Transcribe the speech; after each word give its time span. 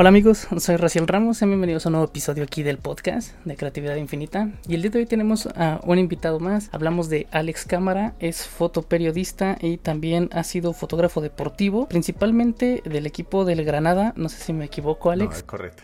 Hola 0.00 0.08
amigos, 0.08 0.48
soy 0.56 0.76
Raciel 0.76 1.06
Ramos, 1.06 1.40
bienvenidos 1.42 1.84
a 1.84 1.90
un 1.90 1.92
nuevo 1.92 2.06
episodio 2.06 2.42
aquí 2.42 2.62
del 2.62 2.78
podcast 2.78 3.34
de 3.44 3.54
Creatividad 3.54 3.96
Infinita. 3.96 4.48
Y 4.66 4.74
el 4.74 4.80
día 4.80 4.90
de 4.92 5.00
hoy 5.00 5.04
tenemos 5.04 5.46
a 5.54 5.78
un 5.84 5.98
invitado 5.98 6.40
más. 6.40 6.70
Hablamos 6.72 7.10
de 7.10 7.26
Alex 7.32 7.66
Cámara, 7.66 8.14
es 8.18 8.46
fotoperiodista 8.46 9.58
y 9.60 9.76
también 9.76 10.30
ha 10.32 10.42
sido 10.42 10.72
fotógrafo 10.72 11.20
deportivo, 11.20 11.86
principalmente 11.86 12.80
del 12.86 13.04
equipo 13.04 13.44
del 13.44 13.62
Granada. 13.62 14.14
No 14.16 14.30
sé 14.30 14.42
si 14.42 14.54
me 14.54 14.64
equivoco, 14.64 15.10
Alex. 15.10 15.42
Correcto. 15.42 15.82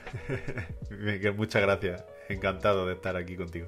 Muchas 1.37 1.61
gracias, 1.61 2.03
encantado 2.30 2.87
de 2.87 2.95
estar 2.95 3.17
aquí 3.17 3.37
contigo. 3.37 3.67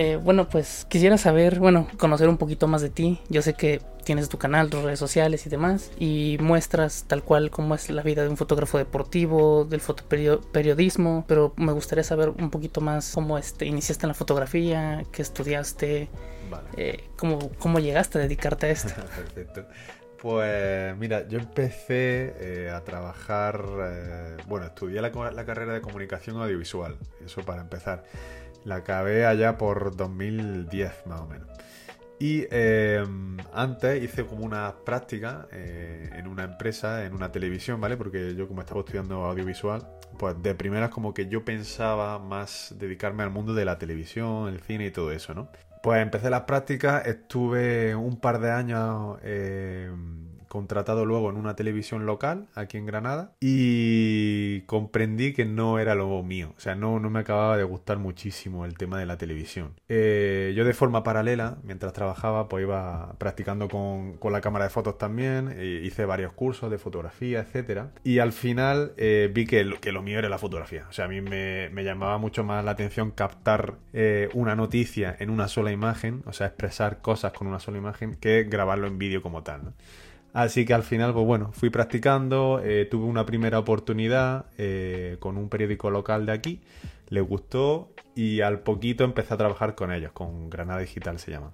Eh, 0.00 0.14
bueno, 0.14 0.48
pues 0.48 0.86
quisiera 0.88 1.18
saber, 1.18 1.58
bueno, 1.58 1.88
conocer 1.98 2.28
un 2.28 2.36
poquito 2.36 2.68
más 2.68 2.82
de 2.82 2.88
ti. 2.88 3.20
Yo 3.30 3.42
sé 3.42 3.54
que 3.54 3.82
tienes 4.04 4.28
tu 4.28 4.38
canal, 4.38 4.70
tus 4.70 4.84
redes 4.84 5.00
sociales 5.00 5.44
y 5.44 5.50
demás, 5.50 5.90
y 5.98 6.36
muestras 6.40 7.04
tal 7.08 7.24
cual 7.24 7.50
cómo 7.50 7.74
es 7.74 7.90
la 7.90 8.02
vida 8.02 8.22
de 8.22 8.28
un 8.28 8.36
fotógrafo 8.36 8.78
deportivo, 8.78 9.64
del 9.64 9.80
fotoperiodismo, 9.80 11.24
pero 11.26 11.52
me 11.56 11.72
gustaría 11.72 12.04
saber 12.04 12.28
un 12.28 12.48
poquito 12.48 12.80
más 12.80 13.12
cómo 13.12 13.38
este, 13.38 13.66
iniciaste 13.66 14.06
en 14.06 14.08
la 14.10 14.14
fotografía, 14.14 15.02
qué 15.10 15.20
estudiaste, 15.20 16.08
eh, 16.76 17.04
cómo, 17.16 17.50
cómo 17.58 17.80
llegaste 17.80 18.18
a 18.18 18.20
dedicarte 18.20 18.66
a 18.66 18.70
esto. 18.70 18.94
Perfecto. 19.16 19.66
Pues 20.22 20.96
mira, 20.96 21.26
yo 21.26 21.40
empecé 21.40 22.34
eh, 22.38 22.70
a 22.70 22.84
trabajar, 22.84 23.64
bueno, 24.46 24.66
estudié 24.66 25.00
la, 25.00 25.10
la, 25.10 25.44
carrera 25.44 25.72
de 25.72 25.80
comunicación 25.80 26.36
audiovisual, 26.40 26.96
eso 27.24 27.42
para 27.42 27.62
empezar. 27.62 28.04
La 28.64 28.76
acabé 28.76 29.26
allá 29.26 29.56
por 29.58 29.96
2010 29.96 31.06
más 31.06 31.20
o 31.20 31.26
menos. 31.26 31.48
Y 32.20 32.46
em, 32.50 33.36
antes 33.52 34.02
hice 34.02 34.26
como 34.26 34.44
una 34.44 34.74
práctica 34.84 35.46
eh, 35.52 36.10
en 36.14 36.26
una 36.26 36.44
empresa, 36.44 37.04
en 37.04 37.14
una 37.14 37.30
televisión, 37.30 37.80
¿vale? 37.80 37.96
Porque 37.96 38.34
yo 38.34 38.48
como 38.48 38.60
estaba 38.60 38.80
estudiando 38.80 39.24
audiovisual, 39.24 39.86
pues 40.18 40.34
de 40.42 40.54
primeras 40.56 40.90
como 40.90 41.14
que 41.14 41.28
yo 41.28 41.44
pensaba 41.44 42.18
más 42.18 42.74
dedicarme 42.76 43.22
al 43.22 43.30
mundo 43.30 43.54
de 43.54 43.64
la 43.64 43.78
televisión, 43.78 44.48
el 44.48 44.60
cine 44.60 44.86
y 44.86 44.90
todo 44.90 45.12
eso, 45.12 45.32
¿no? 45.32 45.48
Pues 45.80 46.02
empecé 46.02 46.28
las 46.28 46.42
prácticas, 46.42 47.06
estuve 47.06 47.94
un 47.94 48.18
par 48.18 48.40
de 48.40 48.50
años... 48.50 49.18
Eh, 49.22 49.90
contratado 50.48 51.04
luego 51.04 51.30
en 51.30 51.36
una 51.36 51.54
televisión 51.56 52.06
local 52.06 52.46
aquí 52.54 52.76
en 52.76 52.86
Granada 52.86 53.32
y 53.40 54.62
comprendí 54.62 55.32
que 55.32 55.44
no 55.44 55.78
era 55.78 55.94
lo 55.94 56.22
mío, 56.22 56.54
o 56.56 56.60
sea, 56.60 56.74
no, 56.74 56.98
no 57.00 57.10
me 57.10 57.20
acababa 57.20 57.56
de 57.56 57.64
gustar 57.64 57.98
muchísimo 57.98 58.64
el 58.64 58.76
tema 58.76 58.98
de 58.98 59.06
la 59.06 59.18
televisión. 59.18 59.74
Eh, 59.88 60.52
yo 60.56 60.64
de 60.64 60.74
forma 60.74 61.02
paralela, 61.02 61.58
mientras 61.62 61.92
trabajaba, 61.92 62.48
pues 62.48 62.62
iba 62.62 63.14
practicando 63.18 63.68
con, 63.68 64.14
con 64.14 64.32
la 64.32 64.40
cámara 64.40 64.64
de 64.64 64.70
fotos 64.70 64.98
también, 64.98 65.54
e 65.56 65.82
hice 65.84 66.04
varios 66.04 66.32
cursos 66.32 66.70
de 66.70 66.78
fotografía, 66.78 67.40
etcétera, 67.40 67.92
y 68.04 68.18
al 68.18 68.32
final 68.32 68.92
eh, 68.96 69.30
vi 69.32 69.46
que 69.46 69.64
lo, 69.64 69.80
que 69.80 69.92
lo 69.92 70.02
mío 70.02 70.18
era 70.18 70.28
la 70.28 70.38
fotografía, 70.38 70.86
o 70.88 70.92
sea, 70.92 71.04
a 71.04 71.08
mí 71.08 71.20
me, 71.20 71.70
me 71.70 71.84
llamaba 71.84 72.18
mucho 72.18 72.44
más 72.44 72.64
la 72.64 72.72
atención 72.72 73.10
captar 73.10 73.74
eh, 73.92 74.28
una 74.34 74.56
noticia 74.56 75.16
en 75.18 75.30
una 75.30 75.48
sola 75.48 75.72
imagen, 75.72 76.22
o 76.26 76.32
sea, 76.32 76.46
expresar 76.48 77.00
cosas 77.00 77.32
con 77.32 77.46
una 77.46 77.60
sola 77.60 77.78
imagen, 77.78 78.16
que 78.16 78.44
grabarlo 78.44 78.86
en 78.86 78.98
vídeo 78.98 79.22
como 79.22 79.42
tal. 79.42 79.74
Así 80.38 80.64
que 80.64 80.72
al 80.72 80.84
final, 80.84 81.12
pues 81.12 81.26
bueno, 81.26 81.50
fui 81.52 81.68
practicando, 81.68 82.60
eh, 82.62 82.86
tuve 82.88 83.06
una 83.06 83.26
primera 83.26 83.58
oportunidad 83.58 84.46
eh, 84.56 85.16
con 85.18 85.36
un 85.36 85.48
periódico 85.48 85.90
local 85.90 86.26
de 86.26 86.32
aquí, 86.32 86.60
le 87.08 87.20
gustó 87.22 87.90
y 88.14 88.40
al 88.40 88.60
poquito 88.60 89.02
empecé 89.02 89.34
a 89.34 89.36
trabajar 89.36 89.74
con 89.74 89.90
ellos, 89.90 90.12
con 90.12 90.48
Granada 90.48 90.78
Digital 90.78 91.18
se 91.18 91.32
llama. 91.32 91.50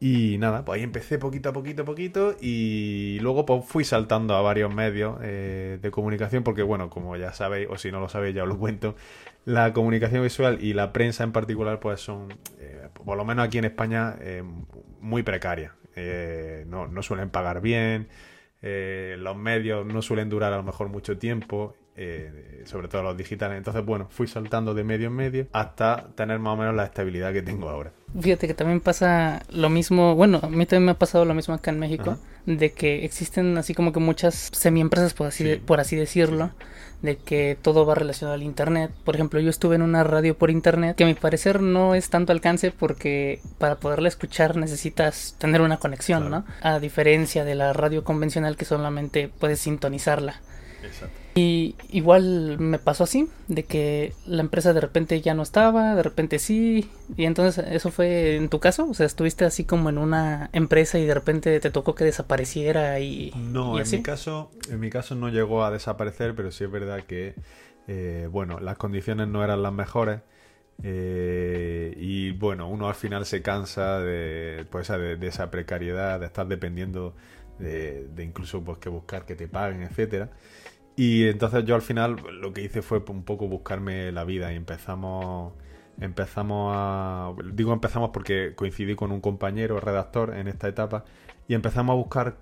Y 0.00 0.38
nada, 0.38 0.64
pues 0.64 0.78
ahí 0.78 0.82
empecé 0.82 1.18
poquito 1.18 1.50
a 1.50 1.52
poquito 1.52 1.82
a 1.82 1.84
poquito 1.84 2.36
y 2.40 3.18
luego 3.20 3.44
pues 3.44 3.66
fui 3.66 3.84
saltando 3.84 4.34
a 4.34 4.40
varios 4.40 4.74
medios 4.74 5.18
eh, 5.20 5.78
de 5.82 5.90
comunicación 5.90 6.42
porque 6.42 6.62
bueno, 6.62 6.88
como 6.88 7.18
ya 7.18 7.34
sabéis, 7.34 7.68
o 7.68 7.76
si 7.76 7.92
no 7.92 8.00
lo 8.00 8.08
sabéis 8.08 8.34
ya 8.34 8.44
os 8.44 8.48
lo 8.48 8.58
cuento, 8.58 8.96
la 9.44 9.74
comunicación 9.74 10.22
visual 10.22 10.56
y 10.64 10.72
la 10.72 10.94
prensa 10.94 11.22
en 11.22 11.32
particular 11.32 11.80
pues 11.80 12.00
son, 12.00 12.28
por 13.04 13.18
lo 13.18 13.26
menos 13.26 13.44
aquí 13.44 13.58
en 13.58 13.66
España, 13.66 14.16
muy 15.02 15.22
precarias. 15.22 15.79
Eh, 15.96 16.64
no, 16.68 16.86
no, 16.86 17.02
suelen 17.02 17.30
pagar 17.30 17.60
bien, 17.60 18.08
eh, 18.62 19.16
los 19.18 19.36
medios 19.36 19.86
no 19.86 20.02
suelen 20.02 20.28
durar 20.28 20.52
a 20.52 20.56
lo 20.56 20.62
mejor 20.62 20.88
mucho 20.88 21.18
tiempo, 21.18 21.74
eh, 21.96 22.62
sobre 22.64 22.88
todo 22.88 23.02
los 23.02 23.16
digitales. 23.16 23.58
Entonces, 23.58 23.84
bueno, 23.84 24.06
fui 24.10 24.26
saltando 24.26 24.74
de 24.74 24.84
medio 24.84 25.08
en 25.08 25.14
medio 25.14 25.46
hasta 25.52 26.08
tener 26.14 26.38
más 26.38 26.54
o 26.54 26.56
menos 26.56 26.74
la 26.74 26.84
estabilidad 26.84 27.32
que 27.32 27.42
tengo 27.42 27.68
ahora. 27.68 27.92
Fíjate 28.18 28.46
que 28.46 28.54
también 28.54 28.80
pasa 28.80 29.42
lo 29.50 29.68
mismo, 29.68 30.14
bueno, 30.14 30.40
a 30.42 30.48
mí 30.48 30.66
también 30.66 30.86
me 30.86 30.92
ha 30.92 30.98
pasado 30.98 31.24
lo 31.24 31.34
mismo 31.34 31.54
acá 31.54 31.70
en 31.70 31.78
México, 31.78 32.18
de 32.46 32.72
que 32.72 33.04
existen 33.04 33.56
así 33.58 33.74
como 33.74 33.92
que 33.92 34.00
muchas 34.00 34.50
semi-empresas, 34.52 35.14
por 35.14 35.26
así, 35.26 35.56
por 35.56 35.80
así 35.80 35.96
decirlo, 35.96 36.50
de 37.02 37.16
que 37.16 37.56
todo 37.60 37.86
va 37.86 37.94
relacionado 37.94 38.34
al 38.34 38.42
Internet. 38.42 38.90
Por 39.04 39.14
ejemplo, 39.14 39.40
yo 39.40 39.50
estuve 39.50 39.76
en 39.76 39.82
una 39.82 40.04
radio 40.04 40.36
por 40.36 40.50
Internet, 40.50 40.96
que 40.96 41.04
a 41.04 41.06
mi 41.06 41.14
parecer 41.14 41.62
no 41.62 41.94
es 41.94 42.10
tanto 42.10 42.32
alcance 42.32 42.70
porque 42.70 43.40
para 43.58 43.76
poderla 43.76 44.08
escuchar 44.08 44.56
necesitas 44.56 45.36
tener 45.38 45.60
una 45.60 45.78
conexión, 45.78 46.30
¿no? 46.30 46.44
A 46.62 46.78
diferencia 46.78 47.44
de 47.44 47.54
la 47.54 47.72
radio 47.72 48.04
convencional 48.04 48.56
que 48.56 48.64
solamente 48.64 49.28
puedes 49.28 49.60
sintonizarla. 49.60 50.40
Exacto. 50.82 51.19
Y 51.34 51.76
igual 51.90 52.58
me 52.58 52.78
pasó 52.78 53.04
así, 53.04 53.28
de 53.46 53.64
que 53.64 54.12
la 54.26 54.40
empresa 54.42 54.72
de 54.72 54.80
repente 54.80 55.20
ya 55.20 55.32
no 55.32 55.42
estaba, 55.42 55.94
de 55.94 56.02
repente 56.02 56.40
sí, 56.40 56.90
y 57.16 57.24
entonces 57.24 57.64
eso 57.70 57.90
fue 57.90 58.36
en 58.36 58.48
tu 58.48 58.58
caso, 58.58 58.88
o 58.88 58.94
sea, 58.94 59.06
estuviste 59.06 59.44
así 59.44 59.64
como 59.64 59.90
en 59.90 59.98
una 59.98 60.50
empresa 60.52 60.98
y 60.98 61.06
de 61.06 61.14
repente 61.14 61.60
te 61.60 61.70
tocó 61.70 61.94
que 61.94 62.04
desapareciera 62.04 62.98
y... 62.98 63.32
No, 63.36 63.78
en 63.78 63.88
mi 63.88 64.02
caso, 64.02 64.50
en 64.68 64.80
mi 64.80 64.90
caso 64.90 65.14
no 65.14 65.28
llegó 65.28 65.64
a 65.64 65.70
desaparecer, 65.70 66.34
pero 66.34 66.50
sí 66.50 66.64
es 66.64 66.70
verdad 66.70 67.04
que, 67.04 67.34
eh, 67.86 68.28
bueno, 68.30 68.58
las 68.58 68.76
condiciones 68.76 69.28
no 69.28 69.44
eran 69.44 69.62
las 69.62 69.72
mejores. 69.72 70.20
Eh, 70.82 71.94
y 71.98 72.30
bueno, 72.32 72.66
uno 72.66 72.88
al 72.88 72.94
final 72.94 73.26
se 73.26 73.42
cansa 73.42 74.00
de, 74.00 74.64
pues, 74.70 74.88
de, 74.88 75.16
de 75.16 75.26
esa 75.26 75.50
precariedad, 75.50 76.18
de 76.18 76.26
estar 76.26 76.48
dependiendo 76.48 77.14
de, 77.58 78.08
de 78.08 78.24
incluso 78.24 78.64
pues, 78.64 78.78
que 78.78 78.88
buscar 78.88 79.26
que 79.26 79.36
te 79.36 79.46
paguen, 79.46 79.82
etcétera. 79.82 80.30
Y 80.96 81.28
entonces 81.28 81.64
yo 81.64 81.74
al 81.74 81.82
final 81.82 82.16
lo 82.40 82.52
que 82.52 82.62
hice 82.62 82.82
fue 82.82 83.02
un 83.08 83.24
poco 83.24 83.48
buscarme 83.48 84.12
la 84.12 84.24
vida 84.24 84.52
y 84.52 84.56
empezamos 84.56 85.54
empezamos 86.00 86.72
a 86.74 87.34
digo 87.52 87.74
empezamos 87.74 88.10
porque 88.10 88.54
coincidí 88.54 88.94
con 88.94 89.12
un 89.12 89.20
compañero 89.20 89.80
redactor 89.80 90.34
en 90.34 90.48
esta 90.48 90.66
etapa 90.68 91.04
y 91.46 91.54
empezamos 91.54 91.94
a 91.94 91.96
buscar 91.96 92.36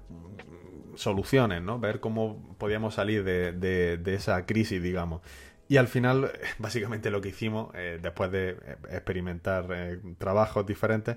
soluciones, 0.98 1.62
¿no? 1.62 1.78
Ver 1.78 2.00
cómo 2.00 2.56
podíamos 2.58 2.94
salir 2.94 3.24
de, 3.24 3.52
de, 3.52 4.14
esa 4.14 4.44
crisis, 4.46 4.82
digamos. 4.82 5.22
Y 5.68 5.76
al 5.78 5.88
final, 5.88 6.30
básicamente 6.58 7.10
lo 7.10 7.20
que 7.20 7.30
hicimos, 7.30 7.70
eh, 7.74 7.98
después 8.02 8.30
de 8.30 8.50
experimentar 8.90 9.66
eh, 9.70 10.00
trabajos 10.18 10.66
diferentes, 10.66 11.16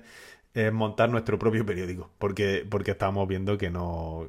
es 0.54 0.72
montar 0.72 1.10
nuestro 1.10 1.38
propio 1.38 1.66
periódico, 1.66 2.10
porque, 2.18 2.66
porque 2.68 2.92
estábamos 2.92 3.26
viendo 3.28 3.58
que 3.58 3.70
no 3.70 4.28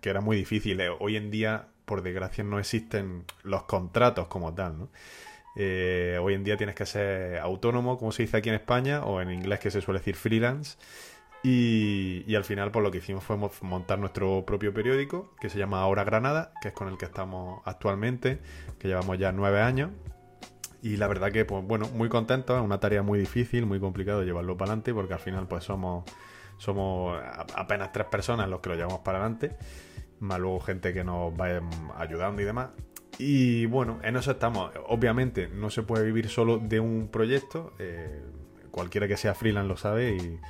que 0.00 0.10
era 0.10 0.20
muy 0.20 0.36
difícil. 0.36 0.80
Eh, 0.80 0.90
hoy 0.98 1.16
en 1.16 1.30
día 1.30 1.68
por 1.92 2.00
desgracia 2.00 2.42
no 2.42 2.58
existen 2.58 3.26
los 3.42 3.64
contratos 3.64 4.26
como 4.28 4.54
tal, 4.54 4.78
¿no? 4.78 4.88
Eh, 5.56 6.18
hoy 6.22 6.32
en 6.32 6.42
día 6.42 6.56
tienes 6.56 6.74
que 6.74 6.86
ser 6.86 7.38
autónomo, 7.40 7.98
como 7.98 8.12
se 8.12 8.22
dice 8.22 8.38
aquí 8.38 8.48
en 8.48 8.54
España, 8.54 9.04
o 9.04 9.20
en 9.20 9.30
inglés 9.30 9.60
que 9.60 9.70
se 9.70 9.82
suele 9.82 10.00
decir 10.00 10.16
freelance. 10.16 10.78
Y, 11.42 12.34
al 12.34 12.44
final, 12.44 12.70
pues 12.70 12.82
lo 12.82 12.90
que 12.90 12.96
hicimos 12.96 13.22
fue 13.24 13.36
montar 13.60 13.98
nuestro 13.98 14.46
propio 14.46 14.72
periódico, 14.72 15.34
que 15.38 15.50
se 15.50 15.58
llama 15.58 15.82
Ahora 15.82 16.02
Granada, 16.04 16.54
que 16.62 16.68
es 16.68 16.74
con 16.74 16.88
el 16.88 16.96
que 16.96 17.04
estamos 17.04 17.60
actualmente, 17.66 18.38
que 18.78 18.88
llevamos 18.88 19.18
ya 19.18 19.30
nueve 19.30 19.60
años. 19.60 19.90
Y 20.80 20.96
la 20.96 21.08
verdad 21.08 21.30
que, 21.30 21.44
pues 21.44 21.62
bueno, 21.62 21.88
muy 21.92 22.08
contentos, 22.08 22.56
es 22.56 22.64
una 22.64 22.80
tarea 22.80 23.02
muy 23.02 23.18
difícil, 23.18 23.66
muy 23.66 23.80
complicado 23.80 24.22
llevarlo 24.22 24.56
para 24.56 24.70
adelante, 24.70 24.94
porque 24.94 25.12
al 25.12 25.20
final, 25.20 25.46
pues 25.46 25.64
somos, 25.64 26.04
somos 26.56 27.20
apenas 27.54 27.92
tres 27.92 28.06
personas 28.06 28.48
los 28.48 28.60
que 28.60 28.70
lo 28.70 28.76
llevamos 28.76 29.00
para 29.00 29.18
adelante 29.18 29.54
más 30.22 30.38
luego 30.38 30.60
gente 30.60 30.94
que 30.94 31.04
nos 31.04 31.36
vaya 31.36 31.60
ayudando 31.96 32.40
y 32.40 32.44
demás. 32.44 32.70
Y 33.18 33.66
bueno, 33.66 33.98
en 34.02 34.16
eso 34.16 34.30
estamos. 34.30 34.72
Obviamente 34.86 35.48
no 35.48 35.68
se 35.70 35.82
puede 35.82 36.04
vivir 36.04 36.28
solo 36.28 36.58
de 36.58 36.80
un 36.80 37.08
proyecto, 37.08 37.74
eh, 37.78 38.22
cualquiera 38.70 39.06
que 39.06 39.16
sea 39.16 39.34
freelance 39.34 39.68
lo 39.68 39.76
sabe 39.76 40.16
y, 40.16 40.40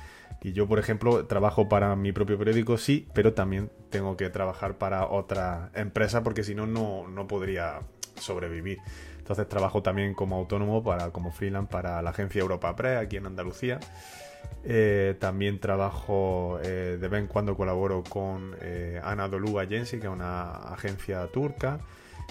yo, 0.51 0.67
por 0.67 0.77
ejemplo, 0.77 1.25
trabajo 1.25 1.69
para 1.69 1.95
mi 1.95 2.11
propio 2.11 2.37
periódico, 2.37 2.77
sí, 2.77 3.07
pero 3.13 3.33
también 3.33 3.71
tengo 3.89 4.17
que 4.17 4.29
trabajar 4.29 4.77
para 4.77 5.07
otra 5.07 5.71
empresa 5.73 6.21
porque 6.21 6.43
si 6.43 6.53
no, 6.53 6.67
no 6.67 7.27
podría 7.27 7.79
sobrevivir. 8.15 8.79
Entonces 9.19 9.47
trabajo 9.47 9.81
también 9.81 10.13
como 10.13 10.35
autónomo, 10.35 10.83
para, 10.83 11.11
como 11.11 11.31
freelance 11.31 11.71
para 11.71 12.01
la 12.01 12.09
agencia 12.09 12.41
Europa 12.41 12.75
Pre 12.75 12.97
aquí 12.97 13.15
en 13.15 13.25
Andalucía. 13.25 13.79
Eh, 14.65 15.15
también 15.19 15.59
trabajo, 15.59 16.59
eh, 16.63 16.97
de 16.99 17.07
vez 17.07 17.21
en 17.21 17.27
cuando 17.27 17.57
colaboro 17.57 18.03
con 18.07 18.55
eh, 18.61 18.99
Anadolu 19.03 19.59
Agency, 19.59 19.99
que 19.99 20.07
es 20.07 20.13
una 20.13 20.51
agencia 20.73 21.27
turca, 21.27 21.81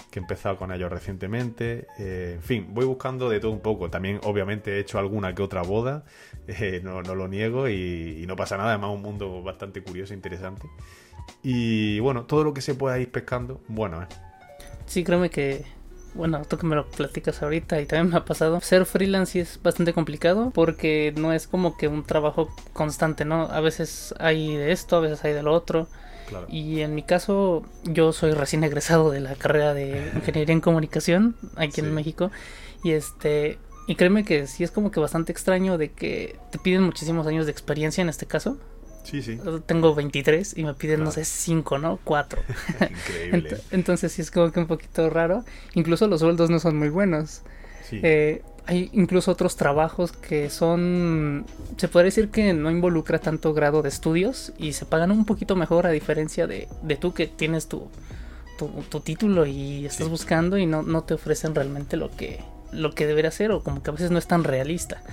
que 0.09 0.19
he 0.19 0.21
empezado 0.21 0.57
con 0.57 0.71
ellos 0.71 0.91
recientemente. 0.91 1.87
Eh, 1.99 2.33
en 2.35 2.41
fin, 2.41 2.67
voy 2.71 2.85
buscando 2.85 3.29
de 3.29 3.39
todo 3.39 3.51
un 3.51 3.59
poco. 3.61 3.89
También, 3.89 4.19
obviamente, 4.23 4.77
he 4.77 4.79
hecho 4.79 4.97
alguna 4.97 5.35
que 5.35 5.43
otra 5.43 5.61
boda, 5.61 6.05
no, 6.83 7.01
lo 7.01 7.27
niego, 7.27 7.69
y, 7.69 8.25
no 8.27 8.35
pasa 8.35 8.57
nada. 8.57 8.69
Además, 8.69 8.91
un 8.91 9.01
mundo 9.01 9.43
bastante 9.43 9.83
curioso 9.83 10.13
e 10.13 10.15
interesante. 10.15 10.67
Y 11.43 11.99
bueno, 11.99 12.25
todo 12.25 12.43
lo 12.43 12.53
que 12.53 12.61
se 12.61 12.73
pueda 12.73 12.99
ir 12.99 13.11
pescando, 13.11 13.61
bueno, 13.67 14.05
Sí, 14.85 15.03
créeme 15.03 15.29
que 15.29 15.65
bueno, 16.15 16.41
tú 16.47 16.57
que 16.57 16.65
me 16.65 16.75
lo 16.75 16.87
platicas 16.87 17.41
ahorita 17.41 17.81
y 17.81 17.85
también 17.85 18.11
me 18.11 18.17
ha 18.17 18.25
pasado, 18.25 18.59
ser 18.61 18.85
freelance 18.85 19.33
sí 19.33 19.39
es 19.39 19.59
bastante 19.61 19.93
complicado 19.93 20.51
porque 20.53 21.13
no 21.17 21.33
es 21.33 21.47
como 21.47 21.77
que 21.77 21.87
un 21.87 22.03
trabajo 22.03 22.49
constante, 22.73 23.25
¿no? 23.25 23.43
A 23.43 23.61
veces 23.61 24.13
hay 24.19 24.55
de 24.55 24.71
esto, 24.71 24.97
a 24.97 24.99
veces 24.99 25.23
hay 25.23 25.33
de 25.33 25.43
lo 25.43 25.53
otro. 25.53 25.87
Y 26.47 26.81
en 26.81 26.95
mi 26.95 27.03
caso, 27.03 27.63
yo 27.83 28.11
soy 28.11 28.31
recién 28.31 28.63
egresado 28.63 29.11
de 29.11 29.19
la 29.19 29.35
carrera 29.35 29.73
de 29.73 30.11
Ingeniería 30.15 30.53
en 30.53 30.61
Comunicación 30.61 31.35
aquí 31.55 31.81
en 31.81 31.93
México. 31.93 32.31
Y 32.83 32.91
este, 32.91 33.59
y 33.87 33.95
créeme 33.95 34.23
que 34.23 34.47
sí 34.47 34.63
es 34.63 34.71
como 34.71 34.89
que 34.89 34.99
bastante 34.99 35.31
extraño 35.31 35.77
de 35.77 35.91
que 35.91 36.39
te 36.51 36.59
piden 36.59 36.83
muchísimos 36.83 37.27
años 37.27 37.45
de 37.45 37.51
experiencia 37.51 38.01
en 38.01 38.09
este 38.09 38.25
caso. 38.25 38.57
Sí, 39.03 39.21
sí. 39.21 39.39
Tengo 39.65 39.93
23 39.93 40.57
y 40.57 40.63
me 40.63 40.73
piden, 40.73 41.03
no 41.03 41.11
sé, 41.11 41.25
5, 41.25 41.77
¿no? 41.77 41.99
4. 42.03 42.41
Increíble. 42.89 43.57
Entonces 43.71 44.11
sí 44.11 44.21
es 44.21 44.31
como 44.31 44.51
que 44.51 44.59
un 44.59 44.67
poquito 44.67 45.09
raro. 45.09 45.43
Incluso 45.73 46.07
los 46.07 46.21
sueldos 46.21 46.49
no 46.49 46.59
son 46.59 46.77
muy 46.77 46.89
buenos. 46.89 47.41
Sí. 47.87 47.99
Eh, 48.01 48.41
hay 48.65 48.89
incluso 48.93 49.31
otros 49.31 49.55
trabajos 49.55 50.13
que 50.13 50.49
son, 50.49 51.45
se 51.77 51.89
puede 51.89 52.05
decir 52.05 52.29
que 52.29 52.53
no 52.53 52.71
involucra 52.71 53.19
tanto 53.19 53.53
grado 53.53 53.81
de 53.81 53.89
estudios 53.89 54.53
y 54.57 54.73
se 54.73 54.85
pagan 54.85 55.11
un 55.11 55.25
poquito 55.25 55.55
mejor 55.55 55.85
a 55.85 55.89
diferencia 55.89 56.47
de, 56.47 56.69
de 56.81 56.95
tú 56.95 57.13
que 57.13 57.27
tienes 57.27 57.67
tu, 57.67 57.89
tu, 58.89 58.99
título 59.01 59.45
y 59.45 59.85
estás 59.85 60.07
buscando 60.07 60.57
y 60.57 60.65
no, 60.65 60.81
no 60.81 61.03
te 61.03 61.13
ofrecen 61.13 61.53
realmente 61.53 61.97
lo 61.97 62.09
que, 62.15 62.41
lo 62.71 62.93
que 62.93 63.05
debería 63.05 63.31
ser 63.31 63.51
o 63.51 63.61
como 63.63 63.83
que 63.83 63.89
a 63.89 63.93
veces 63.93 64.11
no 64.11 64.17
es 64.17 64.27
tan 64.27 64.45
realista. 64.45 65.03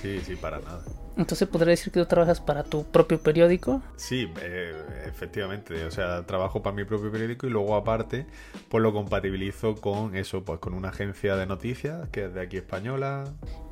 Sí, 0.00 0.20
sí, 0.24 0.36
para 0.36 0.60
nada. 0.60 0.84
Entonces, 1.16 1.48
¿podría 1.48 1.70
decir 1.70 1.92
que 1.92 2.00
tú 2.00 2.06
trabajas 2.06 2.40
para 2.40 2.64
tu 2.64 2.84
propio 2.84 3.20
periódico? 3.20 3.82
Sí, 3.96 4.30
eh, 4.40 4.74
efectivamente. 5.06 5.84
O 5.84 5.90
sea, 5.90 6.24
trabajo 6.26 6.62
para 6.62 6.74
mi 6.74 6.84
propio 6.84 7.10
periódico 7.12 7.46
y 7.46 7.50
luego 7.50 7.76
aparte, 7.76 8.26
pues 8.68 8.82
lo 8.82 8.92
compatibilizo 8.92 9.74
con 9.76 10.16
eso, 10.16 10.42
pues 10.44 10.58
con 10.58 10.74
una 10.74 10.88
agencia 10.88 11.36
de 11.36 11.46
noticias 11.46 12.08
que 12.10 12.26
es 12.26 12.34
de 12.34 12.40
aquí 12.40 12.56
española. 12.56 13.24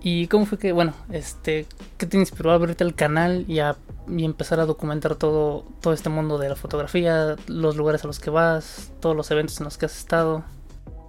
¿Y 0.03 0.27
cómo 0.29 0.47
fue 0.47 0.59
que, 0.59 0.73
bueno, 0.73 0.95
este, 1.11 1.67
qué 1.99 2.07
te 2.07 2.17
inspiró 2.17 2.51
a 2.51 2.55
abrirte 2.55 2.85
el 2.85 2.95
canal 2.95 3.45
y 3.49 3.61
a 3.61 3.77
y 4.09 4.25
empezar 4.25 4.61
a 4.61 4.67
documentar 4.67 5.15
todo, 5.15 5.65
todo 5.81 5.93
este 5.93 6.09
mundo 6.09 6.39
de 6.39 6.49
la 6.49 6.57
fotografía, 6.57 7.37
los 7.47 7.77
lugares 7.77 8.03
a 8.05 8.07
los 8.07 8.19
que 8.19 8.31
vas, 8.31 8.93
todos 9.01 9.15
los 9.15 9.31
eventos 9.31 9.61
en 9.61 9.65
los 9.65 9.79
que 9.79 9.87
has 9.87 9.97
estado? 9.97 10.45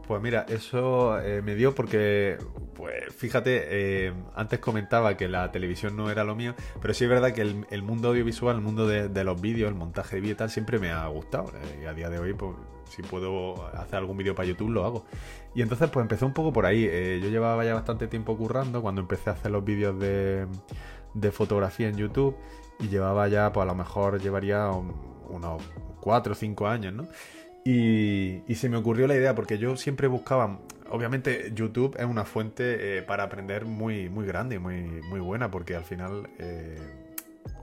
Pues 0.08 0.22
mira, 0.22 0.46
eso 0.50 1.20
eh, 1.22 1.42
me 1.42 1.56
dio 1.56 1.74
porque, 1.74 2.38
pues 2.74 3.14
fíjate, 3.16 4.08
eh, 4.08 4.14
antes 4.36 4.60
comentaba 4.60 5.16
que 5.16 5.28
la 5.30 5.52
televisión 5.52 5.96
no 5.96 6.10
era 6.10 6.24
lo 6.24 6.36
mío, 6.36 6.54
pero 6.82 6.94
sí 6.94 7.06
es 7.06 7.10
verdad 7.10 7.34
que 7.34 7.42
el, 7.42 7.84
mundo 7.84 8.10
audiovisual, 8.10 8.58
el 8.58 8.62
mundo 8.62 8.88
de, 8.88 9.24
los 9.24 9.40
vídeos, 9.40 9.70
el 9.70 9.76
montaje 9.76 10.16
de 10.16 10.22
vídeo 10.22 10.34
y 10.34 10.38
tal, 10.38 10.50
siempre 10.50 10.80
me 10.80 10.92
ha 10.92 11.08
gustado. 11.08 11.52
Eh, 11.56 11.82
y 11.84 11.86
a 11.86 11.94
día 11.94 12.10
de 12.10 12.20
hoy, 12.20 12.34
pues 12.34 12.56
si 12.90 13.04
puedo 13.04 13.68
hacer 13.74 13.96
algún 13.96 14.18
vídeo 14.18 14.36
para 14.36 14.48
YouTube, 14.48 14.72
lo 14.72 14.84
hago. 14.84 15.06
Y 15.56 15.62
entonces, 15.62 15.90
pues 15.90 16.04
empecé 16.04 16.26
un 16.26 16.34
poco 16.34 16.52
por 16.52 16.66
ahí. 16.66 16.84
yo 17.22 17.30
llevaba 17.30 17.64
ya 17.64 17.74
bastante 17.74 18.08
tiempo 18.08 18.36
currando 18.36 18.82
cuando 18.82 19.00
empecé 19.00 19.30
a 19.30 19.34
hacer 19.34 19.52
los 19.52 19.64
vídeos 19.64 19.98
de, 19.98 20.46
de 21.14 21.32
fotografía 21.32 21.88
en 21.88 21.96
YouTube 21.96 22.36
y 22.80 22.90
llevaba 22.90 23.28
ya, 23.28 23.52
pues 23.52 23.64
a 23.64 23.68
lo 23.68 23.76
mejor 23.76 24.20
llevaría 24.22 24.70
unos 24.70 25.62
4 26.02 26.34
o 26.34 26.36
5 26.36 26.68
años, 26.68 26.94
¿no? 26.94 27.08
Y, 27.64 28.56
se 28.56 28.70
me 28.70 28.78
ocurrió 28.78 29.08
la 29.08 29.16
idea, 29.16 29.36
porque 29.36 29.58
yo 29.58 29.76
siempre 29.78 30.08
buscaba, 30.08 30.60
obviamente 30.90 31.52
YouTube 31.54 31.96
es 32.00 32.06
una 32.06 32.26
fuente 32.26 32.98
eh, 32.98 33.02
para 33.04 33.24
aprender 33.24 33.66
muy, 33.66 34.10
muy 34.10 34.26
grande 34.26 34.56
y 34.56 34.60
muy, 34.60 34.82
muy 35.10 35.20
buena, 35.20 35.52
porque 35.52 35.76
al 35.76 35.84
final, 35.84 36.28
eh, 36.40 36.78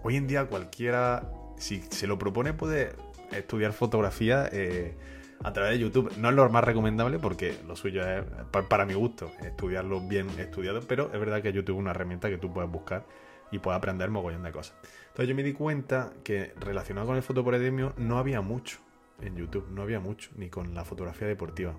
hoy 0.03 0.17
en 0.17 0.27
día 0.27 0.47
cualquiera, 0.47 1.29
si 1.57 1.83
se 1.83 2.07
lo 2.07 2.19
propone, 2.19 2.53
puede 2.53 2.93
estudiar 3.33 3.73
fotografía 3.73 4.49
eh, 4.53 4.95
a 5.43 5.53
través 5.53 5.73
de 5.73 5.79
YouTube. 5.81 6.13
No 6.17 6.29
es 6.29 6.35
lo 6.35 6.49
más 6.49 6.65
recomendable, 6.65 7.19
porque 7.19 7.57
lo 7.67 7.75
suyo 7.75 8.09
es, 8.09 8.25
para, 8.69 8.87
mi 8.87 8.95
gusto, 8.95 9.33
estudiarlo 9.43 10.01
bien 10.01 10.29
estudiado, 10.39 10.81
pero 10.87 11.13
es 11.13 11.19
verdad 11.19 11.43
que 11.43 11.53
YouTube 11.53 11.77
es 11.77 11.81
una 11.81 11.91
herramienta 11.91 12.31
que 12.31 12.39
tú 12.39 12.53
puedes 12.53 12.71
buscar 12.71 13.05
y 13.51 13.59
puedes 13.59 13.79
aprender 13.79 14.11
mogollón 14.11 14.45
de 14.45 14.53
cosas. 14.53 14.77
Entonces 15.09 15.29
yo 15.29 15.35
me 15.35 15.43
di 15.43 15.55
cuenta 15.55 16.13
que 16.23 16.53
relacionado 16.61 17.09
con 17.09 17.17
el 17.17 17.23
fotoporedemio 17.23 17.95
no 17.97 18.19
había 18.19 18.41
mucho 18.41 18.79
en 19.23 19.37
YouTube, 19.37 19.69
no 19.71 19.83
había 19.83 20.01
mucho, 20.01 20.31
ni 20.37 20.49
con 20.49 20.75
la 20.75 20.85
fotografía 20.85 21.27
deportiva. 21.27 21.75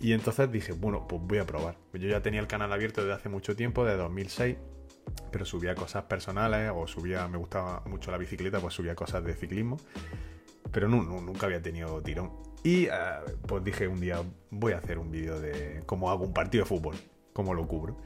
Y 0.00 0.12
entonces 0.12 0.50
dije, 0.50 0.72
bueno, 0.72 1.06
pues 1.06 1.22
voy 1.24 1.38
a 1.38 1.46
probar. 1.46 1.76
Yo 1.92 2.08
ya 2.08 2.22
tenía 2.22 2.40
el 2.40 2.46
canal 2.46 2.72
abierto 2.72 3.02
desde 3.02 3.14
hace 3.14 3.28
mucho 3.28 3.54
tiempo, 3.54 3.84
desde 3.84 3.98
2006, 3.98 4.56
pero 5.30 5.44
subía 5.44 5.74
cosas 5.74 6.04
personales 6.04 6.72
o 6.74 6.86
subía, 6.86 7.28
me 7.28 7.38
gustaba 7.38 7.82
mucho 7.86 8.10
la 8.10 8.18
bicicleta, 8.18 8.60
pues 8.60 8.74
subía 8.74 8.94
cosas 8.94 9.24
de 9.24 9.34
ciclismo, 9.34 9.78
pero 10.72 10.88
nunca 10.88 11.46
había 11.46 11.62
tenido 11.62 12.02
tirón. 12.02 12.32
Y 12.64 12.86
eh, 12.86 12.90
pues 13.46 13.64
dije 13.64 13.88
un 13.88 14.00
día, 14.00 14.22
voy 14.50 14.72
a 14.72 14.78
hacer 14.78 14.98
un 14.98 15.10
vídeo 15.10 15.40
de 15.40 15.82
cómo 15.86 16.10
hago 16.10 16.24
un 16.24 16.32
partido 16.32 16.64
de 16.64 16.68
fútbol, 16.68 16.96
cómo 17.32 17.54
lo 17.54 17.66
cubro. 17.66 17.96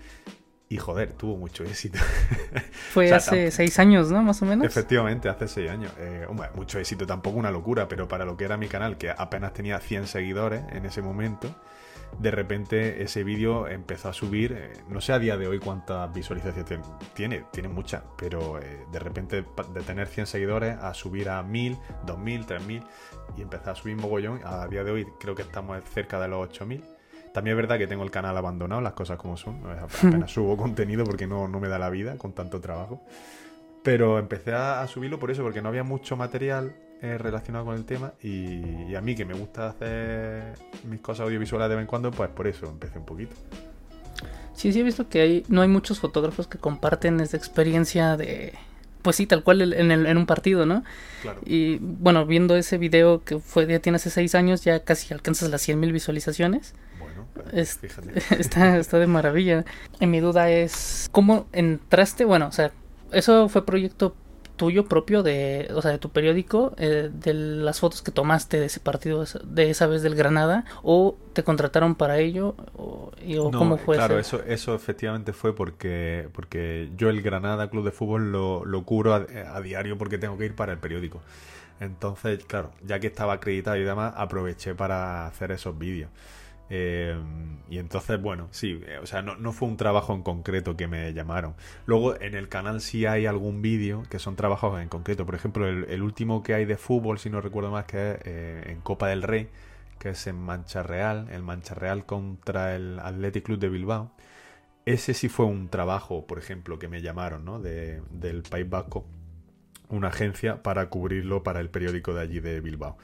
Y 0.69 0.79
joder, 0.79 1.13
tuvo 1.13 1.37
mucho 1.37 1.63
éxito. 1.63 1.99
Fue 2.93 3.13
hace 3.13 3.53
seis 3.53 3.79
años, 3.79 4.11
¿no? 4.11 4.23
Más 4.23 4.43
o 4.43 4.47
menos. 4.47 4.67
Efectivamente, 4.67 5.29
hace 5.29 5.47
seis 5.47 5.71
años. 5.71 5.93
Eh, 5.99 6.27
mucho 6.55 6.81
éxito, 6.81 7.07
tampoco 7.07 7.39
una 7.39 7.53
locura, 7.53 7.87
pero 7.87 8.09
para 8.09 8.25
lo 8.25 8.37
que 8.37 8.45
era 8.45 8.57
mi 8.57 8.67
canal, 8.67 8.99
que 8.99 9.11
apenas 9.11 9.53
tenía 9.53 9.79
100 9.79 10.09
seguidores 10.09 10.65
en 10.73 10.85
ese 10.85 11.03
momento, 11.03 11.55
de 12.19 12.33
repente 12.33 13.03
ese 13.05 13.23
vídeo 13.23 13.69
empezó 13.69 14.09
a 14.09 14.13
subir. 14.13 14.55
Eh, 14.59 14.73
no 14.89 15.01
sé 15.01 15.13
a 15.13 15.21
día 15.21 15.37
de 15.37 15.47
hoy 15.47 15.61
cuántas 15.61 16.13
visualizaciones 16.13 16.81
tiene, 17.15 17.45
tiene 17.53 17.69
muchas, 17.69 18.03
pero 18.19 18.59
eh, 18.59 18.87
de 18.91 18.99
repente 18.99 19.45
de 19.73 19.81
tener 19.83 20.09
100 20.09 20.27
seguidores 20.27 20.77
a 20.79 20.95
subir 20.95 21.29
a 21.29 21.45
1000, 21.45 21.79
2000, 22.07 22.47
3000 22.47 22.83
y 23.37 23.43
empezó 23.43 23.71
a 23.71 23.75
subir 23.77 23.97
mogollón. 23.97 24.41
A 24.45 24.67
día 24.67 24.83
de 24.83 24.91
hoy 24.91 25.07
creo 25.21 25.37
que 25.37 25.43
estamos 25.43 25.81
cerca 25.85 26.19
de 26.19 26.27
los 26.27 26.43
8000 26.43 26.95
también 27.37 27.55
es 27.55 27.56
verdad 27.59 27.77
que 27.77 27.87
tengo 27.87 28.03
el 28.03 28.11
canal 28.11 28.35
abandonado, 28.35 28.81
las 28.81 28.94
cosas 28.94 29.19
como 29.19 29.37
son. 29.37 29.61
Apenas 29.79 30.31
subo 30.31 30.56
contenido 30.56 31.05
porque 31.05 31.27
no, 31.27 31.47
me 31.49 31.69
da 31.69 31.79
la 31.79 31.91
vida 31.91 32.17
con 32.17 32.33
tanto 32.33 32.62
trabajo. 32.62 33.03
Pero 33.83 34.19
empecé 34.19 34.55
a, 34.55 34.87
subirlo 34.87 35.19
por 35.19 35.31
eso, 35.31 35.43
porque 35.43 35.61
no 35.61 35.69
había 35.69 35.85
mucho 35.85 36.17
material 36.17 36.75
eh, 37.03 37.19
relacionado 37.19 37.67
con 37.67 37.75
el 37.75 37.85
tema. 37.85 38.15
Y, 38.23 38.94
a 38.94 39.03
mí 39.03 39.15
que 39.15 39.27
me 39.27 39.35
gusta 39.35 39.69
hacer 39.69 40.55
mis 40.88 41.00
cosas 41.00 41.27
audiovisuales 41.27 41.69
de 41.69 41.75
vez 41.75 41.83
en 41.83 41.87
cuando, 41.87 42.11
pues 42.11 42.31
por 42.31 42.47
eso 42.47 42.71
empecé 42.71 42.99
un 42.99 43.05
poquito. 43.05 43.37
Sí, 44.55 44.73
sí 44.73 44.81
he 44.81 44.82
visto 44.82 45.06
que 45.11 45.21
hay, 45.21 45.44
no 45.49 45.61
hay 45.61 45.69
muchos 45.69 46.00
fotógrafos 46.00 46.47
que 46.47 46.56
comparten 46.56 47.21
esa 47.21 47.37
experiencia 47.37 48.17
de, 48.17 48.55
pues 49.03 49.17
sí, 49.17 49.27
tal 49.27 49.43
cual 49.44 49.75
en, 49.75 49.91
en 49.91 50.17
un 50.17 50.25
partido, 50.25 50.65
¿no? 50.65 50.85
Claro. 51.21 51.41
Y 51.44 51.77
bueno, 51.82 52.25
viendo 52.25 52.56
ese 52.56 52.79
video 52.79 53.25
que 53.25 53.41
fue 53.41 53.67
ya 53.67 53.79
tiene 53.79 53.97
hace 53.97 54.09
seis 54.09 54.35
años, 54.35 54.65
ya 54.65 54.85
casi 54.85 55.12
alcanzas 55.12 55.50
las 55.50 55.69
100.000 55.69 55.93
visualizaciones. 55.93 56.73
está, 57.53 58.77
está 58.79 58.99
de 58.99 59.07
maravilla. 59.07 59.65
Y 60.01 60.06
mi 60.06 60.20
duda 60.20 60.51
es, 60.51 61.08
¿cómo 61.13 61.46
entraste? 61.53 62.25
Bueno, 62.25 62.49
o 62.49 62.53
sea, 62.53 62.73
¿eso 63.13 63.49
fue 63.49 63.65
proyecto 63.65 64.15
tuyo 64.56 64.87
propio 64.87 65.23
de, 65.23 65.69
o 65.75 65.82
sea, 65.82 65.93
de 65.93 65.99
tu 65.99 66.11
periódico, 66.11 66.75
eh, 66.79 67.11
de 67.13 67.35
las 67.35 67.81
fotos 67.81 68.03
que 68.03 68.11
tomaste 68.11 68.58
de 68.58 68.67
ese 68.67 68.81
partido 68.81 69.25
de 69.44 69.70
esa 69.70 69.87
vez 69.87 70.03
del 70.03 70.15
Granada, 70.15 70.65
o 70.82 71.17
te 71.35 71.44
contrataron 71.44 71.94
para 71.94 72.19
ello, 72.19 72.56
o, 72.75 73.13
cómo 73.53 73.77
fue 73.77 73.96
claro, 73.96 74.19
eso? 74.19 74.43
eso 74.46 74.75
efectivamente 74.75 75.32
fue 75.32 75.55
porque, 75.55 76.29
porque 76.32 76.91
yo 76.96 77.11
el 77.11 77.23
Granada 77.23 77.69
Club 77.69 77.85
de 77.85 77.93
Fútbol 77.93 78.32
lo, 78.32 78.65
lo 78.65 78.82
cubro 78.85 79.15
a 79.15 79.61
diario 79.61 79.99
porque 79.99 80.19
tengo 80.19 80.37
que 80.39 80.46
ir 80.46 80.55
para 80.55 80.73
el 80.73 80.79
periódico. 80.79 81.20
Entonces, 81.79 82.43
claro, 82.44 82.73
ya 82.82 83.01
que 83.01 83.06
estaba 83.06 83.35
acreditado 83.35 83.77
y 83.77 83.82
demás, 83.82 84.15
aproveché 84.17 84.75
para 84.75 85.27
hacer 85.27 85.53
esos 85.53 85.79
vídeos. 85.79 86.11
Eh, 86.69 87.17
y 87.69 87.79
entonces, 87.79 88.20
bueno, 88.20 88.49
sí, 88.51 88.81
eh, 88.87 88.99
o 88.99 89.06
sea, 89.06 89.23
no, 89.23 89.53
fue 89.53 89.69
un 89.69 89.77
trabajo 89.77 90.15
en 90.15 90.23
concreto 90.23 90.77
que 90.77 90.87
me 90.87 91.13
llamaron. 91.13 91.55
Luego 91.87 92.20
en 92.20 92.35
el 92.35 92.49
canal 92.49 92.81
sí 92.81 93.06
hay 93.06 93.27
algún 93.27 93.63
vídeo 93.63 94.03
que 94.11 94.19
son 94.19 94.37
trabajos 94.37 94.81
en 94.81 94.89
concreto. 94.89 95.27
Por 95.27 95.35
ejemplo, 95.35 95.69
el, 95.69 96.03
último 96.03 96.43
que 96.43 96.55
hay 96.55 96.65
de 96.65 96.77
fútbol, 96.77 97.19
si 97.19 97.31
no 97.31 97.41
recuerdo 97.41 97.70
más, 97.70 97.85
que 97.87 98.13
es 98.13 98.19
eh, 98.25 98.65
en 98.69 98.81
Copa 98.81 99.08
del 99.08 99.23
Rey, 99.23 99.49
que 99.99 100.11
es 100.11 100.27
en 100.27 100.37
Mancha 100.37 100.82
Real, 100.82 101.29
el 101.31 101.43
Mancha 101.43 101.75
Real 101.75 102.06
contra 102.06 102.77
el 102.77 102.99
Athletic 103.01 103.44
Club 103.44 103.58
de 103.58 103.69
Bilbao. 103.69 104.13
Ese 104.85 105.15
sí 105.15 105.29
fue 105.29 105.46
un 105.46 105.69
trabajo, 105.69 106.27
por 106.27 106.39
ejemplo, 106.39 106.79
que 106.79 106.89
me 106.89 107.03
llamaron, 107.03 107.44
¿no? 107.44 107.61
De, 107.61 108.03
del 108.11 108.43
País 108.43 108.69
Vasco, 108.69 109.05
una 109.89 110.08
agencia 110.08 110.63
para 110.63 110.89
cubrirlo 110.91 111.43
para 111.43 111.61
el 111.61 111.70
periódico 111.70 112.15
de 112.15 112.23
allí 112.23 112.41
de 112.41 112.61
Bilbao. 112.61 112.96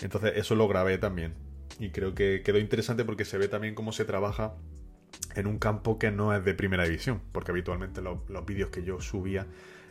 Entonces, 0.00 0.34
eso 0.36 0.54
lo 0.54 0.68
grabé 0.68 0.98
también 0.98 1.45
y 1.78 1.90
creo 1.90 2.14
que 2.14 2.42
quedó 2.44 2.58
interesante 2.58 3.04
porque 3.04 3.24
se 3.24 3.38
ve 3.38 3.48
también 3.48 3.74
cómo 3.74 3.92
se 3.92 4.04
trabaja 4.04 4.54
en 5.34 5.46
un 5.46 5.58
campo 5.58 5.98
que 5.98 6.10
no 6.10 6.34
es 6.34 6.44
de 6.44 6.54
primera 6.54 6.84
división, 6.84 7.20
porque 7.32 7.50
habitualmente 7.50 8.00
los, 8.00 8.18
vídeos 8.46 8.70
que 8.70 8.82
yo 8.82 9.00
subía 9.00 9.46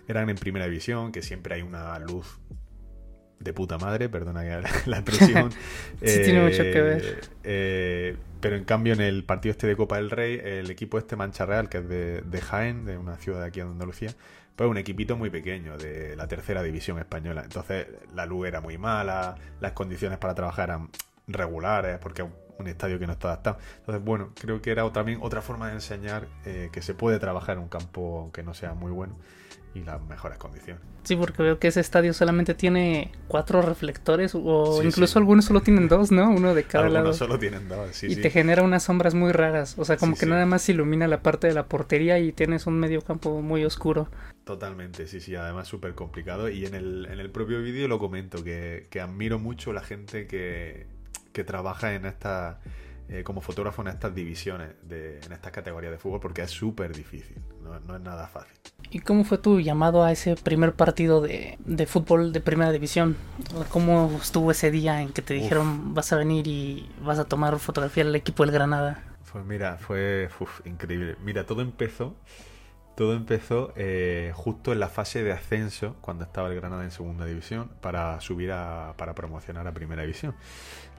eran 0.08 0.30
en 0.30 0.36
primera 0.36 0.66
división, 0.66 1.12
que 1.12 1.22
siempre 1.22 1.56
hay 1.56 1.62
una 1.62 1.98
luz 2.00 2.40
de 3.40 3.54
puta 3.54 3.78
madre, 3.78 4.10
perdona 4.10 4.44
la 4.86 4.98
expresión. 4.98 5.52
sí, 6.04 6.22
tiene 6.24 6.44
mucho 6.44 6.64
que 6.64 6.82
ver. 6.82 7.02
Eh, 7.04 7.20
eh, 7.44 8.18
pero 8.40 8.56
en 8.56 8.64
cambio 8.64 8.94
en 8.94 9.02
el 9.02 9.24
partido 9.24 9.52
este 9.52 9.68
de 9.68 9.76
Copa 9.76 9.98
del 9.98 10.10
Rey, 10.10 10.40
el 10.44 10.70
equipo 10.70 10.98
este 10.98 11.16
Mancha 11.16 11.46
Real, 11.46 11.70
que 11.70 11.80
es 11.80 11.90
de, 11.90 12.22
de 12.22 12.42
Jaén, 12.42 12.86
de 12.86 12.98
una 12.98 13.18
ciudad 13.18 13.42
de 13.42 13.48
aquí 13.48 13.60
en 13.60 13.68
Andalucía, 13.68 14.12
pues 14.56 14.70
un 14.70 14.78
equipito 14.78 15.18
muy 15.18 15.30
pequeño 15.30 15.78
de 15.78 16.16
la 16.16 16.28
tercera 16.28 16.64
división 16.64 16.98
española. 17.00 17.42
Entonces 17.44 17.88
la 18.14 18.26
luz 18.26 18.48
era 18.48 18.62
muy 18.62 18.78
mala, 18.78 19.36
las 19.60 19.74
condiciones 19.74 20.18
para 20.18 20.34
trabajar 20.34 20.70
eran 20.70 20.90
regulares, 21.28 21.98
porque 22.00 22.24
un 22.58 22.68
estadio 22.68 23.00
que 23.00 23.08
no 23.08 23.14
está 23.14 23.30
adaptado. 23.30 23.58
Entonces, 23.80 24.04
bueno, 24.04 24.32
creo 24.40 24.62
que 24.62 24.72
era 24.72 24.90
también 24.92 25.20
otra 25.22 25.42
forma 25.42 25.68
de 25.68 25.74
enseñar 25.74 26.28
eh, 26.46 26.70
que 26.72 26.82
se 26.82 26.94
puede 26.94 27.20
trabajar 27.20 27.58
en 27.58 27.64
un 27.64 27.70
campo 27.70 28.20
aunque 28.20 28.44
no 28.44 28.54
sea 28.54 28.74
muy 28.74 28.92
bueno 28.92 29.18
y 29.74 29.84
las 29.84 30.02
mejores 30.02 30.38
condiciones. 30.38 30.82
Sí, 31.04 31.16
porque 31.18 31.44
veo 31.44 31.60
que 31.60 31.68
ese 31.68 31.82
estadio 31.82 32.14
solamente 32.14 32.56
tiene 32.56 33.12
cuatro 33.28 33.62
reflectores 33.62 34.32
o 34.34 34.82
incluso 34.82 35.20
algunos 35.20 35.46
solo 35.46 35.62
tienen 35.62 35.88
dos, 35.88 36.12
¿no? 36.12 36.30
Uno 36.32 36.56
de 36.56 36.64
cada 36.64 36.86
algunos 36.86 37.04
lado. 37.04 37.14
solo 37.14 37.38
tienen 37.38 37.68
dos, 37.68 37.90
sí. 37.92 38.08
Y 38.10 38.16
te 38.16 38.30
genera 38.30 38.64
unas 38.64 38.84
sombras 38.84 39.14
muy 39.14 39.34
raras, 39.34 39.76
o 39.78 39.86
sea, 39.86 39.98
como 39.98 40.16
que 40.16 40.26
nada 40.26 40.46
más 40.46 40.68
ilumina 40.70 41.08
la 41.08 41.22
parte 41.22 41.48
de 41.48 41.54
la 41.54 41.68
portería 41.68 42.18
y 42.20 42.32
tienes 42.32 42.66
un 42.66 42.80
medio 42.80 43.02
campo 43.02 43.42
muy 43.42 43.66
oscuro. 43.66 44.10
Totalmente, 44.46 45.08
sí, 45.08 45.20
sí, 45.20 45.36
además 45.36 45.68
súper 45.68 45.94
complicado. 45.94 46.50
Y 46.50 46.66
en 46.66 46.74
el, 46.74 47.08
en 47.12 47.20
el 47.20 47.30
propio 47.30 47.62
vídeo 47.62 47.88
lo 47.88 48.00
comento, 48.00 48.44
que, 48.44 48.88
que 48.90 49.02
admiro 49.02 49.40
mucho 49.40 49.74
la 49.74 49.82
gente 49.82 50.26
que, 50.26 50.88
que 51.36 51.44
trabaja 51.44 51.94
en 51.94 52.06
esta 52.06 52.60
eh, 53.10 53.24
como 53.24 53.42
fotógrafo 53.42 53.84
en 53.84 53.90
estas 53.90 54.16
divisiones, 54.16 54.70
de, 54.82 55.20
en 55.20 55.32
estas 55.34 55.52
categorías 55.52 55.92
de 55.92 56.00
fútbol, 56.00 56.20
porque 56.20 56.42
es 56.42 56.50
súper 56.50 56.96
difícil, 56.96 57.38
no, 57.62 57.78
no, 57.82 57.98
es 57.98 58.02
nada 58.02 58.26
fácil. 58.26 58.58
¿Y 58.90 59.02
cómo 59.02 59.26
fue 59.26 59.38
tu 59.38 59.60
llamado 59.60 60.04
a 60.04 60.12
ese 60.12 60.36
primer 60.36 60.74
partido 60.74 61.22
de, 61.22 61.60
de 61.66 61.86
fútbol 61.86 62.32
de 62.32 62.40
primera 62.40 62.72
división? 62.72 63.18
¿Cómo 63.70 64.18
estuvo 64.20 64.50
ese 64.50 64.72
día 64.72 65.02
en 65.02 65.10
que 65.10 65.22
te 65.22 65.34
dijeron 65.36 65.94
vas 65.94 66.14
a 66.14 66.16
venir 66.16 66.48
y 66.48 66.90
vas 67.04 67.20
a 67.20 67.26
tomar 67.26 67.60
fotografía 67.60 68.04
al 68.04 68.16
equipo 68.16 68.44
del 68.44 68.54
Granada? 68.54 69.04
Pues 69.32 69.46
mira, 69.46 69.78
fue 69.78 70.30
increíble. 70.64 71.18
Mira, 71.22 71.46
todo 71.46 71.62
empezó 71.62 72.16
todo 72.96 73.14
empezó 73.14 73.74
eh, 73.76 74.32
justo 74.34 74.72
en 74.72 74.80
la 74.80 74.88
fase 74.88 75.22
de 75.22 75.34
ascenso, 75.34 75.98
cuando 76.00 76.24
estaba 76.24 76.48
el 76.48 76.56
Granada 76.56 76.84
en 76.86 76.92
segunda 76.92 77.26
división, 77.26 77.70
para 77.82 78.20
subir 78.22 78.54
a, 78.54 78.94
para 78.98 79.14
promocionar 79.14 79.68
a 79.68 79.74
primera 79.74 80.04
división. 80.04 80.34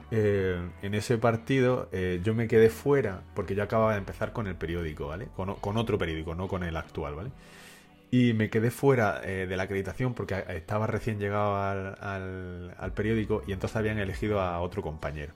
Eh, 0.09 0.57
en 0.83 0.93
ese 0.93 1.17
partido 1.17 1.89
eh, 1.91 2.21
yo 2.23 2.33
me 2.33 2.47
quedé 2.47 2.69
fuera 2.69 3.23
porque 3.35 3.55
yo 3.55 3.63
acababa 3.63 3.91
de 3.91 3.97
empezar 3.97 4.31
con 4.31 4.47
el 4.47 4.55
periódico, 4.55 5.07
¿vale? 5.07 5.27
Con, 5.35 5.77
otro 5.77 5.97
periódico, 5.97 6.33
no 6.33 6.47
con 6.47 6.63
el 6.63 6.77
actual, 6.77 7.15
¿vale? 7.15 7.31
Y 8.09 8.31
me 8.33 8.49
quedé 8.49 8.71
fuera 8.71 9.21
eh, 9.23 9.47
de 9.47 9.57
la 9.57 9.63
acreditación 9.63 10.13
porque 10.13 10.41
estaba 10.49 10.87
recién 10.87 11.19
llegado 11.19 11.57
al, 11.57 12.73
al, 12.77 12.93
periódico 12.93 13.43
y 13.45 13.51
entonces 13.51 13.75
habían 13.75 13.99
elegido 13.99 14.39
a 14.39 14.61
otro 14.61 14.81
compañero. 14.81 15.33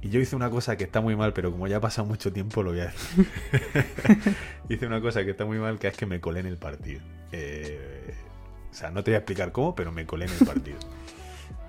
Y 0.00 0.08
yo 0.08 0.20
hice 0.20 0.36
una 0.36 0.50
cosa 0.50 0.76
que 0.76 0.84
está 0.84 1.02
muy 1.02 1.16
mal, 1.16 1.34
pero 1.34 1.50
como 1.50 1.66
ya 1.66 1.76
ha 1.76 1.80
pasado 1.80 2.06
mucho 2.06 2.32
tiempo 2.32 2.62
lo 2.62 2.70
voy 2.70 2.80
a 2.80 2.86
decir. 2.86 3.26
hice 4.70 4.86
una 4.86 5.02
cosa 5.02 5.24
que 5.24 5.32
está 5.32 5.44
muy 5.44 5.58
mal, 5.58 5.78
que 5.78 5.88
es 5.88 5.96
que 5.96 6.06
me 6.06 6.20
colé 6.20 6.40
en 6.40 6.46
el 6.46 6.56
partido. 6.56 7.00
o 7.32 8.74
sea, 8.74 8.90
no 8.90 9.04
te 9.04 9.10
voy 9.10 9.16
a 9.16 9.18
explicar 9.18 9.52
cómo, 9.52 9.74
pero 9.74 9.92
me 9.92 10.06
colé 10.06 10.24
en 10.26 10.32
el 10.32 10.46
partido. 10.46 10.78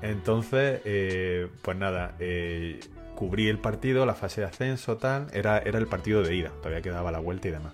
Entonces, 0.02 0.82
eh, 0.86 1.48
pues 1.62 1.78
nada, 1.78 2.16
eh, 2.20 2.80
cubrí 3.16 3.48
el 3.48 3.60
partido, 3.60 4.06
la 4.06 4.14
fase 4.14 4.42
de 4.42 4.48
ascenso, 4.48 4.98
tal. 4.98 5.28
Era, 5.34 5.60
era 5.60 5.80
el 5.80 5.88
partido 5.88 6.22
de 6.24 6.36
ida, 6.36 6.50
todavía 6.62 6.82
quedaba 6.82 7.12
la 7.12 7.20
vuelta 7.20 7.48
y 7.48 7.52
demás. 7.52 7.74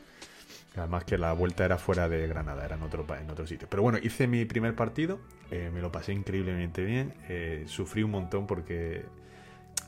Además 0.76 1.04
que 1.04 1.18
la 1.18 1.34
vuelta 1.34 1.66
era 1.66 1.78
fuera 1.78 2.10
de 2.10 2.28
Granada, 2.28 2.66
era 2.66 2.76
en 2.76 2.84
otro, 2.84 3.06
en 3.16 3.30
otro 3.30 3.46
sitio. 3.46 3.68
Pero 3.70 3.84
bueno, 3.84 4.00
hice 4.02 4.26
mi 4.26 4.46
primer 4.46 4.76
partido, 4.76 5.20
eh, 5.52 5.70
me 5.72 5.82
lo 5.82 5.92
pasé 5.92 6.14
increíblemente 6.14 6.84
bien. 6.84 7.14
sufrí 7.68 8.04
un 8.04 8.12
montón 8.12 8.48
porque 8.48 9.06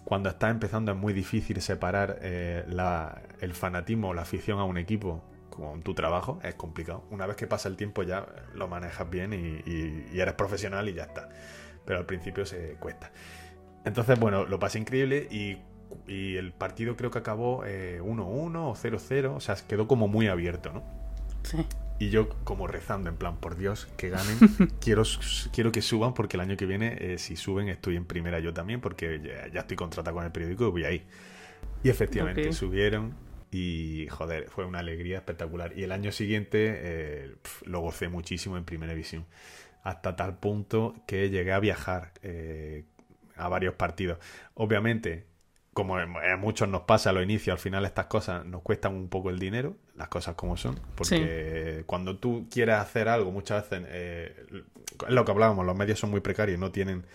cuando 0.04 0.30
estás 0.30 0.52
empezando 0.52 0.92
es 0.92 0.98
muy 0.98 1.14
difícil 1.14 1.60
separar 1.62 2.20
el 2.22 3.54
fanatismo 3.54 4.10
o 4.10 4.14
la 4.14 4.22
afición 4.22 4.60
a 4.60 4.64
un 4.64 4.78
equipo 4.78 5.24
con 5.50 5.82
tu 5.82 5.96
trabajo. 5.96 6.40
Es 6.44 6.54
complicado. 6.54 7.04
Una 7.10 7.26
vez 7.26 7.36
que 7.36 7.48
pasa 7.48 7.68
el 7.68 7.78
tiempo 7.78 8.04
ya 8.04 8.28
lo 8.54 8.68
manejas 8.68 9.10
bien 9.10 9.34
y 9.34 10.20
eres 10.20 10.36
profesional 10.36 10.88
y 10.88 10.94
ya 10.94 11.06
está 11.06 11.30
pero 11.86 12.00
al 12.00 12.06
principio 12.06 12.46
se 12.46 12.76
cuesta. 12.80 13.12
Entonces, 13.86 14.20
bueno, 14.20 14.46
lo 14.46 14.60
pasé 14.60 14.80
increíble 14.80 15.28
y, 15.32 15.58
el 16.08 16.52
partido 16.52 16.98
creo 16.98 17.10
que 17.10 17.20
acabó 17.20 17.64
1-1 17.64 17.68
eh, 17.68 18.00
o 18.02 18.76
0-0, 18.76 19.36
o 19.36 19.40
sea, 19.40 19.56
quedó 19.68 19.88
como 19.88 20.08
muy 20.08 20.28
abierto, 20.28 20.74
¿no? 20.74 20.84
Sí. 21.44 21.66
Y 22.00 22.10
yo 22.10 22.28
como 22.44 22.68
rezando, 22.68 23.10
en 23.10 23.16
plan, 23.16 23.38
por 23.38 23.56
Dios, 23.56 23.88
que 23.96 24.10
ganen, 24.10 24.38
quiero, 24.82 25.04
quiero 25.54 25.72
que 25.72 25.82
suban 25.82 26.14
porque 26.14 26.36
el 26.36 26.42
año 26.42 26.58
que 26.58 26.66
viene, 26.66 26.98
eh, 27.00 27.18
si 27.18 27.38
suben, 27.38 27.70
estoy 27.70 27.96
en 27.96 28.06
primera 28.06 28.40
yo 28.40 28.54
también 28.54 28.82
porque 28.82 29.22
ya, 29.54 29.62
estoy 29.62 29.78
contratado 29.78 30.16
con 30.16 30.26
el 30.26 30.32
periódico 30.32 30.68
y 30.68 30.72
voy 30.72 30.84
ahí. 30.84 31.04
Y 31.84 31.90
efectivamente, 31.90 32.52
subieron 32.52 33.14
y, 33.52 34.08
joder, 34.10 34.50
fue 34.50 34.66
una 34.66 34.80
alegría 34.80 35.18
espectacular. 35.18 35.72
Y 35.78 35.84
el 35.84 35.92
año 35.92 36.12
siguiente 36.12 36.74
eh, 36.78 37.36
lo 37.64 37.80
gocé 37.80 38.10
muchísimo 38.10 38.58
en 38.58 38.66
primera 38.66 38.92
división 38.92 39.26
hasta 39.86 40.16
tal 40.16 40.38
punto 40.40 40.96
que 41.06 41.30
llegué 41.30 41.54
a 41.54 41.60
viajar 41.60 42.12
eh, 42.24 42.84
a 43.38 43.48
varios 43.48 43.76
partidos. 43.76 44.18
Obviamente, 44.56 45.28
como 45.74 45.98
a 45.98 46.08
muchos 46.40 46.68
nos 46.68 46.82
pasa 46.82 47.12
a 47.12 47.14
lo 47.14 47.22
inicio, 47.22 47.54
al 47.54 47.60
final 47.60 47.86
estas 47.86 48.08
cosas 48.08 48.46
nos 48.46 48.64
cuestan 48.64 48.96
un 48.96 49.10
poco 49.10 49.30
el 49.30 49.38
dinero, 49.38 49.78
las 49.96 50.08
cosas 50.08 50.34
como 50.36 50.58
son, 50.58 50.80
porque 50.96 51.84
cuando 51.86 52.18
tú 52.18 52.48
quieres 52.50 52.76
hacer 52.76 53.08
algo, 53.08 53.32
muchas 53.32 53.70
veces 53.70 53.86
eh, 53.90 54.46
es 55.08 55.14
lo 55.14 55.24
que 55.24 55.32
hablábamos, 55.32 55.66
los 55.66 55.76
medios 55.76 56.00
son 56.00 56.10
muy 56.10 56.22
precarios, 56.22 56.60
no 56.60 56.72
tienen 56.72 57.06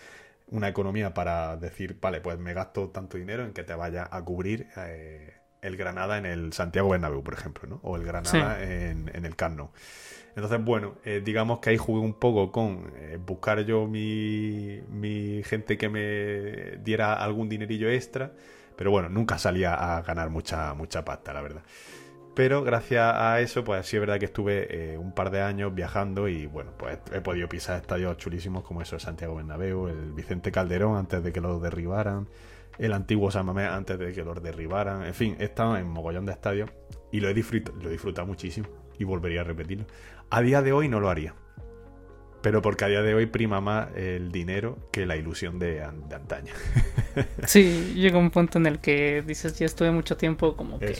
una 0.47 0.69
economía 0.69 1.13
para 1.13 1.57
decir, 1.57 1.97
vale, 1.99 2.21
pues 2.21 2.39
me 2.39 2.53
gasto 2.53 2.89
tanto 2.89 3.17
dinero 3.17 3.43
en 3.43 3.51
que 3.51 3.63
te 3.63 3.73
vaya 3.73 4.07
a 4.09 4.23
cubrir 4.23 4.67
eh, 4.77 5.33
el 5.61 5.75
Granada 5.75 6.17
en 6.17 6.25
el 6.25 6.53
Santiago 6.53 6.89
Bernabéu, 6.89 7.21
por 7.21 7.33
ejemplo, 7.33 7.67
¿no? 7.67 7.79
O 7.83 7.97
el 7.97 8.03
Granada 8.03 8.63
en, 8.63 9.11
en, 9.13 9.25
el 9.25 9.35
Carno. 9.35 9.73
Entonces, 10.35 10.63
bueno, 10.63 10.95
eh, 11.03 11.21
digamos 11.23 11.59
que 11.59 11.71
ahí 11.71 11.77
jugué 11.77 11.99
un 11.99 12.13
poco 12.13 12.51
con 12.51 12.91
eh, 12.95 13.17
buscar 13.23 13.65
yo 13.65 13.87
mi, 13.87 14.81
mi 14.89 15.43
gente 15.43 15.77
que 15.77 15.89
me 15.89 16.77
diera 16.83 17.13
algún 17.15 17.49
dinerillo 17.49 17.89
extra, 17.89 18.31
pero 18.77 18.91
bueno, 18.91 19.09
nunca 19.09 19.37
salía 19.37 19.73
a 19.73 20.01
ganar 20.01 20.29
mucha, 20.29 20.73
mucha 20.73 21.03
pasta, 21.03 21.33
la 21.33 21.41
verdad. 21.41 21.63
Pero 22.33 22.63
gracias 22.63 23.13
a 23.13 23.41
eso, 23.41 23.65
pues 23.65 23.85
sí 23.85 23.97
es 23.97 23.99
verdad 23.99 24.17
que 24.17 24.25
estuve 24.25 24.93
eh, 24.93 24.97
un 24.97 25.13
par 25.13 25.31
de 25.31 25.41
años 25.41 25.75
viajando 25.75 26.29
y 26.29 26.45
bueno, 26.45 26.71
pues 26.77 26.97
he 27.11 27.19
podido 27.19 27.49
pisar 27.49 27.81
estadios 27.81 28.15
chulísimos 28.17 28.63
como 28.63 28.81
eso, 28.81 28.95
el 28.95 29.01
Santiago 29.01 29.35
Bernabéu, 29.35 29.89
el 29.89 30.13
Vicente 30.13 30.49
Calderón 30.49 30.95
antes 30.95 31.21
de 31.23 31.33
que 31.33 31.41
lo 31.41 31.59
derribaran, 31.59 32.29
el 32.79 32.93
antiguo 32.93 33.31
San 33.31 33.45
Mamés 33.45 33.67
antes 33.69 33.99
de 33.99 34.13
que 34.13 34.23
lo 34.23 34.33
derribaran, 34.33 35.03
en 35.03 35.13
fin, 35.13 35.35
he 35.39 35.43
estado 35.43 35.75
en 35.75 35.89
mogollón 35.89 36.25
de 36.25 36.31
estadios 36.31 36.69
y 37.11 37.19
lo 37.19 37.27
he, 37.27 37.33
lo 37.33 37.89
he 37.89 37.91
disfrutado 37.91 38.25
muchísimo 38.25 38.80
y 39.01 39.03
volvería 39.03 39.41
a 39.41 39.43
repetirlo. 39.43 39.85
A 40.29 40.41
día 40.41 40.61
de 40.61 40.71
hoy 40.71 40.87
no 40.87 40.99
lo 40.99 41.09
haría. 41.09 41.33
Pero 42.41 42.61
porque 42.61 42.85
a 42.85 42.87
día 42.87 43.01
de 43.01 43.13
hoy 43.13 43.27
prima 43.27 43.61
más 43.61 43.89
el 43.95 44.31
dinero 44.31 44.77
que 44.91 45.05
la 45.05 45.15
ilusión 45.15 45.59
de, 45.59 45.83
antaño. 45.83 46.53
sí, 47.45 47.93
llega 47.95 48.17
un 48.17 48.31
punto 48.31 48.57
en 48.57 48.65
el 48.65 48.79
que 48.79 49.21
dices, 49.21 49.57
ya 49.59 49.65
estuve 49.65 49.91
mucho 49.91 50.17
tiempo 50.17 50.55
como 50.55 50.79
que 50.79 50.95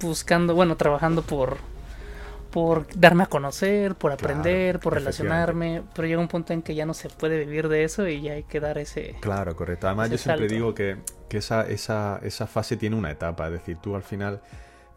buscando, 0.00 0.54
bueno, 0.54 0.76
trabajando 0.76 1.22
por 1.22 1.56
por 2.50 2.86
darme 2.98 3.24
a 3.24 3.26
conocer, 3.26 3.94
por 3.94 4.10
aprender, 4.10 4.80
por 4.80 4.94
relacionarme, 4.94 5.82
pero 5.94 6.08
llega 6.08 6.18
un 6.18 6.28
punto 6.28 6.54
en 6.54 6.62
que 6.62 6.74
ya 6.74 6.86
no 6.86 6.94
se 6.94 7.10
puede 7.10 7.38
vivir 7.44 7.68
de 7.68 7.84
eso 7.84 8.08
y 8.08 8.22
ya 8.22 8.32
hay 8.32 8.44
que 8.44 8.58
dar 8.58 8.78
ese 8.78 9.16
Claro, 9.20 9.54
correcto. 9.54 9.86
Además 9.86 10.10
yo 10.10 10.16
siempre 10.16 10.48
digo 10.48 10.74
que, 10.74 10.96
que 11.28 11.38
esa, 11.38 11.68
esa, 11.68 12.20
esa 12.22 12.46
fase 12.46 12.78
tiene 12.78 12.96
una 12.96 13.10
etapa, 13.10 13.46
es 13.46 13.52
decir, 13.52 13.76
tú 13.82 13.94
al 13.94 14.02
final 14.02 14.40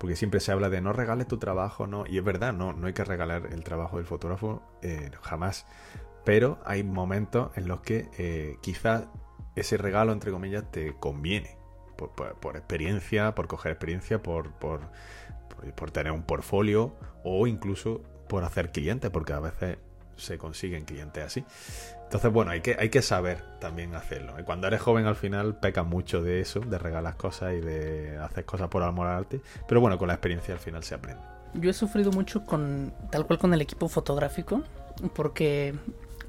porque 0.01 0.15
siempre 0.15 0.39
se 0.39 0.51
habla 0.51 0.71
de 0.71 0.81
no 0.81 0.93
regales 0.93 1.27
tu 1.27 1.37
trabajo, 1.37 1.85
¿no? 1.85 2.05
Y 2.07 2.17
es 2.17 2.23
verdad, 2.23 2.53
no, 2.53 2.73
no 2.73 2.87
hay 2.87 2.93
que 2.93 3.03
regalar 3.03 3.49
el 3.51 3.63
trabajo 3.63 3.97
del 3.97 4.07
fotógrafo 4.07 4.63
eh, 4.81 5.11
jamás. 5.21 5.67
Pero 6.25 6.57
hay 6.65 6.83
momentos 6.83 7.55
en 7.55 7.67
los 7.67 7.81
que 7.81 8.09
eh, 8.17 8.57
quizás 8.61 9.03
ese 9.55 9.77
regalo, 9.77 10.11
entre 10.11 10.31
comillas, 10.31 10.71
te 10.71 10.95
conviene. 10.95 11.55
Por, 11.97 12.57
experiencia, 12.57 13.35
por 13.35 13.47
coger 13.47 13.73
experiencia, 13.73 14.23
por, 14.23 14.53
por, 14.53 14.89
por 15.75 15.91
tener 15.91 16.11
un 16.13 16.23
portfolio 16.23 16.95
o 17.23 17.45
incluso 17.45 18.01
por 18.27 18.43
hacer 18.43 18.71
clientes, 18.71 19.11
porque 19.11 19.33
a 19.33 19.39
veces 19.39 19.77
se 20.15 20.39
consiguen 20.39 20.85
clientes 20.85 21.23
así. 21.23 21.45
Entonces, 22.11 22.33
bueno, 22.33 22.51
hay 22.51 22.59
que, 22.59 22.75
hay 22.77 22.89
que 22.89 23.01
saber 23.01 23.41
también 23.61 23.95
hacerlo. 23.95 24.33
Cuando 24.43 24.67
eres 24.67 24.81
joven 24.81 25.05
al 25.05 25.15
final 25.15 25.55
pecas 25.55 25.85
mucho 25.85 26.21
de 26.21 26.41
eso, 26.41 26.59
de 26.59 26.77
regalar 26.77 27.15
cosas 27.15 27.53
y 27.53 27.61
de 27.61 28.17
hacer 28.17 28.43
cosas 28.43 28.67
por 28.67 28.83
amor 28.83 29.07
al 29.07 29.19
arte. 29.19 29.39
Pero 29.65 29.79
bueno, 29.79 29.97
con 29.97 30.09
la 30.09 30.15
experiencia 30.15 30.53
al 30.53 30.59
final 30.59 30.83
se 30.83 30.95
aprende. 30.95 31.21
Yo 31.53 31.69
he 31.69 31.73
sufrido 31.73 32.11
mucho 32.11 32.43
con, 32.43 32.93
tal 33.11 33.25
cual 33.25 33.39
con 33.39 33.53
el 33.53 33.61
equipo 33.61 33.87
fotográfico, 33.87 34.61
porque 35.15 35.73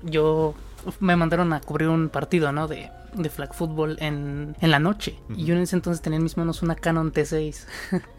yo 0.04 0.54
me 1.00 1.16
mandaron 1.16 1.52
a 1.52 1.60
cubrir 1.60 1.88
un 1.88 2.08
partido, 2.08 2.52
¿no? 2.52 2.68
De, 2.68 2.90
de 3.14 3.28
flag 3.28 3.54
football 3.54 3.96
en, 4.00 4.56
en 4.60 4.70
la 4.70 4.78
noche. 4.78 5.18
Y 5.34 5.44
yo 5.44 5.54
en 5.54 5.60
ese 5.60 5.76
entonces 5.76 6.02
tenía 6.02 6.16
en 6.16 6.22
mis 6.22 6.36
manos 6.36 6.62
una 6.62 6.74
Canon 6.74 7.12
T6. 7.12 7.66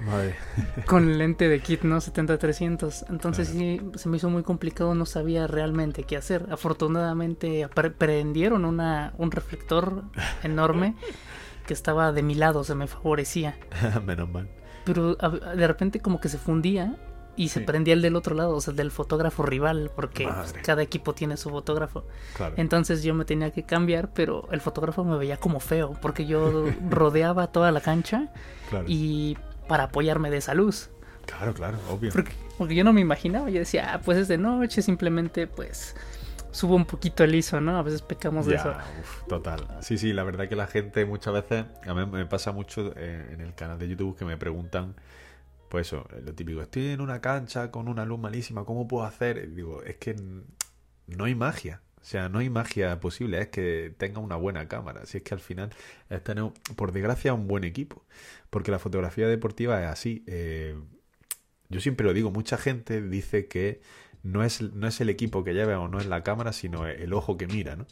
con 0.86 1.18
lente 1.18 1.50
de 1.50 1.60
kit, 1.60 1.84
¿no? 1.84 1.98
70-300. 1.98 3.06
Entonces 3.10 3.50
sí, 3.50 3.82
se 3.96 4.10
me 4.10 4.18
hizo 4.18 4.30
muy 4.30 4.44
complicado, 4.44 4.96
no 4.96 5.06
sabía 5.06 5.48
realmente 5.48 6.04
qué 6.04 6.18
hacer. 6.18 6.48
Afortunadamente 6.52 7.68
prendieron 7.98 8.66
una, 8.66 9.14
un 9.18 9.32
reflector 9.32 10.04
enorme 10.44 10.96
que 11.68 11.74
estaba 11.74 12.12
de 12.12 12.24
mi 12.24 12.36
lado, 12.36 12.64
se 12.64 12.76
me 12.76 12.88
favorecía. 12.88 13.58
Menos 14.06 14.30
mal. 14.30 14.50
Pero 14.86 15.16
de 15.16 15.68
repente 15.68 16.02
como 16.02 16.20
que 16.20 16.28
se 16.28 16.38
fundía 16.38 16.98
y 17.36 17.50
se 17.50 17.62
prendía 17.62 17.94
el 17.94 18.02
del 18.02 18.16
otro 18.16 18.36
lado, 18.36 18.56
o 18.56 18.62
sea, 18.62 18.74
del 18.74 18.92
fotógrafo 18.92 19.44
rival, 19.44 19.92
porque 19.96 20.30
cada 20.64 20.84
equipo 20.84 21.14
tiene 21.14 21.38
su 21.38 21.50
fotógrafo. 21.50 22.06
Entonces 22.58 23.04
yo 23.04 23.14
me 23.14 23.26
tenía 23.26 23.52
que 23.52 23.64
cambiar, 23.64 24.14
pero 24.14 24.48
el 24.52 24.62
fotógrafo 24.62 25.04
me 25.04 25.18
veía 25.18 25.38
como 25.38 25.60
feo, 25.60 25.98
porque 26.02 26.26
yo 26.26 26.66
rodeaba 26.90 27.48
toda 27.48 27.72
la 27.72 27.82
cancha 27.82 28.32
y 28.88 29.38
para 29.68 29.86
apoyarme 29.86 30.30
de 30.30 30.38
esa 30.38 30.54
luz. 30.54 30.90
Claro, 31.26 31.54
claro, 31.54 31.78
obvio. 31.90 32.12
Porque, 32.12 32.76
yo 32.76 32.84
no 32.84 32.94
me 32.94 33.02
imaginaba, 33.02 33.50
yo 33.50 33.60
decía, 33.60 33.94
ah, 33.94 34.02
pues 34.04 34.18
es 34.18 34.28
de 34.28 34.38
noche, 34.38 34.82
simplemente 34.82 35.48
pues 35.48 35.96
subo 36.52 36.76
un 36.76 36.86
poquito 36.86 37.24
el 37.24 37.34
ISO, 37.34 37.60
¿no? 37.62 37.78
A 37.78 37.82
veces 37.82 38.02
pecamos 38.04 38.46
de 38.46 38.56
eso. 38.56 38.74
total. 39.28 39.66
Sí, 39.82 39.98
sí, 39.98 40.14
la 40.14 40.24
verdad 40.24 40.48
que 40.48 40.56
la 40.56 40.68
gente 40.68 41.06
muchas 41.06 41.34
veces, 41.34 41.66
a 41.88 41.94
mí 41.94 42.06
me 42.06 42.26
pasa 42.26 42.52
mucho 42.52 42.94
eh, 42.96 43.32
en 43.34 43.42
el 43.42 43.56
canal 43.56 43.80
de 43.80 43.90
YouTube 43.90 44.16
que 44.16 44.26
me 44.26 44.38
preguntan 44.38 44.96
pues 45.74 45.88
eso, 45.88 46.08
lo 46.24 46.36
típico, 46.36 46.62
estoy 46.62 46.90
en 46.90 47.02
una 47.02 47.20
cancha 47.20 47.72
con 47.72 47.88
una 47.88 48.06
luz 48.06 48.20
malísima, 48.20 48.64
¿cómo 48.64 48.88
puedo 48.88 49.06
hacer? 49.06 49.56
digo, 49.56 49.82
es 49.82 49.96
que 49.96 50.16
no 51.08 51.24
hay 51.24 51.34
magia. 51.34 51.82
O 52.00 52.06
sea, 52.06 52.30
no 52.30 52.38
hay 52.38 52.52
magia 52.52 53.00
posible, 53.00 53.42
es 53.42 53.48
que 53.48 53.92
tenga 53.98 54.20
una 54.20 54.36
buena 54.36 54.68
cámara. 54.68 55.08
Si 55.08 55.18
es 55.18 55.24
que 55.24 55.34
al 55.34 55.40
final 55.40 55.72
es 56.12 56.22
por 56.76 56.92
desgracia, 56.92 57.34
un 57.34 57.48
buen 57.48 57.64
equipo. 57.64 58.06
Porque 58.52 58.70
la 58.70 58.78
fotografía 58.78 59.28
deportiva 59.28 59.82
es 59.82 59.90
así. 59.90 60.24
Eh, 60.28 60.80
yo 61.70 61.82
siempre 61.82 62.06
lo 62.06 62.14
digo, 62.14 62.30
mucha 62.30 62.60
gente 62.60 63.02
dice 63.02 63.48
que 63.48 63.82
no 64.22 64.44
es, 64.44 64.62
no 64.62 64.88
es 64.88 65.02
el 65.02 65.10
equipo 65.10 65.44
que 65.44 65.56
lleva 65.56 65.80
o 65.80 65.88
no 65.88 66.00
es 66.00 66.06
la 66.06 66.22
cámara, 66.22 66.54
sino 66.54 66.86
el 66.86 67.14
ojo 67.14 67.36
que 67.36 67.48
mira, 67.48 67.76
¿no? 67.76 67.88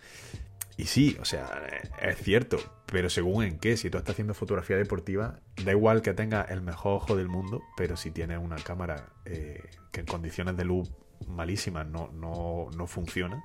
Y 0.77 0.85
sí, 0.85 1.17
o 1.19 1.25
sea, 1.25 1.61
es 2.01 2.17
cierto, 2.17 2.57
pero 2.85 3.09
según 3.09 3.43
en 3.43 3.59
qué, 3.59 3.77
si 3.77 3.89
tú 3.89 3.97
estás 3.97 4.13
haciendo 4.13 4.33
fotografía 4.33 4.77
deportiva, 4.77 5.39
da 5.63 5.71
igual 5.71 6.01
que 6.01 6.13
tengas 6.13 6.49
el 6.49 6.61
mejor 6.61 6.93
ojo 6.93 7.15
del 7.15 7.27
mundo, 7.27 7.61
pero 7.77 7.97
si 7.97 8.11
tienes 8.11 8.39
una 8.39 8.57
cámara 8.57 9.09
eh, 9.25 9.63
que 9.91 10.01
en 10.01 10.05
condiciones 10.05 10.57
de 10.57 10.65
luz 10.65 10.91
malísimas 11.27 11.85
no, 11.87 12.09
no, 12.13 12.69
no 12.75 12.87
funciona, 12.87 13.43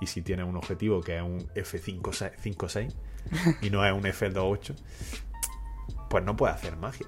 y 0.00 0.06
si 0.06 0.22
tienes 0.22 0.46
un 0.46 0.56
objetivo 0.56 1.00
que 1.00 1.16
es 1.16 1.22
un 1.22 1.48
F56 1.54 2.94
y 3.62 3.70
no 3.70 3.84
es 3.84 3.92
un 3.92 4.02
F28, 4.02 4.74
pues 6.08 6.24
no 6.24 6.36
puedes 6.36 6.56
hacer 6.56 6.76
magia. 6.76 7.06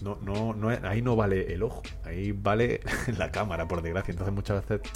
No, 0.00 0.16
no, 0.22 0.54
no, 0.54 0.68
ahí 0.68 1.02
no 1.02 1.16
vale 1.16 1.52
el 1.52 1.62
ojo, 1.62 1.82
ahí 2.04 2.32
vale 2.32 2.80
la 3.18 3.32
cámara, 3.32 3.66
por 3.66 3.82
desgracia. 3.82 4.12
Entonces 4.12 4.34
muchas 4.34 4.68
veces 4.68 4.88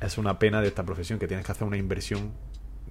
es 0.00 0.18
una 0.18 0.38
pena 0.38 0.60
de 0.60 0.68
esta 0.68 0.84
profesión 0.84 1.18
que 1.18 1.26
tienes 1.26 1.46
que 1.46 1.52
hacer 1.52 1.66
una 1.66 1.78
inversión 1.78 2.32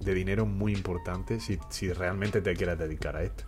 de 0.00 0.14
dinero 0.14 0.46
muy 0.46 0.72
importante 0.72 1.40
si, 1.40 1.58
si 1.70 1.92
realmente 1.92 2.40
te 2.40 2.54
quieres 2.54 2.78
dedicar 2.78 3.16
a 3.16 3.22
esto. 3.22 3.44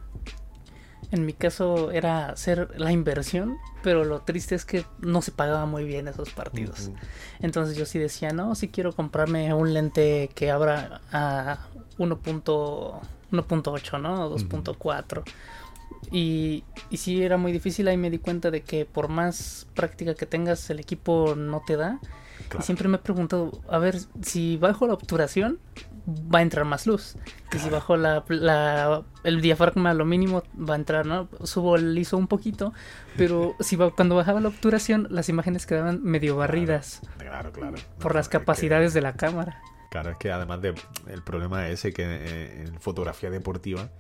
En 1.12 1.26
mi 1.26 1.33
caso 1.33 1.90
era 1.90 2.28
hacer 2.28 2.71
la 2.78 2.92
inversión, 2.92 3.57
pero 3.83 4.04
lo 4.04 4.21
triste 4.21 4.54
es 4.54 4.64
que 4.64 4.85
no 5.00 5.23
se 5.23 5.33
pagaba 5.33 5.66
muy 5.66 5.85
bien 5.85 6.07
esos 6.07 6.30
partidos. 6.30 6.92
Entonces 7.40 7.76
yo 7.76 7.85
sí 7.85 7.99
decía, 7.99 8.30
no, 8.30 8.54
si 8.54 8.69
quiero 8.69 8.92
comprarme 8.92 9.52
un 9.52 9.75
lente 9.75 10.30
que 10.35 10.52
abra 10.52 11.00
a 11.11 11.66
1.8, 11.99 14.00
¿no? 14.00 14.30
2.4. 14.30 15.23
Y, 16.12 16.62
y 16.90 16.97
sí 16.97 17.25
era 17.25 17.37
muy 17.37 17.50
difícil, 17.50 17.88
ahí 17.88 17.97
me 17.97 18.11
di 18.11 18.19
cuenta 18.19 18.52
de 18.52 18.62
que 18.62 18.85
por 18.85 19.09
más 19.09 19.66
práctica 19.75 20.14
que 20.14 20.26
tengas, 20.26 20.71
el 20.71 20.78
equipo 20.78 21.35
no 21.37 21.62
te 21.66 21.76
da. 21.76 21.99
Y 22.59 22.62
siempre 22.62 22.88
me 22.88 22.97
he 22.97 23.00
preguntado, 23.00 23.61
a 23.69 23.78
ver, 23.78 23.99
si 24.23 24.57
bajo 24.57 24.87
la 24.87 24.95
obturación, 24.95 25.59
va 26.07 26.40
a 26.40 26.42
entrar 26.42 26.64
más 26.64 26.87
luz. 26.87 27.16
Y 27.52 27.59
si 27.59 27.69
bajo 27.69 27.97
la, 27.97 28.25
el 29.25 29.40
diafragma 29.40 29.95
lo 29.95 30.04
mínimo, 30.04 30.42
va 30.57 30.75
a 30.75 30.76
entrar, 30.76 31.07
¿no? 31.07 31.28
Subo 31.45 31.76
el 31.76 31.97
ISO 31.97 32.16
un 32.16 32.26
poquito, 32.26 32.73
pero 33.16 33.54
si 33.61 33.76
cuando 33.76 34.16
bajaba 34.16 34.40
la 34.40 34.49
obturación, 34.49 35.07
las 35.11 35.28
imágenes 35.28 35.66
quedaban 35.66 36.02
medio 36.02 36.37
barridas. 36.37 37.00
Claro, 37.19 37.52
claro. 37.52 37.76
por 37.99 38.14
las 38.14 38.28
capacidades 38.28 38.95
de 38.95 39.00
la 39.00 39.14
cámara. 39.14 39.61
Claro, 39.90 40.11
es 40.11 40.16
que 40.19 40.30
además 40.30 40.62
de 40.62 40.75
el 41.09 41.23
problema 41.23 41.66
es 41.69 41.80
ese 41.80 41.92
que 41.92 42.62
en 42.62 42.80
fotografía 42.80 43.28
deportiva 43.30 43.90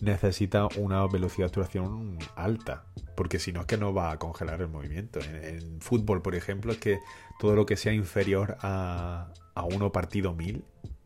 necesita 0.00 0.68
una 0.76 1.06
velocidad 1.06 1.46
de 1.46 1.46
obturación 1.46 2.18
alta, 2.36 2.84
porque 3.16 3.38
si 3.38 3.52
no 3.52 3.60
es 3.60 3.66
que 3.66 3.76
no 3.76 3.94
va 3.94 4.10
a 4.10 4.18
congelar 4.18 4.60
el 4.60 4.68
movimiento. 4.68 5.20
En, 5.20 5.80
fútbol, 5.80 6.22
por 6.22 6.34
ejemplo, 6.34 6.72
es 6.72 6.78
que 6.78 7.00
todo 7.38 7.54
lo 7.54 7.66
que 7.66 7.76
sea 7.76 7.92
inferior 7.92 8.56
a, 8.60 9.28
a 9.54 9.64
uno 9.64 9.92
partido 9.92 10.34
mil 10.34 10.64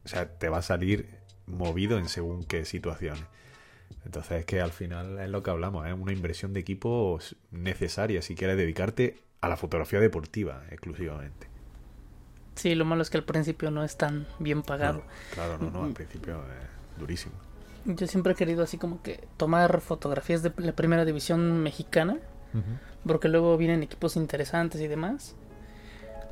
o 0.08 0.10
sea, 0.10 0.26
te 0.26 0.48
va 0.48 0.58
a 0.58 0.62
salir 0.62 1.06
movido 1.46 1.98
en 1.98 2.08
según 2.08 2.42
qué 2.44 2.64
situaciones. 2.64 3.24
Entonces 4.06 4.40
es 4.40 4.46
que 4.46 4.62
al 4.62 4.72
final 4.72 5.18
es 5.18 5.28
lo 5.28 5.42
que 5.42 5.50
hablamos, 5.50 5.86
es 5.86 5.92
una 5.92 6.14
inversión 6.14 6.54
de 6.54 6.60
equipo 6.60 7.18
necesaria 7.50 8.22
si 8.22 8.34
quieres 8.34 8.56
dedicarte 8.56 9.18
a 9.42 9.50
la 9.50 9.58
fotografía 9.58 10.00
deportiva 10.00 10.64
exclusivamente. 10.70 11.46
Sí, 12.54 12.74
lo 12.74 12.86
malo 12.86 13.02
es 13.02 13.10
que 13.10 13.18
al 13.18 13.24
principio 13.24 13.70
no 13.70 13.84
es 13.84 13.98
tan 13.98 14.26
bien 14.38 14.62
pagado. 14.62 15.04
claro, 15.34 15.58
no, 15.58 15.70
no, 15.70 15.84
al 15.84 15.92
principio 15.92 16.36
es 16.36 16.98
durísimo. 16.98 17.34
Yo 17.84 18.06
siempre 18.06 18.32
he 18.32 18.36
querido 18.36 18.62
así 18.62 18.78
como 18.78 19.02
que 19.02 19.28
tomar 19.36 19.82
fotografías 19.82 20.42
de 20.42 20.52
la 20.56 20.72
primera 20.72 21.04
división 21.04 21.62
mexicana, 21.62 22.16
porque 23.06 23.28
luego 23.28 23.58
vienen 23.58 23.82
equipos 23.82 24.16
interesantes 24.16 24.80
y 24.80 24.88
demás. 24.88 25.36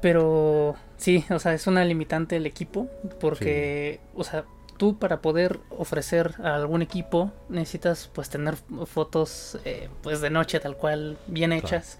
Pero 0.00 0.76
sí, 0.96 1.24
o 1.30 1.38
sea, 1.38 1.54
es 1.54 1.66
una 1.66 1.84
limitante 1.84 2.36
el 2.36 2.46
equipo 2.46 2.88
porque, 3.20 4.00
o 4.14 4.24
sea, 4.24 4.44
tú 4.76 4.98
para 4.98 5.22
poder 5.22 5.60
ofrecer 5.70 6.34
a 6.42 6.54
algún 6.54 6.82
equipo 6.82 7.32
necesitas 7.48 8.10
pues 8.12 8.28
tener 8.28 8.56
fotos 8.86 9.58
eh, 9.64 9.88
pues 10.02 10.20
de 10.20 10.30
noche 10.30 10.60
tal 10.60 10.76
cual 10.76 11.18
bien 11.26 11.52
hechas. 11.52 11.98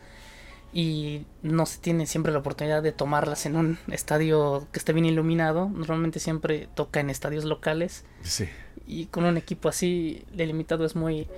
Y 0.73 1.25
no 1.43 1.65
se 1.65 1.79
tiene 1.79 2.07
siempre 2.07 2.33
la 2.33 2.41
oportunidad 2.41 2.83
de 2.83 2.93
tomarlas 2.93 3.47
en 3.47 3.57
un 3.57 3.79
estadio 3.91 4.67
que 4.73 4.79
esté 4.79 4.93
bien 4.93 5.07
iluminado. 5.07 5.71
Normalmente 5.71 6.19
siempre 6.21 6.69
toca 6.75 7.01
en 7.01 7.09
estadios 7.09 7.45
locales. 7.45 8.05
Sí. 8.23 8.49
y 8.87 9.07
con 9.07 9.25
un 9.25 9.37
equipo 9.37 9.69
así 9.69 10.25
limitado 10.35 10.85
es 10.85 10.95
muy 10.95 11.29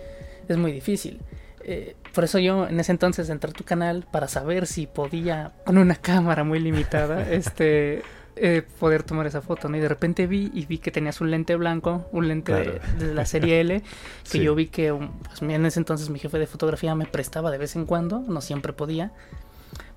es 0.48 0.56
muy 0.56 0.72
difícil. 0.72 1.20
Eh, 1.60 1.94
por 2.18 2.24
eso 2.24 2.40
yo 2.40 2.66
en 2.66 2.80
ese 2.80 2.90
entonces 2.90 3.30
entré 3.30 3.50
a 3.50 3.52
tu 3.52 3.62
canal 3.62 4.04
para 4.10 4.26
saber 4.26 4.66
si 4.66 4.88
podía, 4.88 5.52
con 5.64 5.78
una 5.78 5.94
cámara 5.94 6.42
muy 6.42 6.58
limitada, 6.58 7.22
este 7.30 8.02
eh, 8.34 8.62
poder 8.80 9.04
tomar 9.04 9.28
esa 9.28 9.40
foto, 9.40 9.68
¿no? 9.68 9.76
Y 9.76 9.80
de 9.80 9.88
repente 9.88 10.26
vi 10.26 10.50
y 10.52 10.66
vi 10.66 10.78
que 10.78 10.90
tenías 10.90 11.20
un 11.20 11.30
lente 11.30 11.54
blanco, 11.54 12.08
un 12.10 12.26
lente 12.26 12.80
de, 12.98 13.14
la 13.14 13.24
serie 13.24 13.60
L, 13.60 13.84
que 14.32 14.40
yo 14.40 14.56
vi 14.56 14.66
que 14.66 14.92
pues, 14.92 15.42
en 15.42 15.64
ese 15.64 15.78
entonces 15.78 16.10
mi 16.10 16.18
jefe 16.18 16.40
de 16.40 16.48
fotografía 16.48 16.92
me 16.96 17.06
prestaba 17.06 17.52
de 17.52 17.58
vez 17.58 17.76
en 17.76 17.86
cuando, 17.86 18.18
no 18.18 18.40
siempre 18.40 18.72
podía. 18.72 19.12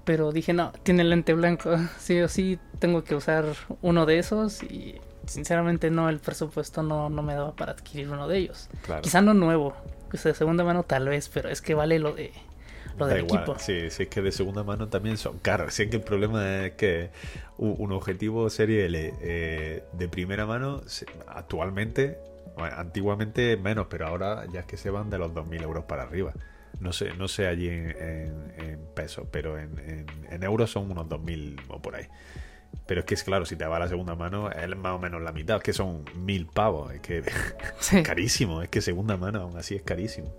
Pero 0.03 0.31
dije, 0.31 0.53
no, 0.53 0.73
tiene 0.83 1.03
lente 1.03 1.33
blanco, 1.33 1.75
sí 1.97 2.21
o 2.21 2.27
sí 2.27 2.59
tengo 2.77 3.03
que 3.03 3.15
usar 3.15 3.45
uno 3.81 4.05
de 4.05 4.19
esos 4.19 4.61
y 4.61 5.01
sinceramente 5.25 5.89
no, 5.89 6.07
el 6.07 6.19
presupuesto 6.19 6.83
no, 6.83 7.09
no 7.09 7.23
me 7.23 7.33
daba 7.33 7.55
para 7.55 7.71
adquirir 7.71 8.11
uno 8.11 8.27
de 8.27 8.37
ellos. 8.37 8.69
Quizá 9.01 9.21
no 9.21 9.33
nuevo, 9.33 9.73
pues 10.11 10.23
de 10.23 10.33
segunda 10.33 10.65
mano 10.65 10.83
tal 10.83 11.07
vez, 11.07 11.29
pero 11.29 11.49
es 11.49 11.61
que 11.61 11.73
vale 11.73 11.97
lo 11.97 12.13
de 12.13 12.31
lo 12.97 13.07
del 13.07 13.23
equipo. 13.23 13.57
Sí, 13.57 13.89
sí, 13.89 14.03
es 14.03 14.09
que 14.09 14.21
de 14.21 14.31
segunda 14.33 14.63
mano 14.63 14.89
también 14.89 15.17
son 15.17 15.39
caros. 15.39 15.73
Sí 15.73 15.89
que 15.89 15.95
el 15.95 16.03
problema 16.03 16.65
es 16.65 16.73
que 16.73 17.09
un 17.57 17.91
objetivo 17.93 18.49
serie 18.49 18.85
L 18.85 19.13
eh, 19.21 19.83
de 19.93 20.07
primera 20.09 20.45
mano 20.45 20.81
actualmente, 21.27 22.19
antiguamente 22.57 23.55
menos, 23.55 23.87
pero 23.89 24.07
ahora 24.07 24.45
ya 24.51 24.59
es 24.59 24.65
que 24.65 24.75
se 24.75 24.89
van 24.89 25.09
de 25.09 25.17
los 25.17 25.31
2.000 25.31 25.63
euros 25.63 25.85
para 25.85 26.03
arriba. 26.03 26.33
No 26.81 26.91
sé, 26.91 27.13
no 27.13 27.27
sé 27.27 27.47
allí 27.47 27.69
en, 27.69 28.79
pesos, 28.93 29.27
pero 29.31 29.57
en, 29.57 30.05
en, 30.29 30.43
euros 30.43 30.71
son 30.71 30.91
unos 30.91 31.07
2.000 31.07 31.61
o 31.69 31.81
por 31.81 31.95
ahí. 31.95 32.07
Pero 32.87 33.01
es 33.01 33.05
que 33.05 33.13
es 33.13 33.23
claro, 33.23 33.45
si 33.45 33.55
te 33.55 33.65
va 33.65 33.77
a 33.77 33.79
la 33.79 33.87
segunda 33.87 34.15
mano, 34.15 34.49
es 34.51 34.75
más 34.75 34.93
o 34.93 34.99
menos 34.99 35.21
la 35.21 35.31
mitad, 35.31 35.57
es 35.57 35.63
que 35.63 35.73
son 35.73 36.03
mil 36.15 36.45
pavos, 36.45 36.91
es 36.93 36.99
que 37.01 37.19
es 37.79 38.03
carísimo, 38.03 38.61
es 38.61 38.69
que 38.69 38.81
segunda 38.81 39.17
mano 39.17 39.41
aún 39.41 39.57
así 39.57 39.75
es 39.75 39.81
carísimo. 39.81 40.33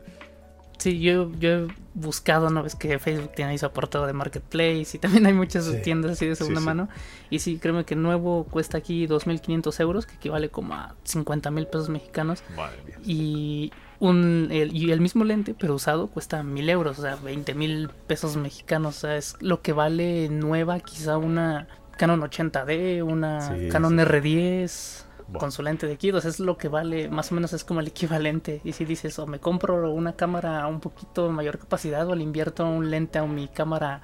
Sí, 0.83 0.99
yo, 0.99 1.31
yo 1.39 1.51
he 1.51 1.69
buscado, 1.95 2.51
¿no? 2.51 2.65
Ves 2.65 2.75
que 2.75 2.99
Facebook 2.99 3.31
tiene 3.37 3.53
ahí 3.53 3.59
su 3.59 3.67
apartado 3.67 4.05
de 4.05 4.13
Marketplace 4.13 4.89
y 4.95 4.99
también 4.99 5.25
hay 5.27 5.33
muchas 5.33 5.81
tiendas 5.83 6.11
así 6.11 6.27
de 6.27 6.35
segunda 6.35 6.61
mano. 6.61 6.89
Y 7.31 7.39
sí, 7.39 7.59
créeme 7.59 7.85
que 7.85 7.95
nuevo 7.95 8.49
cuesta 8.51 8.79
aquí 8.79 9.07
2.500 9.07 9.81
euros, 9.81 10.07
que 10.07 10.17
equivale 10.17 10.49
como 10.49 10.75
a 10.75 10.97
50 11.05 11.53
mil 11.53 11.69
pesos 11.69 11.89
mexicanos. 11.89 12.43
Y, 13.05 13.71
un, 14.01 14.49
el, 14.51 14.75
y 14.75 14.91
el 14.91 15.01
mismo 15.01 15.23
lente, 15.23 15.55
pero 15.57 15.77
usado, 15.77 16.09
cuesta 16.09 16.43
mil 16.43 16.69
euros, 16.69 16.99
o 16.99 17.03
sea, 17.03 17.15
20 17.15 17.55
mil 17.55 17.89
pesos 18.09 18.37
mexicanos. 18.37 18.97
O 18.97 19.01
sea, 19.03 19.17
es 19.17 19.37
lo 19.39 19.63
que 19.63 19.73
vale 19.73 20.29
nueva 20.31 20.81
quizá 20.81 21.17
una 21.17 21.69
Canon 21.97 22.21
80D, 22.21 23.03
una 23.03 23.57
Canon 23.71 23.99
R10 23.99 25.05
con 25.39 25.53
su 25.53 25.63
lente 25.63 25.87
de 25.87 25.97
Kidos, 25.97 26.25
es 26.25 26.41
lo 26.41 26.57
que 26.59 26.69
vale, 26.69 27.09
más 27.09 27.33
o 27.33 27.35
menos 27.35 27.53
es 27.53 27.65
como 27.65 27.81
el 27.81 27.89
equivalente. 27.89 28.61
Y 28.65 28.73
si 28.73 28.85
dices, 28.85 29.19
o 29.19 29.27
me 29.27 29.39
compro 29.39 29.93
una 29.93 30.15
cámara 30.15 30.67
un 30.67 30.81
poquito 30.81 31.31
mayor 31.31 31.59
capacidad 31.59 32.07
o 32.09 32.15
le 32.15 32.23
invierto 32.23 32.67
un 32.67 32.91
lente 32.91 33.19
a 33.19 33.25
mi 33.25 33.49
cámara 33.49 34.03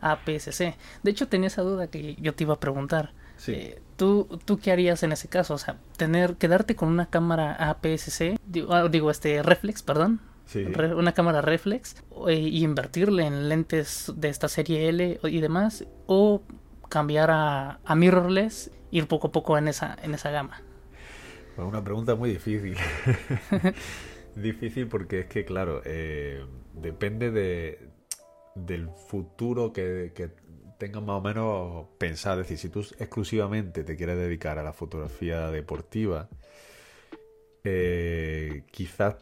APS-C. 0.00 0.76
De 1.02 1.10
hecho, 1.10 1.28
tenía 1.28 1.46
esa 1.46 1.62
duda 1.62 1.88
que 1.88 2.16
yo 2.16 2.34
te 2.34 2.44
iba 2.44 2.54
a 2.54 2.60
preguntar. 2.60 3.12
Eh, 3.46 3.82
¿tú, 3.96 4.28
¿Tú 4.44 4.58
qué 4.58 4.72
harías 4.72 5.02
en 5.02 5.12
ese 5.12 5.28
caso? 5.28 5.54
O 5.54 5.58
sea, 5.58 5.76
tener, 5.96 6.36
quedarte 6.36 6.76
con 6.76 6.88
una 6.88 7.06
cámara 7.06 7.54
APS-C, 7.54 8.38
digo, 8.46 8.72
ah, 8.72 8.88
digo, 8.88 9.10
este, 9.10 9.42
reflex, 9.42 9.82
perdón, 9.82 10.20
una 10.96 11.12
cámara 11.12 11.40
reflex, 11.40 11.96
y 12.28 12.62
invertirle 12.62 13.26
en 13.26 13.48
lentes 13.48 14.12
de 14.14 14.28
esta 14.28 14.48
serie 14.48 14.88
L 14.88 15.20
y 15.24 15.40
demás, 15.40 15.84
o 16.06 16.42
cambiar 16.88 17.30
a, 17.30 17.80
a 17.84 17.94
mirrorless, 17.94 18.70
ir 18.90 19.06
poco 19.08 19.28
a 19.28 19.32
poco 19.32 19.58
en 19.58 19.68
esa, 19.68 19.96
en 20.02 20.14
esa 20.14 20.30
gama. 20.30 20.62
una 21.56 21.82
pregunta 21.82 22.14
muy 22.14 22.30
difícil. 22.30 22.76
difícil 24.36 24.88
porque 24.88 25.20
es 25.20 25.26
que, 25.26 25.44
claro, 25.44 25.82
eh, 25.84 26.44
depende 26.72 27.30
de, 27.30 27.88
del 28.54 28.88
futuro 29.08 29.72
que, 29.72 30.12
que 30.14 30.30
tengas 30.78 31.02
más 31.02 31.16
o 31.16 31.20
menos 31.20 31.86
pensado. 31.98 32.40
Es 32.40 32.48
decir, 32.48 32.58
si 32.58 32.68
tú 32.68 32.80
exclusivamente 32.98 33.84
te 33.84 33.96
quieres 33.96 34.16
dedicar 34.16 34.58
a 34.58 34.62
la 34.62 34.72
fotografía 34.72 35.50
deportiva, 35.50 36.28
eh, 37.64 38.64
quizás... 38.70 39.16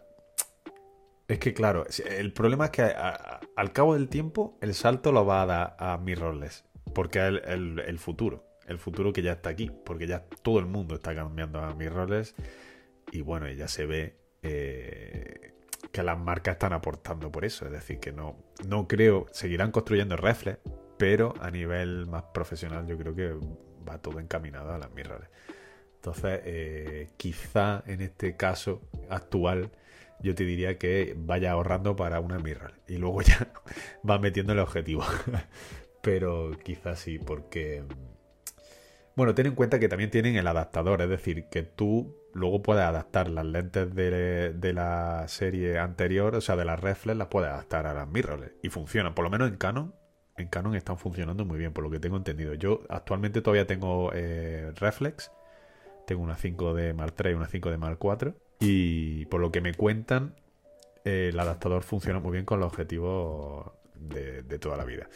Es 1.29 1.39
que 1.39 1.55
claro, 1.55 1.87
el 2.11 2.33
problema 2.33 2.67
es 2.67 2.71
que 2.73 2.83
al 2.83 3.73
cabo 3.73 3.95
del 3.95 4.09
tiempo 4.09 4.59
el 4.61 4.75
salto 4.75 5.13
lo 5.13 5.25
va 5.25 5.43
a 5.43 5.47
dar 5.47 5.77
a 5.79 5.97
mirrorless, 5.97 6.65
porque 6.95 7.19
es 7.27 7.43
el, 7.47 7.99
futuro, 7.99 8.45
el 8.67 8.79
futuro 8.79 9.13
que 9.13 9.23
ya 9.23 9.33
está 9.33 9.51
aquí, 9.51 9.71
porque 9.85 10.07
ya 10.07 10.25
todo 10.43 10.59
el 10.59 10.67
mundo 10.67 10.97
está 10.97 11.15
cambiando 11.15 11.61
a 11.61 11.75
mirrorless 11.75 12.35
y 13.11 13.23
bueno, 13.23 13.51
ya 13.51 13.69
se 13.69 13.87
ve 13.87 14.17
eh, 14.43 15.55
que 15.91 16.03
las 16.03 16.19
marcas 16.19 16.55
están 16.55 16.73
aportando 16.73 17.31
por 17.31 17.45
eso. 17.45 17.67
Es 17.67 17.73
decir, 17.73 17.99
que 17.99 18.13
no, 18.13 18.37
no 18.67 18.89
creo, 18.89 19.27
seguirán 19.33 19.71
construyendo 19.71 20.17
reflex, 20.17 20.59
pero 20.99 21.35
a 21.41 21.51
nivel 21.51 22.07
más 22.07 22.25
profesional 22.35 22.87
yo 22.87 22.97
creo 22.99 23.15
que 23.15 23.35
va 23.89 23.99
todo 23.99 24.21
encaminado 24.21 24.73
a 24.73 24.79
las 24.79 24.91
mirrorless. 24.93 25.31
Entonces, 25.97 26.41
eh, 26.45 27.11
quizá 27.17 27.85
en 27.87 28.01
este 28.01 28.37
caso 28.37 28.83
actual, 29.09 29.71
yo 30.23 30.35
te 30.35 30.45
diría 30.45 30.79
que 30.79 31.15
vaya 31.17 31.53
ahorrando 31.53 31.97
para 31.97 32.21
una 32.21 32.39
mirror 32.39 32.75
y 32.89 32.97
luego 32.97 33.23
ya 33.23 33.53
va 34.09 34.19
metiendo 34.19 34.53
el 34.53 34.61
objetivo. 34.61 35.05
Pero 36.03 36.51
quizás 36.63 36.99
sí, 36.99 37.19
porque. 37.19 37.85
Bueno, 39.15 39.35
ten 39.35 39.47
en 39.47 39.55
cuenta 39.55 39.79
que 39.79 39.89
también 39.89 40.11
tienen 40.11 40.37
el 40.37 40.47
adaptador, 40.47 41.03
es 41.03 41.09
decir, 41.09 41.47
que 41.51 41.63
tú 41.63 42.17
luego 42.35 42.63
puedes 42.63 42.83
adaptar 42.83 43.29
las 43.29 43.45
lentes 43.45 43.95
de, 43.95 44.73
la 44.75 45.27
serie 45.29 45.79
anterior, 45.79 46.35
o 46.35 46.41
sea, 46.41 46.57
de 46.57 46.65
las 46.65 46.81
reflex, 46.81 47.17
las 47.17 47.29
puedes 47.29 47.51
adaptar 47.51 47.87
a 47.87 47.95
las 47.95 48.09
mirrorless. 48.09 48.53
Y 48.63 48.71
funcionan, 48.71 49.15
por 49.15 49.25
lo 49.25 49.31
menos 49.31 49.49
en 49.49 49.57
Canon. 49.57 49.95
En 50.39 50.49
Canon 50.49 50.75
están 50.75 50.97
funcionando 50.99 51.45
muy 51.45 51.59
bien, 51.59 51.73
por 51.73 51.85
lo 51.85 51.91
que 51.91 52.01
tengo 52.01 52.17
entendido. 52.17 52.55
Yo 52.55 52.83
actualmente 52.89 53.43
todavía 53.43 53.67
tengo 53.67 54.11
eh, 54.15 54.73
reflex. 54.77 55.31
Tengo 56.07 56.23
una 56.23 56.37
5D 56.37 56.95
Mark 56.95 57.13
3 57.15 57.33
y 57.33 57.37
una 57.37 57.49
5D 57.49 57.77
Mark 57.79 57.99
4. 57.99 58.35
Y 58.61 59.27
por 59.27 59.41
lo 59.41 59.53
que 59.53 59.61
me 59.61 59.75
cuentan, 59.75 60.35
eh, 61.05 61.29
el 61.33 61.39
adaptador 61.39 61.83
funciona 61.83 62.19
muy 62.19 62.33
bien 62.33 62.45
con 62.45 62.61
los 62.61 62.69
objetivos 62.73 63.73
de, 64.09 64.43
de 64.43 64.59
toda 64.59 64.77
la 64.77 64.85
vida. 64.85 65.09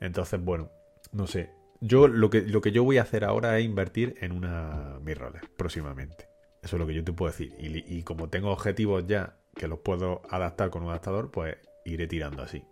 Entonces, 0.00 0.40
bueno, 0.42 0.70
no 1.12 1.26
sé. 1.26 1.50
Yo 1.80 2.08
lo 2.08 2.30
que, 2.30 2.42
lo 2.42 2.60
que 2.60 2.72
yo 2.72 2.84
voy 2.84 2.98
a 2.98 3.02
hacer 3.02 3.24
ahora 3.24 3.58
es 3.58 3.64
invertir 3.64 4.16
en 4.20 4.32
una 4.32 4.98
mirrorless 5.02 5.42
próximamente. 5.56 6.28
Eso 6.62 6.76
es 6.76 6.80
lo 6.80 6.86
que 6.86 6.94
yo 6.94 7.04
te 7.04 7.12
puedo 7.12 7.30
decir. 7.30 7.54
Y, 7.58 8.02
como 8.02 8.28
tengo 8.28 8.50
objetivos 8.50 9.06
ya 9.06 9.36
que 9.54 9.68
los 9.68 9.80
puedo 9.80 10.22
adaptar 10.30 10.70
con 10.70 10.82
un 10.82 10.88
adaptador, 10.88 11.30
pues 11.30 11.56
iré 11.84 12.06
tirando 12.06 12.42
así. 12.42 12.64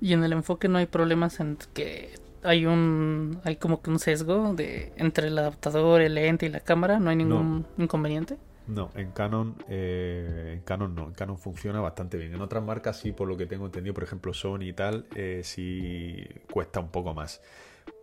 Y 0.00 0.14
en 0.14 0.24
el 0.24 0.32
enfoque 0.32 0.68
no 0.68 0.78
hay 0.78 0.86
problemas 0.86 1.38
en 1.40 1.58
que 1.74 2.14
hay 2.42 2.64
un 2.64 3.40
hay 3.44 3.56
como 3.56 3.82
que 3.82 3.90
un 3.90 3.98
sesgo 3.98 4.54
de 4.54 4.92
entre 4.96 5.26
el 5.26 5.36
adaptador, 5.36 6.00
el 6.00 6.14
lente 6.14 6.46
y 6.46 6.48
la 6.48 6.60
cámara, 6.60 6.98
no 6.98 7.10
hay 7.10 7.16
ningún 7.16 7.66
inconveniente. 7.76 8.38
No, 8.68 8.90
en 8.94 9.12
Canon, 9.12 9.56
eh, 9.68 10.52
en 10.56 10.60
Canon 10.60 10.94
no, 10.94 11.08
en 11.08 11.14
Canon 11.14 11.38
funciona 11.38 11.80
bastante 11.80 12.18
bien. 12.18 12.34
En 12.34 12.42
otras 12.42 12.62
marcas 12.62 12.98
sí, 12.98 13.12
por 13.12 13.26
lo 13.26 13.36
que 13.36 13.46
tengo 13.46 13.64
entendido, 13.66 13.94
por 13.94 14.04
ejemplo 14.04 14.34
Sony 14.34 14.62
y 14.64 14.72
tal, 14.74 15.06
eh, 15.16 15.40
sí 15.42 16.26
cuesta 16.52 16.78
un 16.80 16.90
poco 16.90 17.14
más. 17.14 17.40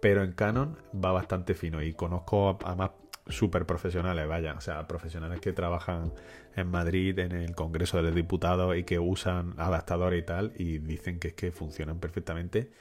Pero 0.01 0.23
en 0.23 0.33
Canon 0.33 0.77
va 0.93 1.11
bastante 1.11 1.53
fino 1.53 1.83
y 1.83 1.93
conozco 1.93 2.57
además 2.65 2.91
súper 3.27 3.65
profesionales, 3.65 4.27
vaya, 4.27 4.53
o 4.57 4.61
sea, 4.61 4.87
profesionales 4.87 5.39
que 5.39 5.53
trabajan 5.53 6.13
en 6.55 6.67
Madrid 6.69 7.17
en 7.19 7.31
el 7.33 7.55
Congreso 7.55 7.97
de 7.97 8.03
los 8.03 8.15
Diputados 8.15 8.75
y 8.77 8.83
que 8.83 8.99
usan 8.99 9.53
adaptadores 9.57 10.19
y 10.21 10.25
tal 10.25 10.53
y 10.57 10.79
dicen 10.79 11.19
que 11.19 11.29
es 11.29 11.33
que 11.35 11.51
funcionan 11.51 11.99
perfectamente 11.99 12.71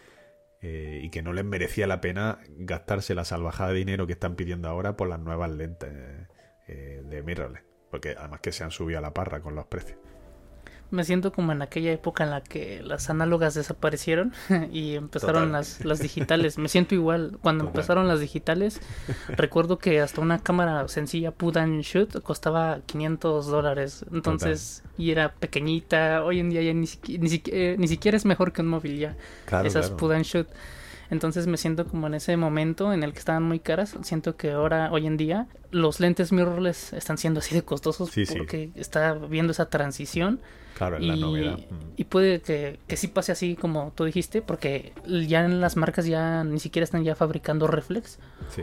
eh, 0.62 1.00
y 1.02 1.10
que 1.10 1.22
no 1.22 1.32
les 1.32 1.44
merecía 1.44 1.86
la 1.86 2.00
pena 2.00 2.38
gastarse 2.56 3.14
la 3.14 3.24
salvajada 3.24 3.70
de 3.70 3.78
dinero 3.78 4.06
que 4.06 4.14
están 4.14 4.36
pidiendo 4.36 4.68
ahora 4.68 4.96
por 4.96 5.08
las 5.08 5.20
nuevas 5.20 5.50
lentes 5.50 5.90
eh, 6.66 7.02
de 7.04 7.22
mirrorless, 7.22 7.62
porque 7.94 8.16
además 8.18 8.40
que 8.40 8.50
se 8.50 8.64
han 8.64 8.72
subido 8.72 8.98
a 8.98 9.02
la 9.02 9.14
parra 9.14 9.38
con 9.38 9.54
los 9.54 9.66
precios 9.66 9.96
me 10.90 11.04
siento 11.04 11.32
como 11.32 11.52
en 11.52 11.62
aquella 11.62 11.92
época 11.92 12.24
en 12.24 12.30
la 12.30 12.40
que 12.40 12.82
las 12.82 13.08
análogas 13.08 13.54
desaparecieron 13.54 14.32
y 14.72 14.94
empezaron 14.94 15.52
las, 15.52 15.84
las, 15.84 15.98
digitales. 16.00 16.58
Me 16.58 16.68
siento 16.68 16.94
igual. 16.94 17.38
Cuando 17.40 17.64
empezaron 17.64 18.06
las 18.06 18.20
digitales, 18.20 18.80
recuerdo 19.28 19.78
que 19.78 20.00
hasta 20.00 20.20
una 20.20 20.40
cámara 20.40 20.86
sencilla 20.88 21.32
put 21.32 21.56
and 21.56 21.82
shoot 21.82 22.22
costaba 22.22 22.80
500 22.86 23.46
dólares. 23.46 24.04
Entonces, 24.12 24.84
y 24.96 25.10
era 25.10 25.32
pequeñita. 25.32 26.22
Hoy 26.22 26.38
en 26.38 26.50
día 26.50 26.62
ya 26.62 26.74
ni, 26.74 26.86
ni, 27.18 27.42
eh, 27.46 27.76
ni 27.78 27.88
siquiera 27.88 28.16
es 28.16 28.24
mejor 28.24 28.52
que 28.52 28.62
un 28.62 28.68
móvil 28.68 28.98
ya. 28.98 29.16
Esas 29.64 29.90
put 29.90 30.12
and 30.12 30.24
shoot. 30.24 30.46
Entonces 31.10 31.46
me 31.46 31.56
siento 31.56 31.86
como 31.86 32.06
en 32.06 32.14
ese 32.14 32.36
momento 32.36 32.92
en 32.92 33.02
el 33.02 33.12
que 33.12 33.18
estaban 33.18 33.42
muy 33.42 33.60
caras. 33.60 33.96
Siento 34.02 34.36
que 34.36 34.52
ahora, 34.52 34.90
hoy 34.92 35.06
en 35.06 35.16
día, 35.16 35.46
los 35.70 36.00
lentes 36.00 36.32
mirrorless 36.32 36.92
están 36.92 37.18
siendo 37.18 37.40
así 37.40 37.54
de 37.54 37.62
costosos 37.62 38.10
porque 38.36 38.70
está 38.74 39.14
viendo 39.14 39.52
esa 39.52 39.66
transición. 39.66 40.40
Claro, 40.76 40.96
en 40.96 41.06
la 41.06 41.14
novedad. 41.14 41.60
Y 41.96 42.04
puede 42.04 42.40
que, 42.40 42.80
que, 42.88 42.96
sí 42.96 43.06
pase 43.06 43.30
así 43.30 43.54
como 43.54 43.92
tú 43.94 44.04
dijiste, 44.04 44.42
porque 44.42 44.92
ya 45.06 45.44
en 45.44 45.60
las 45.60 45.76
marcas 45.76 46.04
ya 46.04 46.42
ni 46.42 46.58
siquiera 46.58 46.82
están 46.82 47.04
ya 47.04 47.14
fabricando 47.14 47.68
reflex. 47.68 48.18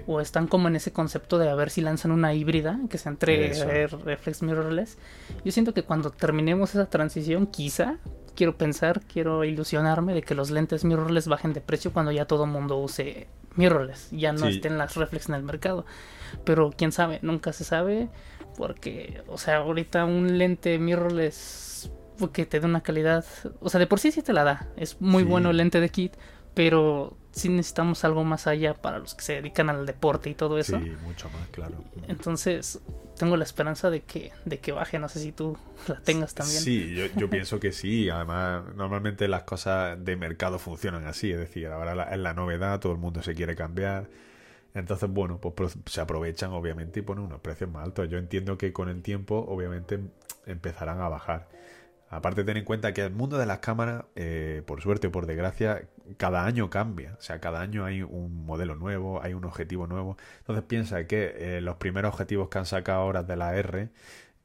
O 0.08 0.20
están 0.20 0.48
como 0.48 0.68
en 0.68 0.76
ese 0.76 0.92
concepto 0.92 1.38
de 1.38 1.50
a 1.50 1.56
ver 1.56 1.70
si 1.70 1.80
lanzan 1.80 2.12
una 2.12 2.34
híbrida 2.34 2.80
que 2.90 2.98
sea 2.98 3.14
entre 3.14 3.54
reflex 3.88 4.42
mirrorless. 4.42 4.98
Yo 5.46 5.54
siento 5.54 5.74
que 5.74 5.84
cuando 5.84 6.12
terminemos 6.12 6.72
esa 6.72 6.90
transición, 6.90 7.48
quizá 7.48 7.98
quiero 8.42 8.58
pensar, 8.58 9.02
quiero 9.02 9.44
ilusionarme 9.44 10.16
de 10.16 10.24
que 10.24 10.34
los 10.34 10.50
lentes 10.50 10.84
mirrorless 10.84 11.28
bajen 11.28 11.54
de 11.54 11.62
precio 11.62 11.94
cuando 11.94 12.12
ya 12.12 12.26
todo 12.26 12.46
el 12.46 12.50
mundo 12.50 12.76
use 12.80 13.28
mirrorless, 13.56 14.10
ya 14.10 14.34
no 14.34 14.48
estén 14.48 14.80
las 14.80 14.96
reflex 14.96 15.30
en 15.30 15.36
el 15.36 15.44
mercado. 15.44 15.86
Pero 16.44 16.74
quién 16.76 16.92
sabe, 16.92 17.20
nunca 17.22 17.54
se 17.54 17.64
sabe, 17.64 18.10
porque, 18.58 19.22
o 19.28 19.38
sea, 19.38 19.58
ahorita 19.58 20.06
un 20.06 20.40
lente 20.40 20.80
mirrorless 20.80 21.92
que 22.34 22.48
te 22.48 22.60
dé 22.60 22.66
una 22.66 22.82
calidad, 22.82 23.24
o 23.60 23.70
sea, 23.70 23.78
de 23.78 23.86
por 23.86 24.00
sí 24.00 24.12
sí 24.12 24.24
te 24.24 24.34
la 24.34 24.44
da, 24.44 24.68
es 24.76 25.00
muy 25.00 25.22
bueno 25.22 25.52
el 25.52 25.58
lente 25.58 25.80
de 25.80 25.90
kit, 25.90 26.16
pero 26.56 27.16
sí 27.32 27.50
necesitamos 27.50 28.04
algo 28.04 28.24
más 28.24 28.48
allá 28.48 28.74
para 28.74 29.00
los 29.00 29.16
que 29.16 29.24
se 29.24 29.34
dedican 29.34 29.70
al 29.70 29.86
deporte 29.86 30.30
y 30.30 30.36
todo 30.36 30.58
eso. 30.58 30.80
Sí, 30.80 30.94
mucho 31.04 31.30
más, 31.30 31.48
claro. 31.50 31.84
Entonces, 32.08 32.80
tengo 33.18 33.38
la 33.38 33.44
esperanza 33.44 33.90
de 33.90 34.02
que, 34.02 34.32
de 34.46 34.60
que 34.60 34.72
baje, 34.72 35.00
no 35.00 35.08
sé 35.08 35.20
si 35.20 35.32
tú 35.32 35.58
la 35.88 36.02
tengas 36.02 36.34
también. 36.34 36.62
Sí, 36.62 36.94
yo, 36.94 37.06
yo 37.16 37.30
pienso 37.30 37.60
que 37.60 37.72
sí, 37.72 38.10
además, 38.10 38.64
normalmente 38.76 39.28
las 39.28 39.44
cosas 39.44 40.04
de 40.04 40.16
mercado 40.16 40.60
funcionan 40.60 41.06
así, 41.06 41.32
es 41.32 41.40
decir, 41.40 41.68
ahora 41.68 42.12
es 42.12 42.20
la 42.20 42.34
novedad, 42.34 42.80
todo 42.80 42.92
el 42.94 42.98
mundo 42.98 43.22
se 43.24 43.34
quiere 43.34 43.56
cambiar. 43.56 44.10
Entonces, 44.74 45.10
bueno, 45.10 45.38
pues 45.40 45.78
se 45.86 46.02
aprovechan 46.02 46.52
obviamente 46.52 47.02
y 47.02 47.04
ponen 47.04 47.26
unos 47.26 47.42
precios 47.42 47.70
más 47.70 47.84
altos. 47.84 48.10
Yo 48.10 48.18
entiendo 48.18 48.58
que 48.58 48.72
con 48.72 48.88
el 48.88 49.02
tiempo, 49.02 49.46
obviamente, 49.48 50.00
empezarán 50.46 51.02
a 51.02 51.10
bajar. 51.10 51.50
Aparte, 52.10 52.44
ten 52.44 52.58
en 52.58 52.66
cuenta 52.66 52.94
que 52.94 53.02
el 53.02 53.14
mundo 53.14 53.38
de 53.38 53.46
las 53.46 53.60
cámaras, 53.60 54.04
eh, 54.16 54.64
por 54.66 54.82
suerte 54.82 55.08
o 55.08 55.12
por 55.12 55.26
desgracia, 55.26 55.84
cada 56.18 56.46
año 56.46 56.70
cambia. 56.70 57.16
O 57.20 57.22
sea, 57.22 57.40
cada 57.40 57.62
año 57.62 57.86
hay 57.86 58.02
un 58.04 58.46
modelo 58.46 58.76
nuevo, 58.76 59.22
hay 59.24 59.34
un 59.34 59.46
objetivo 59.46 59.88
nuevo. 59.88 60.18
Entonces 60.40 60.64
piensa 60.66 61.06
que 61.08 61.58
eh, 61.58 61.62
los 61.62 61.78
primeros 61.78 62.14
objetivos 62.14 62.50
que 62.50 62.60
han 62.60 62.66
sacado 62.66 63.02
ahora 63.02 63.24
de 63.24 63.36
la 63.36 63.56
R, 63.56 63.90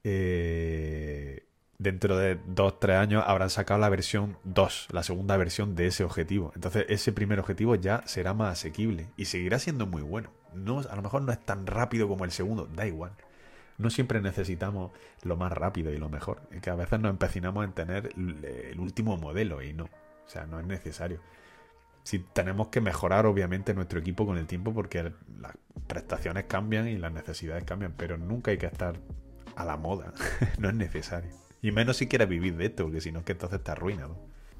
eh, 0.05 1.47
dentro 1.79 2.17
de 2.17 2.39
2-3 2.41 2.99
años 2.99 3.25
habrán 3.27 3.51
sacado 3.51 3.81
la 3.81 3.89
versión 3.89 4.39
2, 4.45 4.89
la 4.93 5.03
segunda 5.03 5.37
versión 5.37 5.75
de 5.75 5.89
ese 5.89 6.05
objetivo. 6.05 6.53
Entonces 6.55 6.87
ese 6.89 7.13
primer 7.13 7.41
objetivo 7.41 7.75
ya 7.75 8.03
será 8.07 8.35
más 8.35 8.53
asequible 8.53 9.09
y 9.17 9.27
seguirá 9.27 9.59
siendo 9.59 9.87
muy 9.87 10.03
bueno. 10.03 10.31
No, 10.55 10.81
a 10.81 10.97
lo 10.97 11.03
mejor 11.03 11.23
no 11.23 11.33
es 11.33 11.41
tan 11.45 11.67
rápido 11.67 12.09
como 12.09 12.25
el 12.25 12.31
segundo, 12.31 12.67
da 12.67 12.87
igual 12.87 13.13
no 13.79 13.91
siempre 13.91 14.21
necesitamos 14.21 14.93
lo 15.23 15.37
más 15.37 15.53
rápido 15.53 15.93
y 15.93 15.99
lo 15.99 16.09
mejor. 16.09 16.41
Es 16.51 16.61
que 16.63 16.71
a 16.71 16.75
veces 16.75 17.01
nos 17.01 17.11
empecinamos 17.11 17.65
en 17.65 17.73
tener 17.73 18.13
el 18.17 18.81
último 18.81 19.17
modelo 19.17 19.63
y 19.63 19.73
no. 19.73 19.85
O 19.85 20.29
sea, 20.29 20.47
no 20.47 20.59
es 20.59 20.67
necesario. 20.67 21.21
Si 22.07 22.21
tenemos 22.21 22.69
que 22.69 22.81
mejorar, 22.81 23.27
obviamente, 23.27 23.75
nuestro 23.75 23.99
equipo 23.99 24.25
con 24.27 24.39
el 24.39 24.47
tiempo 24.47 24.73
porque 24.73 25.13
las 25.41 25.53
prestaciones 25.89 26.45
cambian 26.45 26.87
y 26.87 26.97
las 26.99 27.13
necesidades 27.13 27.65
cambian, 27.65 27.95
pero 27.97 28.17
nunca 28.17 28.53
hay 28.53 28.59
que 28.59 28.67
estar 28.67 28.95
a 29.57 29.65
la 29.65 29.77
moda. 29.77 30.15
no 30.61 30.69
es 30.69 30.77
necesario. 30.77 31.33
Y 31.63 31.73
menos 31.73 31.97
si 31.97 32.07
quieres 32.07 32.29
vivir 32.29 32.57
de 32.57 32.67
esto, 32.67 32.85
porque 32.85 33.01
si 33.01 33.11
no 33.11 33.25
que 33.25 33.33
entonces 33.33 33.61
te 33.61 33.73
arruinado. 33.73 34.17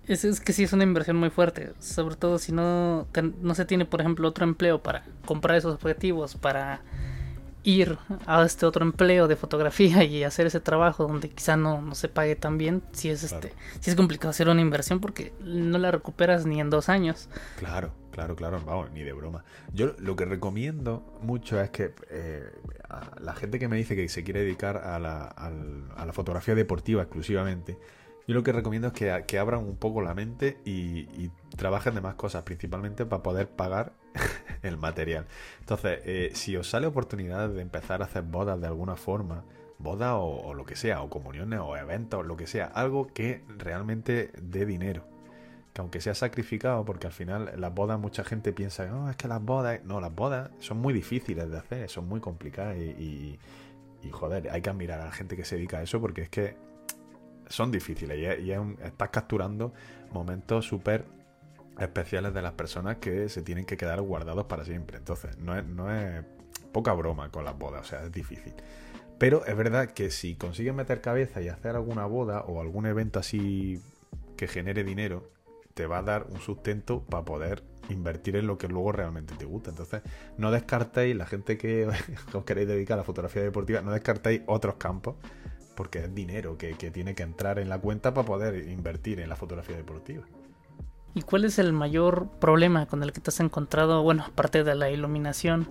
Es, 0.09 0.25
es 0.25 0.41
que 0.41 0.53
sí 0.53 0.65
es 0.65 0.73
una 0.73 0.83
inversión 0.83 1.19
muy 1.19 1.31
fuerte, 1.31 1.73
sobre 1.79 2.17
todo 2.17 2.41
si 2.41 2.51
no, 2.51 3.07
no 3.41 3.55
se 3.55 3.65
tiene, 3.65 3.85
por 3.85 4.01
ejemplo, 4.01 4.27
otro 4.27 4.43
empleo 4.43 4.83
para 4.83 5.05
comprar 5.25 5.57
esos 5.57 5.75
objetivos, 5.75 6.35
para 6.35 6.83
ir 7.67 7.99
a 8.27 8.45
este 8.45 8.65
otro 8.65 8.85
empleo 8.85 9.27
de 9.27 9.35
fotografía 9.35 10.05
y 10.05 10.23
hacer 10.23 10.47
ese 10.47 10.61
trabajo 10.61 11.07
donde 11.07 11.29
quizá 11.29 11.57
no, 11.57 11.83
no 11.83 11.97
se 11.97 12.09
pague 12.09 12.37
tan 12.37 12.59
bien, 12.59 12.83
si 12.93 13.11
es 13.11 13.25
este, 13.25 13.53
si 13.81 13.91
es 13.91 13.97
complicado 13.97 14.31
hacer 14.31 14.49
una 14.49 14.61
inversión 14.61 15.01
porque 15.01 15.33
no 15.41 15.77
la 15.79 15.91
recuperas 15.91 16.47
ni 16.47 16.61
en 16.61 16.71
dos 16.71 16.89
años. 16.89 17.29
Claro, 17.59 17.93
claro, 18.13 18.37
claro, 18.37 18.63
vamos, 18.65 18.93
ni 18.93 19.03
de 19.03 19.13
broma. 19.13 19.45
Yo 19.75 19.95
lo 19.99 20.15
que 20.15 20.25
recomiendo 20.25 21.19
mucho 21.23 21.61
es 21.61 21.71
que 21.71 21.93
eh, 22.09 22.49
la 23.19 23.35
gente 23.35 23.59
que 23.59 23.67
me 23.67 23.77
dice 23.77 23.97
que 23.97 24.09
se 24.09 24.23
quiere 24.23 24.41
dedicar 24.41 24.77
a 24.77 25.01
la, 25.01 25.25
a 25.25 26.07
la 26.07 26.13
fotografía 26.13 26.55
deportiva 26.55 27.03
exclusivamente, 27.03 27.77
yo 28.27 28.35
lo 28.35 28.43
que 28.43 28.53
recomiendo 28.53 28.89
es 28.89 28.95
que, 28.95 29.25
que 29.27 29.39
abran 29.39 29.61
un 29.61 29.77
poco 29.77 30.03
la 30.03 30.15
mente 30.15 30.59
y, 30.65 31.31
trabajen 31.57 31.95
de 31.95 32.03
más 32.03 32.17
cosas, 32.17 32.43
principalmente 32.43 33.07
para 33.07 33.23
poder 33.23 33.49
pagar 33.49 33.93
el 34.63 34.77
material. 34.77 35.27
Entonces, 35.61 36.01
eh, 36.05 36.31
si 36.35 36.55
os 36.57 36.69
sale 36.69 36.87
oportunidad 36.87 37.49
de 37.49 37.63
empezar 37.63 38.03
a 38.03 38.05
hacer 38.05 38.23
bodas 38.25 38.61
de 38.61 38.67
alguna 38.67 38.97
forma, 38.97 39.45
bodas 39.79 40.13
o, 40.17 40.53
lo 40.53 40.67
que 40.67 40.77
sea, 40.77 41.03
o 41.03 41.09
comuniones 41.09 41.61
o 41.61 41.77
eventos, 41.77 42.27
lo 42.27 42.37
que 42.37 42.47
sea, 42.47 42.67
algo 42.67 43.07
que 43.07 43.43
realmente 43.57 44.33
dé 44.43 44.67
dinero. 44.67 45.05
Que 45.73 45.81
aunque 45.81 46.01
sea 46.03 46.15
sacrificado, 46.15 46.85
porque 46.85 47.07
al 47.07 47.13
final 47.15 47.53
las 47.57 47.75
bodas 47.75 47.99
mucha 47.99 48.23
gente 48.25 48.53
piensa, 48.53 48.87
no, 48.87 49.09
es 49.09 49.17
que 49.17 49.29
las 49.29 49.43
bodas, 49.43 49.83
no, 49.85 50.01
las 50.01 50.15
bodas 50.15 50.51
son 50.59 50.79
muy 50.79 50.93
difíciles 50.93 51.51
de 51.51 51.57
hacer, 51.57 51.89
son 51.89 52.07
muy 52.07 52.21
complicadas 52.21 52.77
y, 52.77 53.39
y 54.03 54.11
joder, 54.11 54.51
hay 54.51 54.61
que 54.61 54.71
admirar 54.71 55.01
a 55.01 55.07
la 55.07 55.13
gente 55.13 55.37
que 55.37 55.45
se 55.45 55.57
dedica 55.57 55.79
a 55.79 55.83
eso 55.83 56.01
porque 56.01 56.23
es 56.23 56.29
que 56.29 56.57
son 57.49 57.71
difíciles 57.71 58.41
y, 58.41 58.51
estás 58.83 59.11
capturando 59.11 59.73
momentos 60.13 60.67
súper 60.67 61.05
especiales 61.79 62.33
de 62.33 62.43
las 62.43 62.53
personas 62.53 62.97
que 62.97 63.29
se 63.29 63.43
tienen 63.43 63.65
que 63.65 63.77
quedar 63.77 64.01
guardados 64.01 64.47
para 64.47 64.65
siempre. 64.65 64.97
Entonces, 64.97 65.37
no 65.39 65.57
es, 65.57 65.65
no 65.65 65.95
es 65.95 66.25
poca 66.73 66.93
broma 66.93 67.31
con 67.31 67.45
las 67.45 67.59
bodas, 67.59 67.83
o 67.83 67.85
sea, 67.85 68.05
es 68.05 68.13
difícil. 68.13 68.55
Pero 69.19 69.45
es 69.47 69.57
verdad 69.57 69.91
que 69.91 70.11
si 70.11 70.35
consigues 70.35 70.75
meter 70.75 71.01
cabeza 71.01 71.41
y 71.41 71.49
hacer 71.49 71.77
alguna 71.77 72.07
boda 72.07 72.43
o 72.43 72.61
algún 72.61 72.87
evento 72.87 73.19
así 73.19 73.81
que 74.37 74.47
genere 74.47 74.85
dinero, 74.85 75.31
te 75.75 75.87
va 75.87 75.99
a 75.99 76.03
dar 76.03 76.27
un 76.31 76.41
sustento 76.41 77.03
para 77.03 77.25
poder 77.25 77.63
invertir 77.89 78.37
en 78.37 78.47
lo 78.47 78.59
que 78.59 78.69
luego 78.69 78.93
realmente 78.93 79.35
te 79.37 79.45
gusta. 79.45 79.71
Entonces, 79.71 80.03
no 80.39 80.51
descartéis, 80.51 81.17
la 81.17 81.27
gente 81.27 81.57
que 81.57 81.87
os 82.33 82.45
queréis 82.45 82.69
dedicar 82.69 82.95
a 82.95 82.99
la 82.99 83.05
fotografía 83.05 83.43
deportiva, 83.43 83.81
no 83.83 83.93
descartéis 83.93 84.43
otros 84.47 84.77
campos 84.77 85.17
porque 85.77 86.01
es 86.01 86.15
dinero 86.15 86.59
que, 86.59 86.75
tiene 86.75 87.15
que 87.15 87.23
entrar 87.23 87.59
en 87.61 87.69
la 87.69 87.79
cuenta 87.79 88.13
para 88.13 88.27
poder 88.27 88.69
invertir 88.69 89.21
en 89.21 89.29
la 89.29 89.37
fotografía 89.37 89.77
deportiva. 89.77 90.25
¿Y 91.15 91.23
cuál 91.23 91.45
es 91.45 91.59
el 91.59 91.73
mayor 91.73 92.29
problema 92.41 92.87
con 92.87 93.03
el 93.03 93.13
que 93.13 93.21
te 93.21 93.31
has 93.31 93.41
encontrado? 93.41 94.03
Bueno, 94.03 94.25
aparte 94.27 94.65
de 94.65 94.75
la 94.75 94.91
iluminación, 94.91 95.69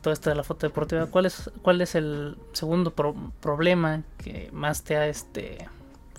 todo 0.00 0.14
esto 0.14 0.30
de 0.30 0.36
la 0.36 0.44
foto 0.44 0.66
deportiva, 0.66 1.06
¿cuál 1.06 1.26
es, 1.26 1.50
cuál 1.62 1.80
es 1.80 1.94
el 1.94 2.38
segundo 2.52 2.94
problema 2.94 4.02
que 4.18 4.48
más 4.52 4.84
te 4.84 4.96
ha 4.96 5.06
este 5.08 5.68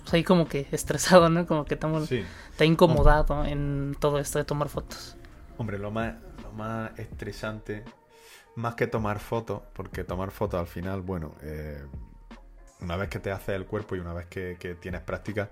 pues 0.04 0.14
ahí 0.14 0.22
como 0.22 0.46
que 0.46 0.68
estresado, 0.70 1.30
¿no? 1.30 1.46
Como 1.46 1.64
que 1.64 1.76
te, 1.76 1.86
ha 1.86 2.64
incomodado 2.64 3.44
en 3.46 3.96
todo 3.98 4.18
esto 4.18 4.38
de 4.38 4.44
tomar 4.44 4.68
fotos. 4.68 5.16
Hombre, 5.56 5.78
lo 5.78 5.90
más, 5.90 6.14
lo 6.42 6.52
más 6.52 6.96
estresante, 6.98 7.84
más 8.54 8.74
que 8.74 8.86
tomar 8.86 9.18
fotos, 9.18 9.62
porque 9.72 10.04
tomar 10.04 10.30
fotos 10.30 10.60
al 10.60 10.66
final, 10.66 11.00
bueno, 11.00 11.34
eh, 11.40 11.82
una 12.84 12.96
vez 12.96 13.08
que 13.08 13.18
te 13.18 13.30
haces 13.32 13.56
el 13.56 13.66
cuerpo 13.66 13.96
y 13.96 13.98
una 13.98 14.12
vez 14.12 14.26
que, 14.26 14.76
tienes 14.80 15.00
práctica, 15.00 15.50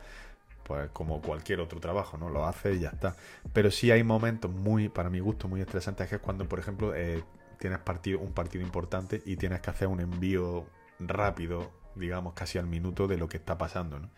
pues 0.64 0.90
como 0.90 1.20
cualquier 1.20 1.60
otro 1.60 1.80
trabajo, 1.80 2.16
¿no? 2.18 2.28
Lo 2.28 2.46
haces 2.46 2.76
y 2.76 2.80
ya 2.80 2.90
está. 2.90 3.16
Pero 3.52 3.70
sí 3.70 3.90
hay 3.90 4.04
momentos 4.04 4.50
muy, 4.50 4.88
para 4.88 5.10
mi 5.10 5.20
gusto, 5.20 5.48
muy 5.48 5.60
estresantes, 5.60 6.08
que 6.08 6.16
es 6.16 6.20
cuando, 6.20 6.48
por 6.48 6.58
ejemplo, 6.58 6.94
eh, 6.94 7.24
tienes 7.58 7.80
partido, 7.80 8.20
un 8.20 8.32
partido 8.32 8.64
importante 8.64 9.22
y 9.26 9.36
tienes 9.36 9.60
que 9.60 9.70
hacer 9.70 9.88
un 9.88 10.00
envío 10.00 10.66
rápido, 11.00 11.72
digamos, 11.96 12.34
casi 12.34 12.58
al 12.58 12.66
minuto 12.66 13.08
de 13.08 13.16
lo 13.16 13.28
que 13.28 13.38
está 13.38 13.58
pasando, 13.58 13.98
¿no? 13.98 14.10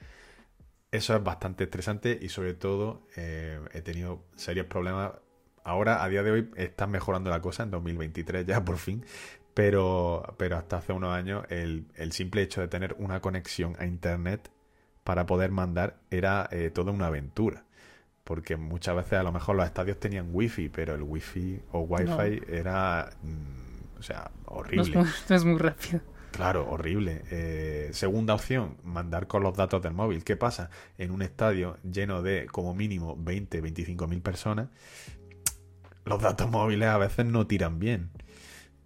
Eso 0.90 1.16
es 1.16 1.24
bastante 1.24 1.64
estresante 1.64 2.16
y 2.22 2.28
sobre 2.28 2.54
todo 2.54 3.02
eh, 3.16 3.58
he 3.72 3.82
tenido 3.82 4.22
serios 4.36 4.66
problemas. 4.66 5.12
Ahora, 5.64 6.04
a 6.04 6.08
día 6.08 6.22
de 6.22 6.30
hoy, 6.30 6.50
está 6.56 6.86
mejorando 6.86 7.30
la 7.30 7.40
cosa 7.40 7.64
en 7.64 7.70
2023 7.72 8.46
ya 8.46 8.64
por 8.64 8.76
fin, 8.76 9.04
pero, 9.54 10.34
pero 10.36 10.56
hasta 10.56 10.78
hace 10.78 10.92
unos 10.92 11.12
años 11.12 11.44
el, 11.48 11.86
simple 12.10 12.42
hecho 12.42 12.60
de 12.60 12.68
tener 12.68 12.96
una 12.98 13.20
conexión 13.20 13.76
a 13.78 13.86
Internet 13.86 14.50
para 15.04 15.26
poder 15.26 15.52
mandar 15.52 15.96
era 16.10 16.48
eh, 16.50 16.70
toda 16.74 16.92
una 16.92 17.06
aventura. 17.06 17.64
Porque 18.24 18.56
muchas 18.56 18.96
veces 18.96 19.14
a 19.14 19.22
lo 19.22 19.32
mejor 19.32 19.54
los 19.54 19.66
estadios 19.66 20.00
tenían 20.00 20.30
wifi, 20.32 20.70
pero 20.70 20.94
el 20.94 21.02
wifi 21.02 21.60
o 21.72 21.80
wifi 21.80 22.42
era, 22.48 23.10
mm, 23.22 23.98
o 23.98 24.02
sea, 24.02 24.30
horrible. 24.46 24.94
No 24.94 25.36
es, 25.36 25.44
muy, 25.44 25.58
rápido. 25.58 26.00
Claro, 26.32 26.66
horrible. 26.70 27.22
Eh, 27.30 27.90
segunda 27.92 28.34
opción, 28.34 28.78
mandar 28.82 29.26
con 29.26 29.42
los 29.42 29.54
datos 29.54 29.82
del 29.82 29.92
móvil. 29.92 30.24
¿Qué 30.24 30.36
pasa? 30.36 30.70
En 30.96 31.10
un 31.10 31.20
estadio 31.20 31.76
lleno 31.82 32.22
de 32.22 32.46
como 32.46 32.74
mínimo 32.74 33.14
20, 33.16 33.60
25 33.60 34.08
mil 34.08 34.22
personas, 34.22 34.68
los 36.06 36.20
datos 36.20 36.50
móviles 36.50 36.88
a 36.88 36.98
veces 36.98 37.26
no 37.26 37.46
tiran 37.46 37.78
bien. 37.78 38.10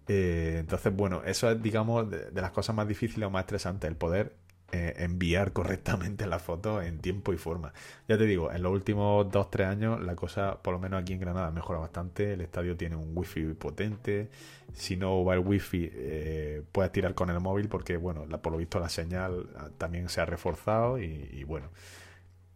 Eh, 0.09 0.57
entonces, 0.59 0.93
bueno, 0.95 1.21
eso 1.23 1.51
es, 1.51 1.61
digamos, 1.61 2.09
de, 2.09 2.31
las 2.33 2.49
cosas 2.51 2.75
más 2.75 2.87
difíciles 2.87 3.27
o 3.27 3.29
más 3.29 3.41
estresantes, 3.41 3.87
el 3.87 3.95
poder 3.95 4.33
eh, 4.71 4.95
enviar 4.97 5.53
correctamente 5.53 6.25
la 6.25 6.39
foto 6.39 6.81
en 6.81 6.97
tiempo 6.99 7.31
y 7.31 7.37
forma. 7.37 7.73
Ya 8.07 8.17
te 8.17 8.25
digo, 8.25 8.51
en 8.51 8.63
los 8.63 8.73
últimos 8.73 9.27
2-3 9.27 9.67
años 9.67 10.01
la 10.01 10.15
cosa, 10.15 10.63
por 10.63 10.73
lo 10.73 10.79
menos 10.79 10.99
aquí 10.99 11.13
en 11.13 11.19
Granada, 11.19 11.51
mejora 11.51 11.79
bastante. 11.79 12.33
El 12.33 12.41
estadio 12.41 12.75
tiene 12.75 12.95
un 12.95 13.15
wifi 13.15 13.53
potente. 13.53 14.31
Si 14.73 14.97
no 14.97 15.23
va 15.23 15.35
el 15.35 15.41
wifi, 15.41 15.89
eh, 15.93 16.63
puedes 16.71 16.91
tirar 16.91 17.13
con 17.13 17.29
el 17.29 17.39
móvil 17.39 17.69
porque, 17.69 17.95
bueno, 17.97 18.25
por 18.41 18.51
lo 18.51 18.57
visto 18.57 18.79
la 18.79 18.89
señal 18.89 19.47
ah, 19.57 19.69
también 19.77 20.09
se 20.09 20.21
ha 20.21 20.25
reforzado 20.25 20.99
y, 20.99 21.29
y 21.33 21.43
bueno 21.43 21.69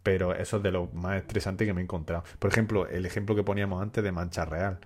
pero 0.04 0.34
eso 0.34 0.58
es 0.58 0.62
de 0.62 0.70
lo 0.70 0.88
más 0.92 1.16
estresante 1.16 1.64
que 1.64 1.72
me 1.72 1.80
he 1.80 1.84
encontrado. 1.84 2.24
Por 2.38 2.50
ejemplo, 2.50 2.86
el 2.86 3.06
ejemplo 3.06 3.34
que 3.34 3.42
poníamos 3.42 3.82
antes 3.82 4.04
de 4.04 4.12
Mancha 4.12 4.44
Real. 4.44 4.78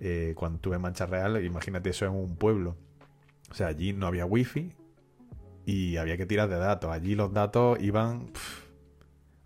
Eh, 0.00 0.34
cuando 0.36 0.58
tuve 0.58 0.78
Mancha 0.78 1.06
Real, 1.06 1.44
imagínate 1.44 1.90
eso 1.90 2.04
en 2.06 2.12
un 2.12 2.36
pueblo. 2.36 2.76
O 3.50 3.54
sea, 3.54 3.68
allí 3.68 3.92
no 3.92 4.06
había 4.06 4.26
wifi 4.26 4.72
y 5.64 5.96
había 5.96 6.16
que 6.16 6.26
tirar 6.26 6.48
de 6.48 6.56
datos. 6.56 6.90
Allí 6.90 7.14
los 7.14 7.32
datos 7.32 7.80
iban 7.80 8.30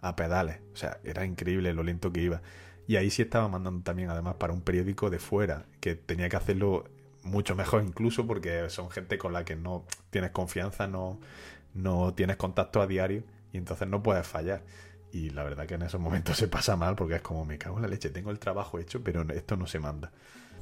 a 0.00 0.16
pedales. 0.16 0.60
O 0.72 0.76
sea, 0.76 0.98
era 1.04 1.24
increíble 1.24 1.72
lo 1.74 1.82
lento 1.82 2.12
que 2.12 2.22
iba. 2.22 2.42
Y 2.86 2.96
ahí 2.96 3.10
sí 3.10 3.22
estaba 3.22 3.48
mandando 3.48 3.82
también, 3.82 4.10
además, 4.10 4.34
para 4.34 4.52
un 4.52 4.62
periódico 4.62 5.10
de 5.10 5.18
fuera, 5.18 5.66
que 5.80 5.94
tenía 5.94 6.28
que 6.28 6.36
hacerlo 6.36 6.84
mucho 7.22 7.54
mejor 7.54 7.82
incluso 7.82 8.26
porque 8.26 8.70
son 8.70 8.90
gente 8.90 9.18
con 9.18 9.32
la 9.32 9.44
que 9.44 9.56
no 9.56 9.84
tienes 10.10 10.30
confianza, 10.30 10.86
no, 10.86 11.20
no 11.74 12.14
tienes 12.14 12.36
contacto 12.36 12.80
a 12.80 12.86
diario 12.86 13.24
y 13.52 13.58
entonces 13.58 13.88
no 13.88 14.02
puedes 14.02 14.26
fallar. 14.26 14.62
Y 15.12 15.30
la 15.30 15.42
verdad 15.42 15.66
que 15.66 15.74
en 15.74 15.82
esos 15.82 16.00
momentos 16.00 16.36
se 16.38 16.48
pasa 16.48 16.76
mal 16.76 16.96
porque 16.96 17.16
es 17.16 17.22
como 17.22 17.44
me 17.44 17.58
cago 17.58 17.76
en 17.76 17.82
la 17.82 17.88
leche, 17.88 18.10
tengo 18.10 18.30
el 18.30 18.38
trabajo 18.38 18.78
hecho, 18.78 19.02
pero 19.02 19.22
esto 19.32 19.56
no 19.56 19.66
se 19.66 19.78
manda. 19.78 20.10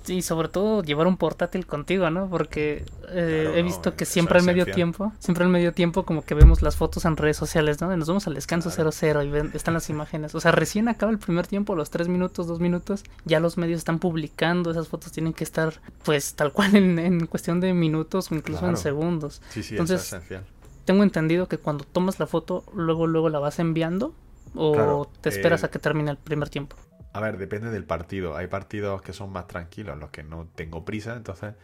Sí, 0.09 0.23
sobre 0.23 0.49
todo 0.49 0.83
llevar 0.83 1.07
un 1.07 1.17
portátil 1.17 1.67
contigo, 1.67 2.09
¿no? 2.09 2.31
Porque 2.31 2.85
eh, 3.11 3.53
he 3.57 3.63
visto 3.63 3.95
que 3.95 4.07
siempre 4.07 4.39
al 4.39 4.45
medio 4.45 4.65
tiempo, 4.65 5.13
siempre 5.19 5.45
al 5.45 5.51
medio 5.51 5.73
tiempo 5.75 6.05
como 6.05 6.25
que 6.25 6.35
vemos 6.35 6.63
las 6.63 6.77
fotos 6.77 7.05
en 7.05 7.17
redes 7.17 7.37
sociales, 7.37 7.81
¿no? 7.81 7.95
Nos 7.95 8.09
vamos 8.09 8.27
al 8.27 8.35
descanso 8.35 8.71
00 8.71 9.23
y 9.23 9.29
ven, 9.29 9.51
están 9.53 9.75
las 9.75 9.91
imágenes. 9.91 10.35
O 10.35 10.41
sea, 10.41 10.53
recién 10.53 10.89
acaba 10.89 11.13
el 11.13 11.19
primer 11.19 11.47
tiempo, 11.47 11.75
los 11.75 11.91
tres 11.91 12.09
minutos, 12.09 12.47
dos 12.47 12.61
minutos, 12.61 13.05
ya 13.27 13.41
los 13.41 13.59
medios 13.59 13.79
están 13.79 13.99
publicando, 13.99 14.71
esas 14.71 14.89
fotos 14.89 15.13
tienen 15.13 15.35
que 15.35 15.45
estar 15.45 15.75
pues 16.05 16.35
tal 16.35 16.53
cual 16.53 16.75
en, 16.77 17.27
cuestión 17.27 17.61
de 17.61 17.75
minutos 17.75 18.33
o 18.33 18.35
incluso 18.35 18.67
en 18.67 18.79
segundos. 18.79 19.43
Sí, 19.51 19.63
sí, 19.63 19.75
Entonces, 19.75 20.01
es 20.01 20.07
esencial. 20.07 20.45
Tengo 20.87 21.03
entendido 21.03 21.49
que 21.49 21.59
cuando 21.59 21.85
tomas 21.85 22.19
la 22.19 22.27
foto, 22.27 22.65
luego, 22.73 23.07
luego 23.07 23.29
la 23.29 23.41
vas 23.41 23.59
enviando 23.59 24.15
o 24.55 25.11
te 25.21 25.29
esperas 25.29 25.63
eh, 25.63 25.67
a 25.67 25.71
que 25.71 25.79
termine 25.79 26.11
el 26.11 26.17
primer 26.17 26.49
tiempo. 26.49 26.77
A 27.13 27.21
ver, 27.21 27.39
depende 27.39 27.71
del 27.71 27.85
partido. 27.85 28.37
Hay 28.37 28.47
partidos 28.47 29.03
que 29.03 29.13
son 29.13 29.31
más 29.33 29.47
tranquilos, 29.47 29.99
los 29.99 30.11
que 30.11 30.23
no 30.23 30.47
tengo 30.55 30.85
prisa. 30.85 31.17
Entonces, 31.17 31.55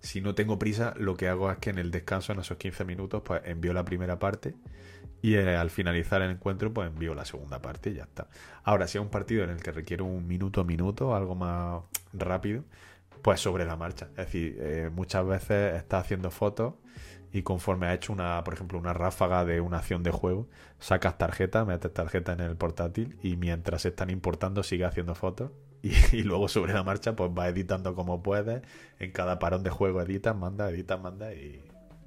si 0.00 0.20
no 0.20 0.34
tengo 0.34 0.58
prisa, 0.58 0.94
lo 0.96 1.16
que 1.16 1.28
hago 1.28 1.50
es 1.50 1.58
que 1.58 1.70
en 1.70 1.78
el 1.78 1.90
descanso, 1.90 2.32
en 2.32 2.40
esos 2.40 2.56
15 2.56 2.84
minutos, 2.84 3.22
pues 3.24 3.42
envío 3.44 3.72
la 3.72 3.84
primera 3.84 4.18
parte. 4.18 4.54
Y 5.22 5.34
eh, 5.34 5.56
al 5.56 5.70
finalizar 5.70 6.22
el 6.22 6.30
encuentro, 6.30 6.72
pues 6.72 6.88
envío 6.88 7.14
la 7.14 7.24
segunda 7.24 7.60
parte 7.60 7.90
y 7.90 7.94
ya 7.94 8.04
está. 8.04 8.28
Ahora, 8.64 8.86
si 8.86 8.98
es 8.98 9.02
un 9.02 9.10
partido 9.10 9.44
en 9.44 9.50
el 9.50 9.62
que 9.62 9.72
requiere 9.72 10.02
un 10.02 10.26
minuto 10.26 10.60
a 10.60 10.64
minuto, 10.64 11.14
algo 11.14 11.34
más 11.34 11.82
rápido, 12.12 12.64
pues 13.22 13.40
sobre 13.40 13.64
la 13.64 13.76
marcha. 13.76 14.08
Es 14.10 14.26
decir, 14.26 14.56
eh, 14.60 14.90
muchas 14.92 15.26
veces 15.26 15.74
está 15.74 15.98
haciendo 15.98 16.30
fotos 16.30 16.74
y 17.36 17.42
conforme 17.42 17.86
ha 17.86 17.92
hecho 17.92 18.14
una, 18.14 18.42
por 18.44 18.54
ejemplo, 18.54 18.78
una 18.78 18.94
ráfaga 18.94 19.44
de 19.44 19.60
una 19.60 19.76
acción 19.76 20.02
de 20.02 20.10
juego, 20.10 20.48
sacas 20.78 21.18
tarjeta, 21.18 21.66
metes 21.66 21.92
tarjeta 21.92 22.32
en 22.32 22.40
el 22.40 22.56
portátil 22.56 23.18
y 23.22 23.36
mientras 23.36 23.84
están 23.84 24.08
importando 24.08 24.62
sigue 24.62 24.86
haciendo 24.86 25.14
fotos 25.14 25.50
y, 25.82 26.22
luego 26.22 26.48
sobre 26.48 26.72
la 26.72 26.82
marcha 26.82 27.14
pues 27.14 27.30
va 27.36 27.48
editando 27.48 27.94
como 27.94 28.22
puedes, 28.22 28.62
en 28.98 29.12
cada 29.12 29.38
parón 29.38 29.62
de 29.62 29.68
juego 29.68 30.00
editas, 30.00 30.34
manda, 30.34 30.70
editas, 30.70 30.98
manda 30.98 31.34
y 31.34 31.62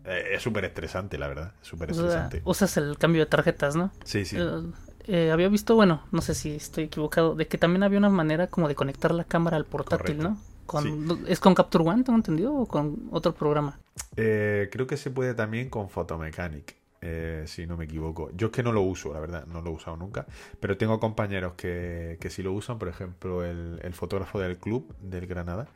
eh, 0.05 0.23
es 0.31 0.41
súper 0.41 0.65
estresante, 0.65 1.19
la 1.19 1.27
verdad, 1.27 1.53
súper 1.61 1.91
estresante. 1.91 2.41
usas 2.43 2.75
el 2.77 2.97
cambio 2.97 3.21
de 3.21 3.27
tarjetas, 3.27 3.75
¿no? 3.75 3.91
Sí, 4.05 4.25
sí. 4.25 4.35
Eh, 4.39 4.63
eh, 5.05 5.31
había 5.31 5.47
visto, 5.47 5.75
bueno, 5.75 6.07
no 6.11 6.21
sé 6.21 6.33
si 6.33 6.55
estoy 6.55 6.85
equivocado, 6.85 7.35
de 7.35 7.47
que 7.47 7.59
también 7.59 7.83
había 7.83 7.99
una 7.99 8.09
manera 8.09 8.47
como 8.47 8.67
de 8.67 8.73
conectar 8.73 9.13
la 9.13 9.25
cámara 9.25 9.57
al 9.57 9.65
portátil, 9.65 10.17
¿no? 10.17 10.39
¿Es 11.27 11.39
con 11.39 11.55
Capture 11.55 11.83
One, 11.83 12.03
tengo 12.03 12.17
entendido, 12.17 12.53
o 12.53 12.65
con 12.65 13.09
otro 13.11 13.33
programa? 13.33 13.79
Eh, 14.15 14.69
creo 14.71 14.87
que 14.87 14.97
se 14.97 15.11
puede 15.11 15.33
también 15.33 15.69
con 15.69 15.89
Photomechanic. 15.89 16.75
Eh, 17.01 17.45
si 17.47 17.65
no 17.65 17.77
me 17.77 17.85
equivoco. 17.85 18.29
Yo 18.35 18.47
es 18.47 18.53
que 18.53 18.61
no 18.61 18.73
lo 18.73 18.81
uso, 18.81 19.13
la 19.13 19.21
verdad, 19.21 19.45
no 19.45 19.61
lo 19.61 19.71
he 19.71 19.73
usado 19.73 19.95
nunca. 19.95 20.25
Pero 20.59 20.77
tengo 20.77 20.99
compañeros 20.99 21.53
que, 21.53 22.17
que 22.19 22.29
sí 22.29 22.43
lo 22.43 22.51
usan. 22.51 22.77
Por 22.77 22.89
ejemplo, 22.89 23.45
el, 23.45 23.79
el 23.83 23.93
fotógrafo 23.93 24.39
del 24.39 24.57
club 24.57 24.93
del 25.01 25.25
Granada 25.25 25.67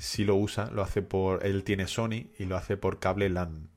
si 0.00 0.24
lo 0.24 0.34
usa, 0.34 0.70
lo 0.70 0.82
hace 0.82 1.02
por. 1.02 1.44
Él 1.46 1.62
tiene 1.62 1.86
Sony 1.86 2.30
y 2.38 2.46
lo 2.46 2.56
hace 2.56 2.76
por 2.76 2.98
cable 2.98 3.28
LAN. 3.28 3.68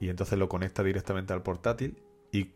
Y 0.00 0.08
entonces 0.08 0.38
lo 0.38 0.48
conecta 0.48 0.82
directamente 0.82 1.32
al 1.32 1.42
portátil 1.42 2.02
y 2.32 2.50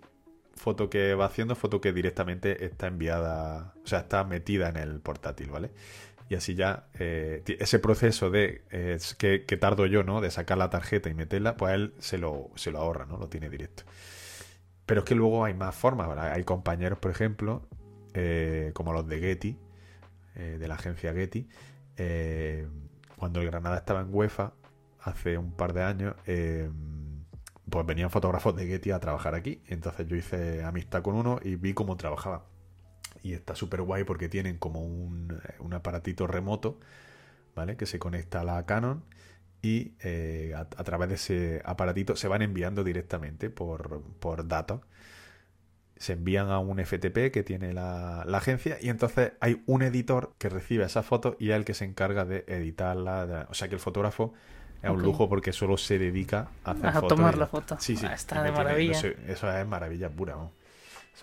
foto 0.54 0.88
que 0.88 1.14
va 1.14 1.26
haciendo, 1.26 1.54
foto 1.54 1.80
que 1.80 1.92
directamente 1.92 2.64
está 2.64 2.86
enviada, 2.88 3.74
o 3.84 3.86
sea, 3.86 4.00
está 4.00 4.24
metida 4.24 4.70
en 4.70 4.76
el 4.76 5.00
portátil, 5.00 5.50
¿vale? 5.50 5.70
Y 6.28 6.34
así 6.34 6.54
ya 6.54 6.88
eh, 6.98 7.42
ese 7.46 7.78
proceso 7.78 8.30
de 8.30 8.64
eh, 8.70 8.98
que, 9.18 9.56
tardo 9.56 9.86
yo, 9.86 10.02
¿no? 10.02 10.20
De 10.20 10.30
sacar 10.30 10.58
la 10.58 10.70
tarjeta 10.70 11.08
y 11.08 11.14
meterla, 11.14 11.56
pues 11.56 11.74
él 11.74 11.94
se 11.98 12.18
lo, 12.18 12.50
se 12.56 12.72
lo 12.72 12.78
ahorra, 12.78 13.06
¿no? 13.06 13.16
Lo 13.16 13.28
tiene 13.28 13.48
directo. 13.48 13.84
Pero 14.86 15.00
es 15.00 15.04
que 15.04 15.14
luego 15.14 15.44
hay 15.44 15.54
más 15.54 15.74
formas. 15.74 16.08
Hay 16.18 16.44
compañeros, 16.44 16.98
por 16.98 17.10
ejemplo, 17.10 17.68
eh, 18.14 18.72
como 18.74 18.92
los 18.92 19.06
de 19.06 19.20
Getty, 19.20 19.58
de 20.34 20.68
la 20.68 20.74
agencia 20.74 21.14
Getty, 21.14 21.48
cuando 23.16 23.40
el 23.40 23.46
Granada 23.46 23.78
estaba 23.78 24.02
en 24.02 24.14
UEFA, 24.14 24.52
hace 25.00 25.38
un 25.38 25.52
par 25.52 25.72
de 25.72 25.82
años, 25.82 26.14
pues 26.24 27.86
venían 27.86 28.10
fotógrafos 28.10 28.54
de 28.54 28.66
Getty 28.66 28.90
a 28.90 29.00
trabajar 29.00 29.34
aquí. 29.34 29.62
Entonces 29.66 30.06
yo 30.06 30.14
hice 30.14 30.62
amistad 30.62 31.02
con 31.02 31.14
uno 31.14 31.40
y 31.42 31.56
vi 31.56 31.72
cómo 31.72 31.96
trabajaba. 31.96 32.44
Y 33.22 33.34
está 33.34 33.54
súper 33.54 33.82
guay 33.82 34.04
porque 34.04 34.28
tienen 34.28 34.58
como 34.58 34.80
un, 34.80 35.40
aparatito 35.72 36.26
remoto, 36.26 36.78
¿vale? 37.54 37.76
Que 37.76 37.86
se 37.86 37.98
conecta 37.98 38.40
a 38.40 38.44
la 38.44 38.64
Canon 38.66 39.04
y 39.62 39.94
eh, 40.00 40.54
a, 40.54 40.64
través 40.66 41.08
de 41.08 41.14
ese 41.16 41.62
aparatito 41.64 42.16
se 42.16 42.28
van 42.28 42.42
enviando 42.42 42.84
directamente 42.84 43.50
por, 43.50 44.02
por 44.20 44.46
datos. 44.46 44.80
Se 45.96 46.12
envían 46.12 46.50
a 46.50 46.58
un 46.58 46.78
FTP 46.78 47.32
que 47.32 47.42
tiene 47.42 47.72
la, 47.72 48.22
agencia 48.22 48.76
y 48.80 48.90
entonces 48.90 49.32
hay 49.40 49.62
un 49.66 49.82
editor 49.82 50.34
que 50.38 50.50
recibe 50.50 50.84
esa 50.84 51.02
foto 51.02 51.36
y 51.40 51.50
es 51.50 51.56
el 51.56 51.64
que 51.64 51.74
se 51.74 51.84
encarga 51.84 52.24
de 52.24 52.44
editarla. 52.46 53.46
o 53.50 53.54
sea 53.54 53.68
que 53.68 53.74
el 53.74 53.80
fotógrafo 53.80 54.34
es 54.82 54.90
un 54.90 55.02
lujo 55.02 55.28
porque 55.28 55.52
solo 55.52 55.76
se 55.76 55.98
dedica 55.98 56.48
a 56.64 56.72
hacer 56.72 56.86
a 56.86 57.00
tomar 57.00 57.38
la 57.38 57.46
foto. 57.46 57.76
Sí, 57.80 57.96
sí. 57.96 58.06
Ah, 58.06 58.14
está 58.14 58.42
de 58.42 58.52
maravilla. 58.52 58.98
eso 59.26 59.50
es 59.50 59.66
maravilla 59.66 60.10
pura. 60.10 60.34
Eso 60.34 60.52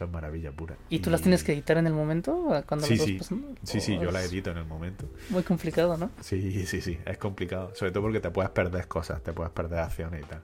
es 0.02 0.10
maravilla 0.10 0.52
pura. 0.52 0.76
¿Y 0.90 1.00
tú 1.00 1.10
las 1.10 1.22
tienes 1.22 1.44
que 1.44 1.54
editar 1.54 1.78
en 1.78 1.88
el 1.88 1.94
momento? 1.94 2.64
Cuando 2.68 2.86
sí, 2.86 2.98
sí. 2.98 3.20
sí, 3.64 3.80
sí, 3.80 4.00
yo 4.00 4.12
las 4.12 4.32
edito 4.32 4.52
en 4.52 4.58
el 4.58 4.66
momento. 4.66 5.08
Muy 5.30 5.44
complicado, 5.44 5.98
¿no? 5.98 6.10
Sí, 6.22 6.66
sí, 6.66 6.82
sí, 6.82 6.98
es 7.06 7.18
complicado. 7.18 7.74
Sobre 7.76 7.92
todo 7.92 8.04
porque 8.04 8.20
te 8.20 8.32
puedes 8.32 8.52
perder 8.52 8.88
cosas, 8.88 9.22
te 9.22 9.34
puedes 9.34 9.52
perder 9.52 9.80
acciones 9.80 10.24
y 10.24 10.26
tal. 10.26 10.42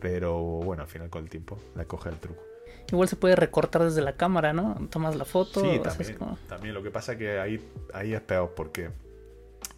Pero 0.00 0.38
bueno, 0.38 0.82
al 0.82 0.88
final 0.88 1.10
con 1.10 1.24
el 1.24 1.30
tiempo 1.30 1.58
le 1.76 1.84
coge 1.86 2.08
el 2.08 2.16
truco. 2.16 2.42
Igual 2.90 3.08
se 3.08 3.16
puede 3.16 3.36
recortar 3.36 3.84
desde 3.84 4.02
la 4.02 4.16
cámara, 4.16 4.52
¿no? 4.52 4.88
Tomas 4.90 5.16
la 5.16 5.24
foto. 5.24 5.60
Sí, 5.60 5.80
también, 5.82 6.18
también. 6.48 6.74
Lo 6.74 6.82
que 6.82 6.90
pasa 6.90 7.12
es 7.12 7.18
que 7.18 7.38
ahí, 7.38 7.64
ahí 7.94 8.12
es 8.12 8.20
peor 8.20 8.52
porque 8.54 8.90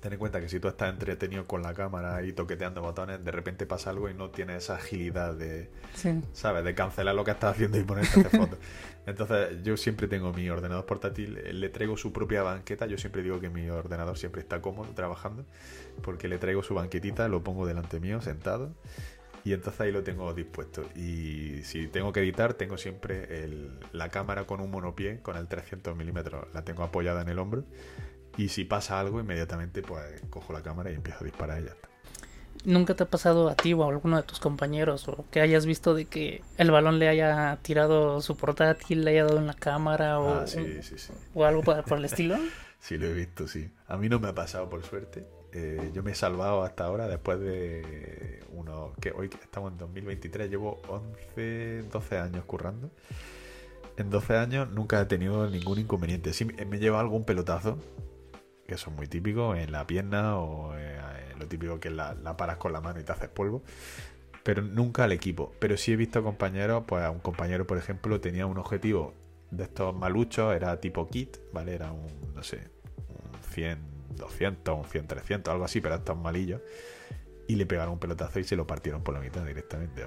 ten 0.01 0.13
en 0.13 0.19
cuenta 0.19 0.41
que 0.41 0.49
si 0.49 0.61
tú 0.61 0.69
estás 0.69 0.93
entretenido 0.93 1.47
con 1.47 1.63
la 1.63 1.73
cámara 1.73 2.23
y 2.23 2.33
toqueteando 2.33 2.83
botones, 2.83 3.25
de 3.25 3.31
repente 3.31 3.67
pasa 3.67 3.91
algo 3.91 4.11
y 4.11 4.15
no 4.15 4.31
tienes 4.31 4.65
esa 4.65 4.77
agilidad 4.77 5.35
de, 5.35 5.71
¿sabes? 6.33 6.65
De 6.65 6.75
cancelar 6.75 7.15
lo 7.15 7.25
que 7.25 7.31
estás 7.31 7.55
haciendo 7.55 7.79
y 7.79 7.85
ponerte 7.85 8.21
a 8.21 8.27
hacer 8.27 8.41
fotos. 8.41 8.59
Entonces, 9.07 9.63
yo 9.63 9.77
siempre 9.77 10.09
tengo 10.09 10.33
mi 10.33 10.49
ordenador 10.51 10.87
portátil, 10.87 11.61
le 11.61 11.69
traigo 11.69 11.97
su 11.97 12.13
propia 12.13 12.43
banqueta. 12.43 12.87
Yo 12.87 12.99
siempre 12.99 13.23
digo 13.23 13.41
que 13.41 13.51
mi 13.51 13.69
ordenador 13.71 14.19
siempre 14.19 14.41
está 14.41 14.61
cómodo 14.61 14.91
trabajando, 14.95 15.45
porque 16.03 16.29
le 16.29 16.39
traigo 16.39 16.63
su 16.63 16.75
banquetita, 16.75 17.29
lo 17.29 17.43
pongo 17.43 17.67
delante 17.67 18.01
mío, 18.01 18.21
sentado, 18.21 18.75
y 19.45 19.53
entonces 19.53 19.81
ahí 19.83 19.93
lo 19.93 20.03
tengo 20.03 20.33
dispuesto. 20.33 20.83
Y 20.95 21.63
si 21.63 21.87
tengo 21.89 22.13
que 22.13 22.21
editar, 22.21 22.55
tengo 22.55 22.79
siempre 22.79 23.49
la 23.93 24.09
cámara 24.09 24.45
con 24.45 24.61
un 24.61 24.71
monopié, 24.71 25.21
con 25.21 25.37
el 25.37 25.49
300 25.49 25.97
milímetros, 25.97 26.47
la 26.55 26.63
tengo 26.63 26.83
apoyada 26.83 27.23
en 27.23 27.29
el 27.29 27.39
hombro 27.39 27.65
y 28.37 28.49
si 28.49 28.65
pasa 28.65 29.01
algo, 29.01 29.21
inmediatamente 29.21 29.83
pues 29.83 30.23
cojo 30.31 30.53
la 30.53 30.63
cámara 30.63 30.91
y 30.91 30.95
empiezo 30.95 31.21
a 31.21 31.25
disparar 31.25 31.61
y 31.61 31.65
ya 31.65 31.71
está. 31.71 31.89
¿Nunca 32.65 32.95
te 32.95 33.03
ha 33.03 33.07
pasado 33.07 33.51
a 33.51 33.57
ti 33.57 33.75
o 33.75 33.85
a 33.85 33.89
alguno 33.89 34.17
de 34.17 34.23
tus 34.23 34.41
compañeros 34.41 35.07
o 35.09 35.27
que 35.31 35.41
hayas 35.41 35.67
visto 35.67 35.95
de 35.95 36.07
que 36.07 36.43
el 36.57 36.71
balón 36.71 36.99
le 36.99 37.09
haya 37.09 37.59
tirado 37.61 38.23
su 38.23 38.37
portátil, 38.37 39.05
le 39.05 39.11
haya 39.11 39.25
dado 39.25 39.39
en 39.39 39.47
la 39.47 39.55
cámara 39.55 40.19
o, 40.19 40.41
ah, 40.41 40.47
sí, 40.47 40.83
sí, 40.83 40.97
sí. 40.97 41.13
o 41.35 41.45
algo 41.45 41.63
por, 41.63 41.99
el 41.99 42.05
estilo? 42.07 42.37
sí, 42.81 42.97
lo 42.97 43.07
he 43.07 43.13
visto, 43.13 43.47
sí. 43.47 43.69
A 43.87 43.99
mí 43.99 44.09
no 44.09 44.19
me 44.19 44.29
ha 44.29 44.35
pasado 44.35 44.71
por 44.71 44.83
suerte. 44.83 45.27
Eh, 45.53 45.91
yo 45.93 46.03
me 46.03 46.13
he 46.13 46.15
salvado 46.15 46.65
hasta 46.65 46.85
ahora 46.85 47.07
después 47.07 47.39
de 47.39 48.43
uno 48.51 48.93
que 49.01 49.13
hoy 49.13 49.29
estamos 49.43 49.73
en 49.73 49.79
2023, 49.79 50.49
llevo 50.49 50.81
11, 50.89 51.85
12 51.93 52.19
años 52.19 52.45
currando. 52.45 52.91
En 53.97 54.11
12 54.11 54.37
años 54.37 54.71
nunca 54.71 55.01
he 55.01 55.05
tenido 55.05 55.49
ningún 55.51 55.79
inconveniente. 55.79 56.33
Sí, 56.33 56.45
me 56.45 56.79
lleva 56.79 56.99
algún 56.99 57.25
pelotazo, 57.25 57.79
que 58.67 58.77
son 58.79 58.97
muy 58.97 59.07
típicos, 59.07 59.59
en 59.59 59.73
la 59.73 59.87
pierna 59.87 60.39
o 60.39 60.75
eh, 60.77 60.99
lo 61.39 61.47
típico 61.47 61.81
que 61.81 61.91
la, 61.91 62.15
la, 62.15 62.37
paras 62.37 62.57
con 62.57 62.73
la 62.73 62.81
mano 62.81 63.01
y 63.01 63.05
te 63.05 63.13
haces 63.13 63.29
polvo. 63.29 63.63
Pero 64.43 64.63
nunca 64.63 65.05
al 65.05 65.13
equipo. 65.13 65.53
Pero 65.59 65.77
sí 65.77 65.93
he 65.93 65.97
visto 65.97 66.23
compañeros, 66.23 66.85
pues 66.87 67.03
a 67.05 67.11
un 67.11 67.21
compañero, 67.21 67.67
por 67.67 67.79
ejemplo, 67.79 68.21
tenía 68.21 68.47
un 68.47 68.59
objetivo 68.59 69.15
de 69.51 69.65
estos 69.65 69.95
maluchos, 69.95 70.55
era 70.55 70.81
tipo 70.81 71.09
kit, 71.09 71.37
¿vale? 71.53 71.75
Era 71.75 71.93
un, 71.93 72.07
no 72.35 72.43
sé, 72.43 72.69
un 73.09 73.43
100, 73.53 73.79
200, 74.17 74.79
un 74.79 74.85
100, 74.85 75.07
300, 75.07 75.53
algo 75.53 75.65
así, 75.65 75.81
pero 75.81 75.95
estos 75.95 76.17
malillos. 76.17 76.61
Y 77.47 77.57
le 77.57 77.67
pegaron 77.67 77.95
un 77.95 77.99
pelotazo 77.99 78.41
y 78.41 78.45
se 78.45 78.57
lo 78.57 78.67
partieron 78.67 79.03
por 79.03 79.15
la 79.15 79.21
mitad 79.21 79.45
directamente, 79.45 80.05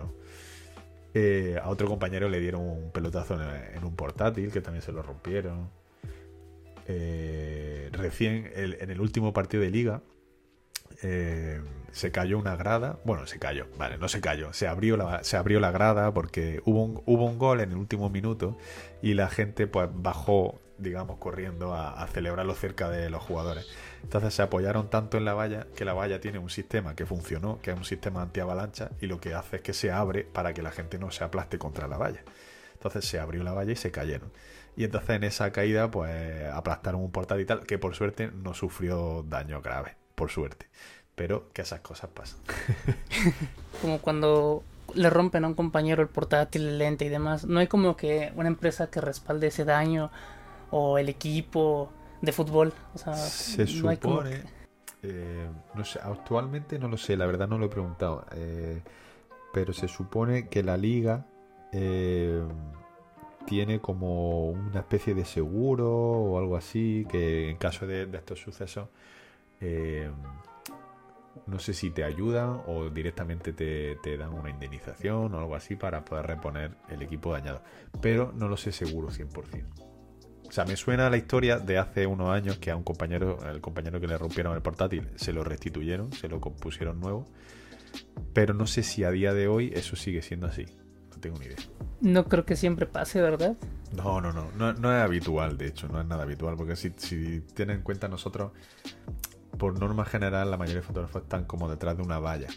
eh, 1.13 1.57
a 1.61 1.69
otro 1.69 1.87
compañero 1.87 2.29
le 2.29 2.39
dieron 2.39 2.61
un 2.61 2.91
pelotazo 2.91 3.35
en, 3.41 3.83
un 3.83 3.95
portátil, 3.95 4.51
que 4.51 4.61
también 4.61 4.83
se 4.83 4.91
lo 4.91 5.01
rompieron. 5.01 5.69
Eh, 6.87 7.89
recién 7.91 8.51
en 8.55 8.89
el 8.89 9.01
último 9.01 9.33
partido 9.33 9.61
de 9.63 9.71
liga 9.71 10.01
eh, 11.03 11.61
se 11.91 12.11
cayó 12.11 12.37
una 12.37 12.55
grada. 12.55 12.99
Bueno, 13.03 13.27
se 13.27 13.39
cayó, 13.39 13.67
vale, 13.77 13.97
no 13.97 14.07
se 14.07 14.21
cayó. 14.21 14.53
Se 14.53 14.67
abrió 14.67 14.97
la, 14.97 15.23
se 15.23 15.37
abrió 15.37 15.59
la 15.59 15.71
grada 15.71 16.13
porque 16.13 16.61
hubo 16.65 16.83
un, 17.05 17.37
gol 17.37 17.61
en 17.61 17.71
el 17.71 17.77
último 17.77 18.09
minuto 18.09 18.57
y 19.01 19.13
la 19.13 19.29
gente 19.29 19.67
pues 19.67 19.89
bajó, 19.91 20.59
digamos, 20.77 21.17
corriendo 21.17 21.73
a, 21.73 22.01
a 22.01 22.07
celebrarlo 22.07 22.53
cerca 22.55 22.89
de 22.89 23.09
los 23.09 23.23
jugadores. 23.23 23.67
Entonces 24.03 24.33
se 24.33 24.41
apoyaron 24.41 24.89
tanto 24.89 25.17
en 25.17 25.25
la 25.25 25.33
valla 25.33 25.67
que 25.75 25.85
la 25.85 25.93
valla 25.93 26.19
tiene 26.19 26.39
un 26.39 26.49
sistema 26.49 26.95
que 26.95 27.05
funcionó, 27.05 27.59
que 27.61 27.71
es 27.71 27.77
un 27.77 27.85
sistema 27.85 28.21
anti-avalancha 28.21 28.91
y 29.01 29.07
lo 29.07 29.19
que 29.19 29.33
hace 29.33 29.57
es 29.57 29.61
que 29.61 29.73
se 29.73 29.91
abre 29.91 30.23
para 30.23 30.53
que 30.53 30.61
la 30.61 30.71
gente 30.71 30.99
no 30.99 31.11
se 31.11 31.23
aplaste 31.23 31.57
contra 31.57 31.87
la 31.87 31.97
valla. 31.97 32.23
Entonces 32.77 33.05
se 33.05 33.19
abrió 33.19 33.43
la 33.43 33.53
valla 33.53 33.71
y 33.71 33.75
se 33.75 33.91
cayeron. 33.91 34.31
Y 34.75 34.83
entonces 34.83 35.09
en 35.09 35.23
esa 35.23 35.51
caída, 35.51 35.89
pues 35.89 36.45
aplastaron 36.53 37.01
un 37.01 37.11
portal 37.11 37.41
y 37.41 37.45
tal, 37.45 37.65
que 37.65 37.79
por 37.79 37.95
suerte 37.95 38.31
no 38.31 38.53
sufrió 38.53 39.25
daño 39.27 39.61
grave, 39.61 39.95
por 40.13 40.29
suerte. 40.29 40.67
Pero 41.15 41.51
que 41.51 41.63
esas 41.63 41.79
cosas 41.79 42.11
pasan. 42.11 42.39
como 43.81 43.99
cuando 43.99 44.63
le 44.93 45.09
rompen 45.09 45.45
a 45.45 45.47
un 45.47 45.55
compañero 45.55 46.03
el 46.03 46.09
portátil, 46.09 46.67
el 46.67 46.77
lente 46.77 47.05
y 47.05 47.09
demás. 47.09 47.45
No 47.45 47.59
hay 47.59 47.67
como 47.67 47.97
que 47.97 48.31
una 48.35 48.47
empresa 48.47 48.91
que 48.91 49.01
respalde 49.01 49.47
ese 49.47 49.65
daño 49.65 50.11
o 50.69 50.99
el 50.99 51.09
equipo 51.09 51.91
de 52.21 52.31
fútbol. 52.31 52.71
O 52.93 52.99
sea, 52.99 53.15
se 53.15 53.65
supone. 53.65 54.43
Eh, 55.01 55.49
no 55.73 55.85
sé, 55.85 55.99
actualmente 56.03 56.77
no 56.79 56.87
lo 56.87 56.97
sé, 56.97 57.17
la 57.17 57.25
verdad 57.25 57.47
no 57.47 57.57
lo 57.57 57.65
he 57.65 57.69
preguntado. 57.69 58.25
Eh, 58.33 58.81
pero 59.53 59.73
se 59.73 59.87
supone 59.87 60.49
que 60.49 60.61
la 60.61 60.77
liga 60.77 61.25
eh, 61.71 62.41
tiene 63.45 63.79
como 63.79 64.49
una 64.49 64.79
especie 64.79 65.15
de 65.15 65.25
seguro 65.25 65.89
o 65.89 66.37
algo 66.37 66.57
así, 66.57 67.05
que 67.09 67.49
en 67.49 67.57
caso 67.57 67.87
de, 67.87 68.03
estos 68.13 68.39
sucesos, 68.39 68.89
eh, 69.61 70.11
no 71.45 71.59
sé 71.59 71.73
si 71.73 71.91
te 71.91 72.03
ayudan 72.03 72.61
o 72.67 72.89
directamente 72.89 73.53
te, 73.53 74.17
dan 74.17 74.33
una 74.33 74.49
indemnización 74.49 75.33
o 75.33 75.39
algo 75.39 75.55
así 75.55 75.75
para 75.75 76.03
poder 76.03 76.27
reponer 76.27 76.71
el 76.89 77.01
equipo 77.01 77.31
dañado. 77.31 77.61
Pero 78.01 78.33
no 78.35 78.49
lo 78.49 78.57
sé 78.57 78.71
seguro 78.71 79.09
100%. 79.09 79.63
O 80.47 80.51
sea, 80.51 80.65
me 80.65 80.75
suena 80.75 81.09
la 81.09 81.17
historia 81.17 81.59
de 81.59 81.77
hace 81.77 82.05
unos 82.05 82.29
años 82.29 82.57
que 82.57 82.71
a 82.71 82.75
un 82.75 82.83
compañero, 82.83 83.37
el 83.49 83.61
compañero 83.61 83.99
que 83.99 84.07
le 84.07 84.17
rompieron 84.17 84.55
el 84.55 84.61
portátil, 84.61 85.09
se 85.15 85.33
lo 85.33 85.43
restituyeron, 85.43 86.11
se 86.11 86.27
lo 86.27 86.41
compusieron 86.41 86.99
nuevo. 86.99 87.25
Pero 88.33 88.53
no 88.53 88.67
sé 88.67 88.83
si 88.83 89.03
a 89.03 89.11
día 89.11 89.33
de 89.33 89.47
hoy 89.47 89.71
eso 89.73 89.95
sigue 89.95 90.21
siendo 90.21 90.47
así. 90.47 90.65
No 91.17 91.21
tengo 91.21 91.39
ni 91.39 91.45
idea. 91.45 91.57
No 91.99 92.25
creo 92.25 92.45
que 92.45 92.55
siempre 92.55 92.85
pase, 92.85 93.19
¿verdad? 93.19 93.55
No, 93.91 94.21
no, 94.21 94.31
no, 94.31 94.51
no, 94.73 94.95
es 94.95 95.03
habitual, 95.03 95.57
de 95.57 95.67
hecho, 95.67 95.87
no 95.87 95.99
es 95.99 96.05
nada 96.05 96.23
habitual, 96.23 96.55
porque 96.55 96.75
si, 96.75 96.93
si 96.97 97.41
tienen 97.55 97.77
en 97.77 97.81
cuenta 97.81 98.07
nosotros, 98.07 98.51
por 99.57 99.79
norma 99.79 100.05
general, 100.05 100.51
la 100.51 100.57
mayoría 100.57 100.81
de 100.81 100.87
fotógrafos 100.87 101.23
están 101.23 101.45
como 101.45 101.67
detrás 101.67 101.97
de 101.97 102.03
una 102.03 102.19
valla. 102.19 102.49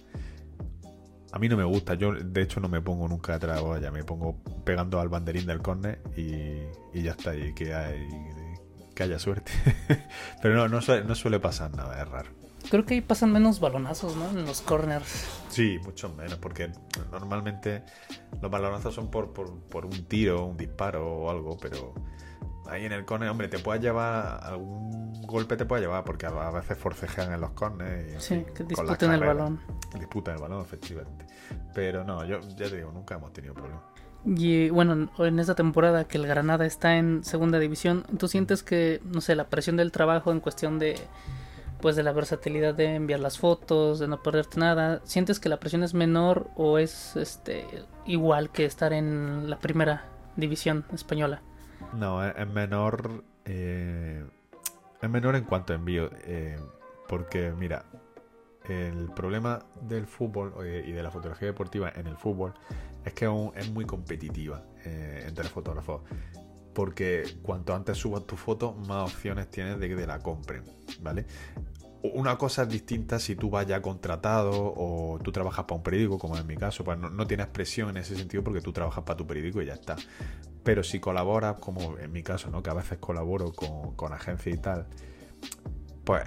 A 1.33 1.39
mí 1.39 1.49
no 1.49 1.57
me 1.57 1.65
gusta, 1.65 1.95
yo 1.95 2.13
de 2.13 2.43
hecho 2.43 2.61
no 2.61 2.69
me 2.69 2.83
pongo 2.83 3.09
nunca 3.09 3.33
detrás 3.33 3.57
de 3.57 3.63
la 3.63 3.69
valla, 3.69 3.91
me 3.91 4.05
pongo 4.05 4.37
pegando 4.65 5.01
al 5.01 5.09
banderín 5.09 5.47
del 5.47 5.63
córner 5.63 6.03
y, 6.15 7.01
ya 7.01 7.13
está, 7.13 7.35
y 7.35 7.55
que, 7.55 7.73
hay, 7.73 8.07
que 8.95 9.03
haya 9.05 9.19
suerte. 9.19 9.53
Pero 10.43 10.55
no, 10.55 10.69
no 10.69 10.83
suele, 10.83 11.05
no 11.05 11.15
suele 11.15 11.41
pasar 11.41 11.75
nada, 11.75 12.03
es 12.03 12.09
raro. 12.09 12.31
Creo 12.71 12.87
que 12.87 12.95
ahí 12.95 13.01
pasan 13.01 13.33
menos 13.33 13.61
balonazos, 13.61 14.17
¿no? 14.17 14.31
En 14.31 14.47
los 14.47 14.63
corners. 14.63 15.29
Sí, 15.49 15.79
mucho 15.85 16.09
menos, 16.11 16.39
porque 16.39 16.71
normalmente 17.11 17.83
los 18.41 18.51
balonazos 18.51 18.95
son 18.95 19.11
por, 19.11 19.33
por, 19.33 19.85
un 19.85 20.05
tiro, 20.05 20.47
un 20.47 20.57
disparo 20.57 21.07
o 21.07 21.31
algo, 21.31 21.59
pero 21.59 21.93
ahí 22.69 22.87
en 22.87 22.93
el 22.93 23.05
corner, 23.05 23.29
hombre, 23.29 23.49
te 23.49 23.59
puede 23.59 23.81
llevar, 23.81 24.41
algún 24.45 25.21
golpe 25.23 25.57
te 25.57 25.67
puede 25.67 25.83
llevar, 25.83 26.05
porque 26.05 26.27
a 26.27 26.51
veces 26.51 26.79
forcejean 26.79 27.33
en 27.33 27.41
los 27.41 27.51
corners. 27.51 28.23
sí, 28.23 28.47
que 28.55 28.65
disputen 28.65 29.13
el 29.13 29.21
balón. 29.21 29.61
Disputan 29.99 30.37
el 30.37 30.41
balón, 30.41 30.63
efectivamente. 30.63 31.27
Pero 31.75 32.05
no, 32.05 32.25
yo 32.25 32.41
ya 32.41 32.69
te 32.69 32.77
digo, 32.77 32.93
nunca 32.93 33.17
hemos 33.17 33.33
tenido 33.33 33.55
problemas. 33.55 33.83
Y 34.25 34.69
bueno, 34.69 35.11
en 35.19 35.39
esta 35.39 35.55
temporada 35.55 36.05
que 36.05 36.19
el 36.19 36.27
Granada 36.27 36.67
está 36.67 36.97
en 36.97 37.25
segunda 37.25 37.59
división, 37.59 38.05
¿tú 38.19 38.29
sientes 38.29 38.63
que, 38.63 39.01
no 39.05 39.21
sé, 39.23 39.35
la 39.35 39.49
presión 39.49 39.77
del 39.77 39.91
trabajo 39.93 40.31
en 40.31 40.41
cuestión 40.41 40.79
de, 40.79 40.97
pues 41.81 41.97
de 41.97 42.03
la 42.03 42.13
versatilidad 42.13 42.75
de 42.75 42.95
enviar 42.95 43.21
las 43.21 43.39
fotos, 43.39 43.99
de 43.99 44.09
no 44.09 44.23
perderte 44.23 44.59
nada, 44.61 45.01
¿sientes 45.05 45.41
que 45.41 45.49
la 45.49 45.59
presión 45.59 45.83
es 45.83 45.95
menor 45.95 46.49
o 46.57 46.79
es 46.79 47.17
este 47.17 47.67
igual 48.07 48.51
que 48.51 48.65
estar 48.65 48.93
en 48.93 49.49
la 49.49 49.59
primera 49.59 50.05
división 50.37 50.85
española? 50.93 51.43
No, 51.95 52.25
es 52.25 52.49
menor, 52.49 53.25
eh, 53.45 54.25
es 55.01 55.11
menor 55.11 55.37
en 55.37 55.45
cuanto 55.45 55.73
a 55.73 55.77
envío, 55.77 56.11
eh, 56.25 56.59
porque 57.09 57.53
mira, 57.57 57.85
el 58.69 59.11
problema 59.11 59.65
del 59.81 60.07
fútbol 60.07 60.55
eh, 60.65 60.85
y 60.87 60.93
de 60.93 61.03
la 61.03 61.11
fotografía 61.11 61.49
deportiva 61.49 61.93
en 61.95 62.07
el 62.07 62.17
fútbol 62.17 62.55
es 63.05 63.15
que 63.15 63.27
es 63.55 63.71
muy 63.71 63.85
competitiva 63.85 64.63
eh, 64.85 65.25
entre 65.27 65.45
fotógrafos. 65.49 66.03
Porque 66.75 67.25
cuanto 67.43 67.75
antes 67.75 67.99
subas 67.99 68.27
tu 68.27 68.37
foto, 68.37 68.73
más 68.73 69.13
opciones 69.13 69.51
tienes 69.51 69.79
de 69.81 69.89
que 69.89 69.97
te 69.97 70.07
la 70.07 70.21
compren, 70.21 70.65
¿vale? 71.01 71.27
Una 72.03 72.39
cosa 72.39 72.63
es 72.63 72.69
distinta 72.71 73.19
si 73.19 73.37
tú 73.37 73.51
vas 73.51 73.67
ya 73.67 73.83
contratado 73.83 74.53
o 74.55 75.19
tú 75.23 75.33
trabajas 75.33 75.67
para 75.67 75.77
un 75.77 75.83
periódico, 75.83 76.19
como 76.19 76.37
en 76.39 76.47
mi 76.47 76.57
caso, 76.57 76.83
pues 76.83 76.99
no, 76.99 77.27
tienes 77.27 77.49
presión 77.49 77.91
en 77.91 77.99
ese 77.99 78.17
sentido 78.17 78.43
porque 78.43 78.63
tú 78.63 78.73
trabajas 78.73 79.05
para 79.05 79.19
tu 79.19 79.27
periódico 79.27 79.61
y 79.61 79.67
ya 79.67 79.75
está. 79.75 79.97
Pero 80.63 80.83
si 80.83 80.99
colaboras, 80.99 81.57
como 81.59 81.99
en 81.99 82.11
mi 82.11 82.23
caso, 82.23 82.51
¿no? 82.51 82.63
que 82.63 82.71
a 82.71 82.75
veces 82.75 82.99
colaboro 82.99 83.53
con, 83.53 84.13
agencias 84.15 84.57
y 84.57 84.59
tal, 84.59 84.87
pues 86.05 86.23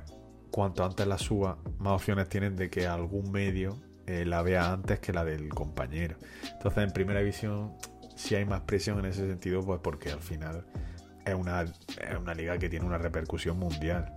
cuanto 0.52 0.86
antes 0.86 1.08
la 1.08 1.18
suba, 1.18 1.58
más 1.80 1.94
opciones 1.94 2.30
tienes 2.30 2.56
de 2.56 2.70
que 2.70 2.86
algún 2.86 3.32
medio 3.32 3.76
eh, 4.06 4.26
la 4.26 4.44
vea 4.44 4.72
antes 4.72 5.00
que 5.00 5.12
la 5.12 5.26
del 5.26 5.50
compañero. 5.50 6.18
Entonces, 6.52 6.84
en 6.84 6.92
primera 6.92 7.22
división, 7.22 7.74
si 8.16 8.36
hay 8.36 8.46
más 8.46 8.62
presión 8.62 9.00
en 9.00 9.06
ese 9.06 9.28
sentido, 9.28 9.64
pues 9.64 9.80
porque 9.82 10.12
al 10.12 10.20
final 10.20 10.66
es 11.26 11.34
una, 11.34 11.62
es 11.62 12.18
una 12.20 12.34
liga 12.34 12.58
que 12.58 12.70
tiene 12.70 12.86
una 12.86 12.98
repercusión 12.98 13.58
mundial. 13.58 14.14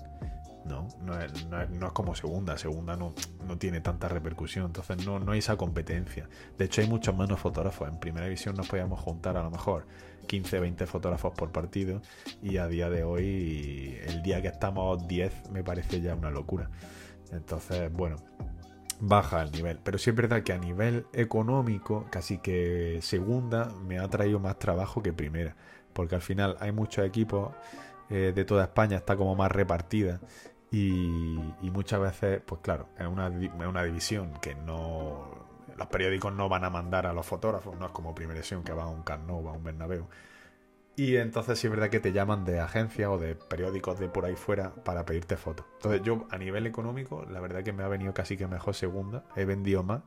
No, 0.65 0.89
no 1.01 1.21
es, 1.21 1.47
no 1.47 1.61
es, 1.63 1.93
como 1.93 2.17
segunda. 2.17 2.59
Segunda 2.59 2.97
no, 2.97 3.15
no 3.47 3.57
tiene 3.57 3.81
tanta 3.81 4.09
repercusión. 4.09 4.67
Entonces 4.67 5.07
no, 5.07 5.21
no 5.21 5.33
hay 5.33 5.39
esa 5.39 5.57
competencia. 5.57 6.29
De 6.59 6.65
hecho, 6.65 6.81
hay 6.81 6.89
muchos 6.89 7.17
menos 7.17 7.39
fotógrafos. 7.39 7.89
En 7.89 8.01
primera 8.01 8.27
división 8.27 8.57
nos 8.57 8.67
podíamos 8.67 8.99
juntar 8.99 9.37
a 9.37 9.45
lo 9.45 9.51
mejor 9.51 9.87
15, 10.27 10.59
20 10.59 10.87
fotógrafos 10.87 11.35
por 11.35 11.53
partido. 11.53 12.03
Y 12.43 12.57
a 12.57 12.67
día 12.67 12.91
de 12.91 13.05
hoy, 13.05 13.97
el 14.07 14.23
día 14.23 14.43
que 14.43 14.49
estamos 14.49 15.07
10, 15.07 15.51
me 15.51 15.63
parece 15.63 16.01
ya 16.01 16.17
una 16.17 16.31
locura. 16.31 16.69
Entonces, 17.31 17.93
bueno, 17.93 18.17
baja 19.01 19.43
el 19.43 19.53
nivel. 19.53 19.79
Pero 19.83 19.99
sí 19.99 20.11
es 20.11 20.17
verdad 20.17 20.43
que 20.43 20.53
a 20.53 20.59
nivel 20.59 21.07
económico, 21.13 22.07
casi 22.11 22.39
que 22.39 22.99
segunda 23.03 23.73
me 23.87 23.99
ha 23.99 24.09
traído 24.09 24.39
más 24.41 24.59
trabajo 24.59 25.03
que 25.03 25.13
primera. 25.13 25.57
Porque 25.93 26.15
al 26.15 26.23
final 26.23 26.57
hay 26.61 26.73
muchos 26.73 27.05
equipos 27.07 27.53
eh, 28.11 28.33
de 28.35 28.45
toda 28.45 28.65
España, 28.65 28.97
está 28.97 29.17
como 29.17 29.35
más 29.35 29.51
repartida. 29.51 30.21
Y, 30.71 31.39
muchas 31.73 32.01
veces, 32.01 32.43
pues 32.45 32.61
claro, 32.61 32.89
es 32.99 33.07
una, 33.07 33.29
es 33.29 33.67
una 33.67 33.85
división 33.85 34.33
que 34.41 34.55
no. 34.55 35.47
Los 35.77 35.87
periódicos 35.89 36.33
no 36.33 36.49
van 36.49 36.65
a 36.65 36.71
mandar 36.71 37.07
a 37.07 37.13
los 37.13 37.27
fotógrafos, 37.27 37.79
no 37.79 37.87
es 37.87 37.93
como 37.93 38.15
Primera 38.15 38.35
División 38.35 38.63
que 38.65 38.73
va 38.73 38.85
a 38.85 38.89
un 38.89 39.03
Carnot, 39.03 39.47
va 39.47 39.51
a 39.51 39.55
un 39.55 39.63
Bernabéu. 39.63 40.07
Y 40.97 41.17
entonces 41.17 41.59
sí 41.59 41.67
es 41.67 41.71
verdad 41.71 41.91
que 41.91 42.01
te 42.01 42.13
llaman 42.13 42.47
de 42.47 42.59
agencias 42.59 43.11
o 43.11 43.19
de 43.19 43.35
periódicos 43.35 43.99
de 43.99 44.09
por 44.09 44.25
ahí 44.25 44.35
fuera 44.35 44.75
para 44.75 45.05
pedirte 45.05 45.37
fotos. 45.37 45.67
Entonces 45.75 46.03
yo 46.03 46.27
a 46.31 46.39
nivel 46.39 46.67
económico, 46.67 47.27
la 47.31 47.39
verdad 47.39 47.63
que 47.63 47.75
me 47.75 47.83
ha 47.83 47.89
venido 47.89 48.15
casi 48.15 48.39
que 48.39 48.47
mejor 48.47 48.75
segunda. 48.75 49.25
He 49.37 49.45
vendido 49.45 49.83
más 49.83 50.03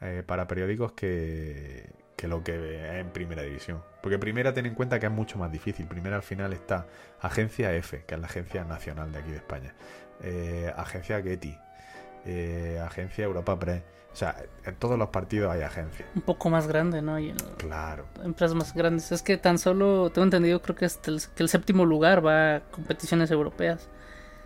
eh, 0.00 0.24
para 0.26 0.48
periódicos 0.48 0.92
que, 0.92 1.92
que 2.16 2.26
lo 2.26 2.42
que 2.42 2.88
es 2.88 2.94
en 2.96 3.10
primera 3.10 3.42
división. 3.42 3.82
Porque 4.02 4.18
primera 4.18 4.52
ten 4.52 4.66
en 4.66 4.74
cuenta 4.74 4.98
que 4.98 5.06
es 5.06 5.12
mucho 5.12 5.38
más 5.38 5.52
difícil. 5.52 5.86
Primera 5.86 6.16
al 6.16 6.22
final 6.22 6.52
está 6.52 6.88
Agencia 7.20 7.72
F, 7.74 8.04
que 8.04 8.14
es 8.16 8.20
la 8.20 8.26
agencia 8.26 8.64
nacional 8.64 9.12
de 9.12 9.18
aquí 9.18 9.30
de 9.30 9.36
España. 9.36 9.74
Eh, 10.22 10.72
agencia 10.76 11.22
Getty. 11.22 11.56
Eh, 12.24 12.82
agencia 12.84 13.24
Europa 13.24 13.56
Press 13.56 13.82
o 14.16 14.18
sea, 14.18 14.34
en 14.64 14.74
todos 14.76 14.98
los 14.98 15.10
partidos 15.10 15.52
hay 15.52 15.60
agencias. 15.60 16.08
Un 16.14 16.22
poco 16.22 16.48
más 16.48 16.66
grande, 16.66 17.02
¿no? 17.02 17.18
claro. 17.58 18.06
Empresas 18.24 18.56
más 18.56 18.72
grandes. 18.72 19.12
Es 19.12 19.20
que 19.20 19.36
tan 19.36 19.58
solo, 19.58 20.08
tengo 20.08 20.24
entendido, 20.24 20.62
creo 20.62 20.74
que, 20.74 20.86
el, 20.86 21.20
que 21.34 21.42
el 21.42 21.50
séptimo 21.50 21.84
lugar 21.84 22.24
va 22.24 22.56
a 22.56 22.60
competiciones 22.60 23.30
europeas. 23.30 23.90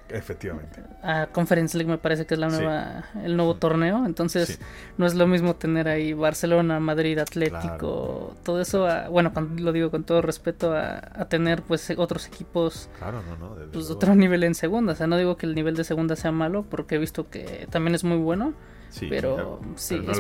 Efectivamente. 0.08 0.82
A 1.04 1.28
Conference 1.28 1.78
League 1.78 1.88
me 1.88 1.98
parece 1.98 2.26
que 2.26 2.34
es 2.34 2.40
la 2.40 2.48
nueva, 2.48 3.04
el 3.22 3.36
nuevo 3.36 3.54
torneo. 3.54 4.04
Entonces, 4.06 4.58
no 4.98 5.06
es 5.06 5.14
lo 5.14 5.28
mismo 5.28 5.54
tener 5.54 5.86
ahí 5.86 6.14
Barcelona, 6.14 6.80
Madrid, 6.80 7.16
Atlético, 7.20 8.34
todo 8.42 8.60
eso. 8.60 8.88
bueno, 9.08 9.30
lo 9.56 9.70
digo 9.70 9.92
con 9.92 10.02
todo 10.02 10.20
respeto, 10.20 10.74
a, 10.74 11.28
tener 11.28 11.62
pues 11.62 11.94
otros 11.96 12.26
equipos. 12.26 12.90
Claro, 12.98 13.22
no, 13.22 13.36
no. 13.36 13.54
Pues 13.70 13.88
otro 13.88 14.16
nivel 14.16 14.42
en 14.42 14.56
segunda. 14.56 14.94
O 14.94 14.96
sea, 14.96 15.06
no 15.06 15.16
digo 15.16 15.36
que 15.36 15.46
el 15.46 15.54
nivel 15.54 15.76
de 15.76 15.84
segunda 15.84 16.16
sea 16.16 16.32
malo, 16.32 16.64
porque 16.68 16.96
he 16.96 16.98
visto 16.98 17.30
que 17.30 17.68
también 17.70 17.94
es 17.94 18.02
muy 18.02 18.16
bueno 18.16 18.52
Sí, 18.90 19.06
pero 19.08 19.60
sí, 19.76 20.04
es, 20.06 20.18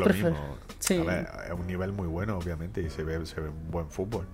es 0.90 1.52
un 1.52 1.66
nivel 1.66 1.92
muy 1.92 2.06
bueno, 2.06 2.38
obviamente, 2.38 2.80
y 2.80 2.88
se 2.88 3.02
ve, 3.02 3.24
se 3.26 3.40
ve 3.40 3.48
un 3.48 3.70
buen 3.70 3.90
fútbol. 3.90 4.26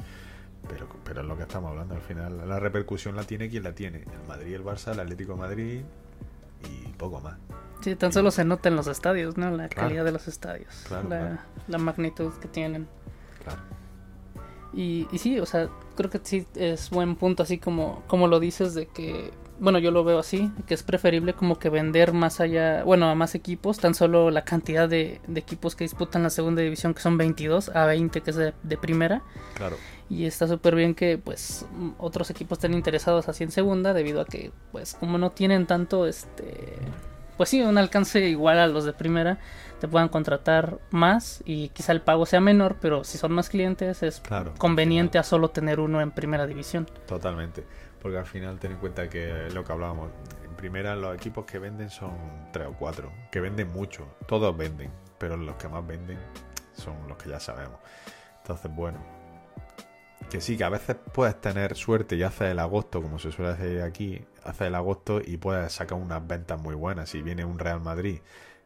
Pero, 0.68 0.88
pero 1.04 1.22
es 1.22 1.26
lo 1.26 1.36
que 1.36 1.42
estamos 1.42 1.70
hablando. 1.70 1.94
Al 1.94 2.02
final, 2.02 2.48
la 2.48 2.60
repercusión 2.60 3.16
la 3.16 3.24
tiene 3.24 3.48
quien 3.48 3.62
la 3.62 3.72
tiene: 3.72 3.98
el 3.98 4.28
Madrid, 4.28 4.54
el 4.54 4.64
Barça, 4.64 4.92
el 4.92 5.00
Atlético 5.00 5.32
de 5.32 5.38
Madrid 5.38 5.80
y 6.64 6.92
poco 6.92 7.20
más. 7.20 7.36
Sí, 7.80 7.94
tan 7.94 8.12
solo 8.12 8.30
se 8.30 8.44
nota 8.44 8.68
en 8.68 8.76
los 8.76 8.86
estadios, 8.86 9.36
¿no? 9.36 9.50
La 9.50 9.68
calidad 9.68 10.04
de 10.04 10.12
los 10.12 10.28
estadios, 10.28 10.86
la, 10.90 11.44
la, 11.68 11.78
magnitud 11.78 12.32
que 12.40 12.48
tienen. 12.48 12.88
Claro. 13.44 13.60
Y, 14.72 15.06
y 15.12 15.18
sí, 15.18 15.38
o 15.38 15.46
sea, 15.46 15.68
creo 15.94 16.10
que 16.10 16.20
sí 16.22 16.46
es 16.54 16.90
buen 16.90 17.16
punto, 17.16 17.42
así 17.42 17.58
como, 17.58 18.02
como 18.06 18.28
lo 18.28 18.40
dices, 18.40 18.74
de 18.74 18.86
que 18.86 19.30
bueno, 19.58 19.78
yo 19.78 19.90
lo 19.90 20.04
veo 20.04 20.18
así, 20.18 20.50
que 20.66 20.74
es 20.74 20.82
preferible 20.82 21.34
como 21.34 21.58
que 21.58 21.70
vender 21.70 22.12
más 22.12 22.40
allá, 22.40 22.84
bueno, 22.84 23.08
a 23.08 23.14
más 23.14 23.34
equipos, 23.34 23.78
tan 23.78 23.94
solo 23.94 24.30
la 24.30 24.44
cantidad 24.44 24.88
de, 24.88 25.20
equipos 25.34 25.74
que 25.74 25.84
disputan 25.84 26.22
la 26.22 26.30
segunda 26.30 26.62
división, 26.62 26.94
que 26.94 27.00
son 27.00 27.16
22, 27.16 27.70
a 27.74 27.86
20 27.86 28.20
que 28.20 28.30
es 28.30 28.36
de, 28.36 28.76
primera. 28.76 29.22
Claro. 29.54 29.76
Y 30.08 30.26
está 30.26 30.46
súper 30.46 30.74
bien 30.74 30.94
que 30.94 31.18
pues 31.18 31.66
otros 31.98 32.30
equipos 32.30 32.58
estén 32.58 32.74
interesados 32.74 33.28
así 33.28 33.44
en 33.44 33.50
segunda, 33.50 33.92
debido 33.92 34.20
a 34.20 34.24
que 34.24 34.52
pues 34.72 34.94
como 34.94 35.18
no 35.18 35.30
tienen 35.30 35.66
tanto, 35.66 36.06
este, 36.06 36.78
pues 37.36 37.48
sí, 37.48 37.62
un 37.62 37.78
alcance 37.78 38.20
igual 38.28 38.58
a 38.58 38.66
los 38.66 38.84
de 38.84 38.92
primera, 38.92 39.38
te 39.80 39.88
puedan 39.88 40.08
contratar 40.08 40.78
más 40.90 41.42
y 41.44 41.70
quizá 41.70 41.92
el 41.92 42.02
pago 42.02 42.24
sea 42.26 42.40
menor, 42.40 42.76
pero 42.80 43.04
si 43.04 43.18
son 43.18 43.32
más 43.32 43.48
clientes 43.48 44.02
es 44.02 44.22
conveniente 44.58 45.18
a 45.18 45.22
solo 45.22 45.48
tener 45.50 45.80
uno 45.80 46.00
en 46.00 46.12
primera 46.12 46.46
división. 46.46 46.86
Totalmente 47.06 47.64
porque 48.06 48.18
al 48.18 48.26
final 48.26 48.56
ten 48.60 48.70
en 48.70 48.78
cuenta 48.78 49.10
que 49.10 49.48
lo 49.52 49.64
que 49.64 49.72
hablábamos, 49.72 50.12
en 50.44 50.54
primera 50.54 50.94
los 50.94 51.16
equipos 51.16 51.44
que 51.44 51.58
venden 51.58 51.90
son 51.90 52.12
tres 52.52 52.68
o 52.68 52.72
cuatro, 52.72 53.10
que 53.32 53.40
venden 53.40 53.72
mucho, 53.72 54.06
todos 54.28 54.56
venden, 54.56 54.92
pero 55.18 55.36
los 55.36 55.56
que 55.56 55.66
más 55.66 55.84
venden 55.84 56.16
son 56.72 56.94
los 57.08 57.16
que 57.16 57.30
ya 57.30 57.40
sabemos. 57.40 57.80
Entonces, 58.42 58.72
bueno, 58.72 59.00
que 60.30 60.40
sí, 60.40 60.56
que 60.56 60.62
a 60.62 60.68
veces 60.68 60.94
puedes 61.12 61.40
tener 61.40 61.74
suerte 61.74 62.14
y 62.14 62.22
haces 62.22 62.52
el 62.52 62.60
agosto, 62.60 63.02
como 63.02 63.18
se 63.18 63.32
suele 63.32 63.50
hacer 63.50 63.82
aquí, 63.82 64.24
haces 64.44 64.68
el 64.68 64.76
agosto 64.76 65.20
y 65.20 65.36
puedes 65.38 65.72
sacar 65.72 65.98
unas 65.98 66.24
ventas 66.24 66.62
muy 66.62 66.76
buenas. 66.76 67.10
Si 67.10 67.22
viene 67.22 67.44
un 67.44 67.58
Real 67.58 67.80
Madrid 67.80 68.20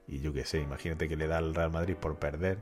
y 0.06 0.20
yo 0.20 0.34
qué 0.34 0.44
sé, 0.44 0.60
imagínate 0.60 1.08
que 1.08 1.16
le 1.16 1.28
da 1.28 1.38
el 1.38 1.54
Real 1.54 1.70
Madrid 1.70 1.96
por 1.96 2.16
perder 2.18 2.58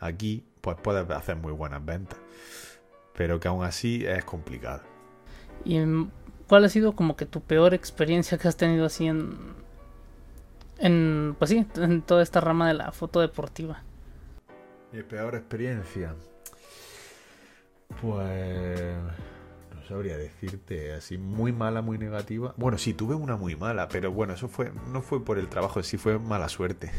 aquí, 0.00 0.44
pues 0.62 0.78
puedes 0.82 1.08
hacer 1.10 1.36
muy 1.36 1.52
buenas 1.52 1.84
ventas. 1.84 2.18
Pero 3.14 3.38
que 3.38 3.46
aún 3.46 3.62
así 3.64 4.04
es 4.04 4.24
complicado. 4.24 4.97
¿Y 5.68 5.78
cuál 6.46 6.64
ha 6.64 6.70
sido 6.70 6.96
como 6.96 7.14
que 7.14 7.26
tu 7.26 7.42
peor 7.42 7.74
experiencia 7.74 8.38
que 8.38 8.48
has 8.48 8.56
tenido 8.56 8.86
así 8.86 9.06
en, 9.06 9.36
en 10.78 11.36
pues 11.38 11.50
sí, 11.50 11.66
en 11.76 12.00
toda 12.00 12.22
esta 12.22 12.40
rama 12.40 12.66
de 12.68 12.72
la 12.72 12.90
foto 12.90 13.20
deportiva? 13.20 13.82
Mi 14.90 15.02
peor 15.02 15.34
experiencia. 15.34 16.14
Pues 18.00 18.94
no 19.74 19.84
sabría 19.86 20.16
decirte 20.16 20.94
así 20.94 21.18
muy 21.18 21.52
mala, 21.52 21.82
muy 21.82 21.98
negativa. 21.98 22.54
Bueno, 22.56 22.78
sí 22.78 22.94
tuve 22.94 23.14
una 23.14 23.36
muy 23.36 23.54
mala, 23.54 23.88
pero 23.88 24.10
bueno, 24.10 24.32
eso 24.32 24.48
fue 24.48 24.72
no 24.90 25.02
fue 25.02 25.22
por 25.22 25.38
el 25.38 25.48
trabajo, 25.48 25.82
sí 25.82 25.98
fue 25.98 26.18
mala 26.18 26.48
suerte. 26.48 26.90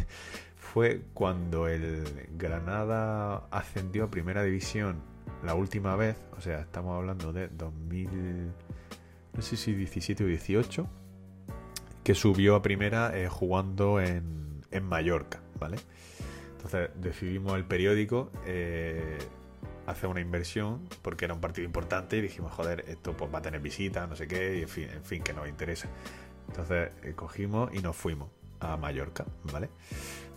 Fue 0.74 1.01
cuando 1.15 1.67
el 1.67 2.28
Granada 2.38 3.47
ascendió 3.49 4.03
a 4.03 4.11
Primera 4.11 4.43
División 4.43 5.01
la 5.43 5.55
última 5.55 5.95
vez, 5.95 6.15
o 6.38 6.41
sea, 6.41 6.59
estamos 6.59 6.95
hablando 6.95 7.34
de 7.34 7.47
2000, 7.47 8.51
no 9.34 9.41
sé 9.41 9.57
si 9.57 9.74
17 9.74 10.24
o 10.24 10.28
18, 10.28 10.88
que 12.03 12.13
subió 12.13 12.55
a 12.55 12.61
primera 12.61 13.17
eh, 13.17 13.28
jugando 13.30 13.99
en, 13.99 14.61
en, 14.70 14.84
Mallorca, 14.84 15.39
¿vale? 15.59 15.78
Entonces 16.51 16.91
decidimos 17.01 17.55
el 17.55 17.65
periódico 17.65 18.32
eh, 18.45 19.17
hacer 19.88 20.07
una 20.07 20.22
inversión 20.22 20.88
porque 21.01 21.26
era 21.26 21.34
un 21.34 21.41
partido 21.41 21.65
importante 21.65 22.17
y 22.17 22.22
dijimos, 22.22 22.51
joder, 22.51 22.86
esto 22.88 23.17
pues 23.17 23.34
va 23.34 23.39
a 23.39 23.41
tener 23.41 23.59
visitas, 23.59 24.07
no 24.07 24.15
sé 24.15 24.28
qué, 24.28 24.59
y 24.59 24.61
en 24.61 24.70
fin, 24.70 24.88
en 24.93 25.03
fin 25.03 25.24
que 25.24 25.34
nos 25.34 25.47
interesa. 25.49 25.88
Entonces 26.47 26.91
eh, 27.01 27.13
cogimos 27.15 27.74
y 27.74 27.80
nos 27.80 27.95
fuimos 27.95 28.30
a 28.59 28.78
Mallorca, 28.78 29.26
¿vale? 29.51 29.70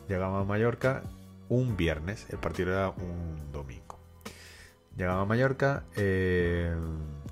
Llegamos 0.08 0.42
a 0.42 0.44
Mallorca 0.44 1.02
un 1.48 1.76
viernes, 1.76 2.26
el 2.30 2.38
partido 2.38 2.72
era 2.72 2.90
un 2.90 3.52
domingo. 3.52 3.98
Llegamos 4.96 5.22
a 5.22 5.26
Mallorca, 5.26 5.84
eh, 5.96 6.74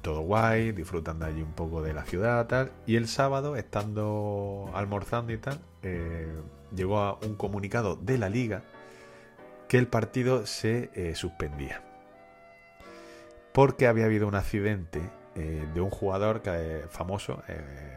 todo 0.03 0.21
guay, 0.23 0.73
disfrutando 0.73 1.27
allí 1.27 1.43
un 1.43 1.53
poco 1.53 1.83
de 1.83 1.93
la 1.93 2.05
ciudad, 2.05 2.47
tal. 2.47 2.73
Y 2.87 2.97
el 2.97 3.07
sábado, 3.07 3.57
estando 3.57 4.71
almorzando 4.75 5.33
y 5.33 5.39
tal, 5.39 5.61
eh, 5.83 6.29
llegó 6.75 6.99
a 6.99 7.19
un 7.23 7.35
comunicado 7.35 7.97
de 7.97 8.19
la 8.19 8.29
liga 8.29 8.63
que 9.69 9.79
el 9.79 9.87
partido 9.87 10.47
se 10.47 10.91
eh, 10.95 11.15
suspendía. 11.15 11.83
Porque 13.53 13.87
había 13.87 14.07
habido 14.07 14.29
un 14.29 14.35
accidente 14.35 15.01
de 15.35 15.81
un 15.81 15.89
jugador 15.89 16.43
que, 16.43 16.85
famoso, 16.91 17.43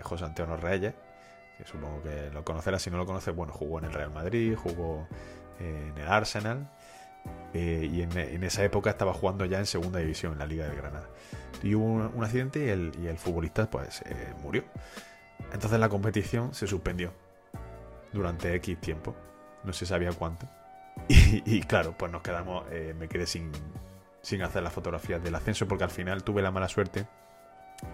José 0.01 0.23
Antonio 0.23 0.55
Reyes, 0.55 0.93
supongo 1.65 2.01
que 2.03 2.29
lo 2.31 2.43
conocerás, 2.43 2.81
si 2.81 2.89
no 2.91 2.97
lo 2.97 3.05
conoces, 3.05 3.35
bueno, 3.35 3.53
jugó 3.53 3.79
en 3.79 3.85
el 3.85 3.93
Real 3.93 4.11
Madrid, 4.11 4.55
jugó 4.55 5.07
en 5.59 5.97
el 5.97 6.07
Arsenal 6.07 6.69
eh, 7.53 7.87
y 7.91 8.01
en, 8.01 8.43
esa 8.43 8.63
época 8.63 8.89
estaba 8.89 9.13
jugando 9.13 9.45
ya 9.45 9.59
en 9.59 9.65
segunda 9.65 9.99
división 9.99 10.33
en 10.33 10.39
la 10.39 10.45
Liga 10.45 10.67
de 10.67 10.75
Granada. 10.75 11.07
Y 11.61 11.75
hubo 11.75 11.85
un, 11.85 12.23
accidente 12.23 12.65
y 12.65 13.07
el, 13.07 13.17
futbolista 13.17 13.69
pues 13.69 14.01
eh, 14.05 14.33
murió. 14.41 14.63
Entonces 15.53 15.79
la 15.79 15.89
competición 15.89 16.53
se 16.53 16.67
suspendió 16.67 17.13
durante 18.11 18.53
X 18.55 18.79
tiempo. 18.79 19.15
No 19.63 19.71
se 19.73 19.85
sabía 19.85 20.11
cuánto. 20.11 20.47
Y, 21.07 21.61
claro, 21.63 21.95
pues 21.97 22.11
nos 22.11 22.21
quedamos, 22.21 22.65
eh, 22.71 22.93
me 22.97 23.07
quedé 23.07 23.25
sin, 23.25 23.51
sin 24.21 24.41
hacer 24.41 24.63
las 24.63 24.73
fotografías 24.73 25.23
del 25.23 25.35
ascenso 25.35 25.67
porque 25.67 25.83
al 25.83 25.89
final 25.89 26.23
tuve 26.23 26.41
la 26.41 26.51
mala 26.51 26.67
suerte 26.69 27.07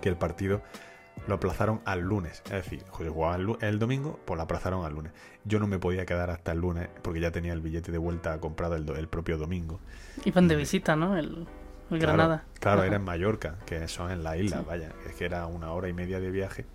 que 0.02 0.10
el 0.10 0.18
partido 0.18 0.62
lo 1.28 1.36
aplazaron 1.36 1.82
al 1.86 2.02
lunes. 2.02 2.42
Es 2.46 2.52
decir, 2.52 2.84
José 2.90 3.10
jugaba 3.10 3.36
el, 3.62 3.80
domingo, 3.80 4.20
pues 4.26 4.38
lo 4.38 4.44
aplazaron 4.44 4.86
al 4.86 4.94
lunes. 4.94 5.12
Yo 5.46 5.60
no 5.60 5.68
me 5.68 5.80
podía 5.80 6.06
quedar 6.06 6.30
hasta 6.30 6.52
el 6.52 6.60
lunes 6.60 6.90
porque 7.02 7.20
ya 7.20 7.32
tenía 7.32 7.54
el 7.54 7.62
billete 7.62 7.92
de 7.92 7.98
vuelta 7.98 8.40
comprado 8.40 8.76
el, 8.76 9.08
propio 9.08 9.38
domingo. 9.38 9.80
Iban 10.26 10.48
de 10.48 10.56
visita, 10.56 10.96
¿no? 10.96 11.18
El, 11.18 11.48
Granada. 11.90 12.44
Claro, 12.60 12.84
era 12.84 12.98
en 12.98 13.04
Mallorca, 13.04 13.56
que 13.66 13.88
son 13.88 14.12
en 14.12 14.24
la 14.24 14.38
isla, 14.38 14.62
vaya. 14.62 14.92
Es 15.08 15.16
que 15.16 15.26
era 15.26 15.48
una 15.48 15.72
hora 15.72 15.90
y 15.90 15.94
media 15.94 16.20
de 16.20 16.30
viaje. 16.30 16.66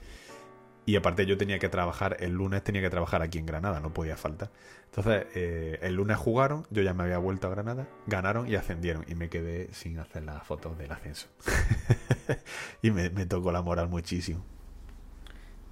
Y 0.86 0.96
aparte 0.96 1.24
yo 1.24 1.38
tenía 1.38 1.58
que 1.58 1.68
trabajar, 1.68 2.18
el 2.20 2.32
lunes 2.32 2.62
tenía 2.62 2.82
que 2.82 2.90
trabajar 2.90 3.22
aquí 3.22 3.38
en 3.38 3.46
Granada, 3.46 3.80
no 3.80 3.94
podía 3.94 4.16
faltar. 4.16 4.50
Entonces, 4.86 5.26
eh, 5.34 5.78
el 5.82 5.94
lunes 5.94 6.16
jugaron, 6.18 6.66
yo 6.70 6.82
ya 6.82 6.92
me 6.92 7.04
había 7.04 7.18
vuelto 7.18 7.46
a 7.46 7.50
Granada, 7.50 7.88
ganaron 8.06 8.46
y 8.48 8.54
ascendieron. 8.54 9.04
Y 9.08 9.14
me 9.14 9.28
quedé 9.28 9.72
sin 9.72 9.98
hacer 9.98 10.24
las 10.24 10.46
fotos 10.46 10.76
del 10.76 10.92
ascenso. 10.92 11.28
y 12.82 12.90
me, 12.90 13.08
tocó 13.26 13.50
la 13.50 13.62
moral 13.62 13.88
muchísimo. 13.88 14.44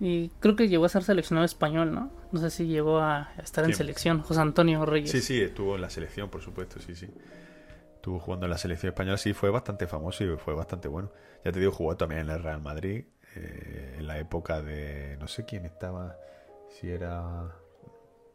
Y 0.01 0.31
creo 0.41 0.57
que 0.57 0.69
llegó 0.69 0.87
a 0.87 0.89
ser 0.89 1.05
seleccionado 1.05 1.45
español, 1.45 1.93
¿no? 1.93 2.11
No 2.33 2.41
sé 2.41 2.51
si 2.51 2.67
llegó 2.67 2.99
a 2.99 3.33
estar 3.41 3.65
en 3.65 3.75
selección, 3.75 4.23
José 4.23 4.41
Antonio 4.41 4.85
Reyes. 4.85 5.11
Sí, 5.11 5.21
sí, 5.21 5.41
estuvo 5.41 5.77
en 5.77 5.83
la 5.83 5.91
selección, 5.91 6.29
por 6.29 6.41
supuesto, 6.41 6.81
sí, 6.81 6.97
sí. 6.97 7.07
Estuvo 7.95 8.19
jugando 8.19 8.47
en 8.47 8.51
la 8.51 8.59
selección 8.59 8.89
española, 8.89 9.19
sí, 9.19 9.33
fue 9.33 9.51
bastante 9.51 9.87
famoso 9.87 10.25
y 10.25 10.37
fue 10.39 10.55
bastante 10.55 10.89
bueno. 10.89 11.13
Ya 11.45 11.53
te 11.53 11.61
digo, 11.61 11.71
jugó 11.71 11.97
también 11.97 12.23
en 12.23 12.31
el 12.31 12.43
Real 12.43 12.61
Madrid, 12.61 13.05
eh, 13.37 13.97
en 13.99 14.07
la 14.07 14.19
época 14.19 14.63
de. 14.63 15.17
No 15.19 15.29
sé 15.29 15.45
quién 15.45 15.65
estaba. 15.65 16.17
Si 16.71 16.91
era. 16.91 17.53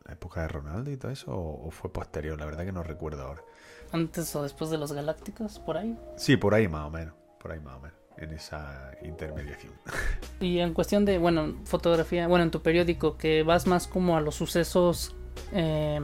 La 0.05 0.13
época 0.13 0.41
de 0.41 0.47
Ronaldo 0.47 0.89
y 0.89 0.95
todo 0.95 1.11
eso, 1.11 1.33
o, 1.35 1.69
fue 1.69 1.91
posterior, 1.91 2.39
la 2.39 2.45
verdad 2.45 2.63
que 2.63 2.71
no 2.71 2.81
recuerdo 2.81 3.23
ahora. 3.23 3.43
¿Antes 3.91 4.33
o 4.37 4.43
después 4.43 4.69
de 4.69 4.77
los 4.77 4.93
Galácticos, 4.93 5.59
por 5.59 5.75
ahí? 5.75 5.99
Sí, 6.15 6.37
por 6.37 6.53
ahí 6.53 6.69
más 6.69 6.87
o 6.87 6.89
menos. 6.89 7.13
Por 7.37 7.51
ahí 7.51 7.59
más 7.59 7.75
o 7.75 7.79
menos. 7.81 7.97
En 8.17 8.31
esa 8.31 8.91
intermediación. 9.03 9.73
Y 10.39 10.59
en 10.59 10.73
cuestión 10.73 11.03
de, 11.03 11.17
bueno, 11.17 11.57
fotografía, 11.65 12.27
bueno, 12.27 12.43
en 12.43 12.51
tu 12.51 12.61
periódico, 12.61 13.17
que 13.17 13.43
vas 13.43 13.67
más 13.67 13.85
como 13.85 14.15
a 14.15 14.21
los 14.21 14.35
sucesos 14.35 15.13
eh, 15.51 15.99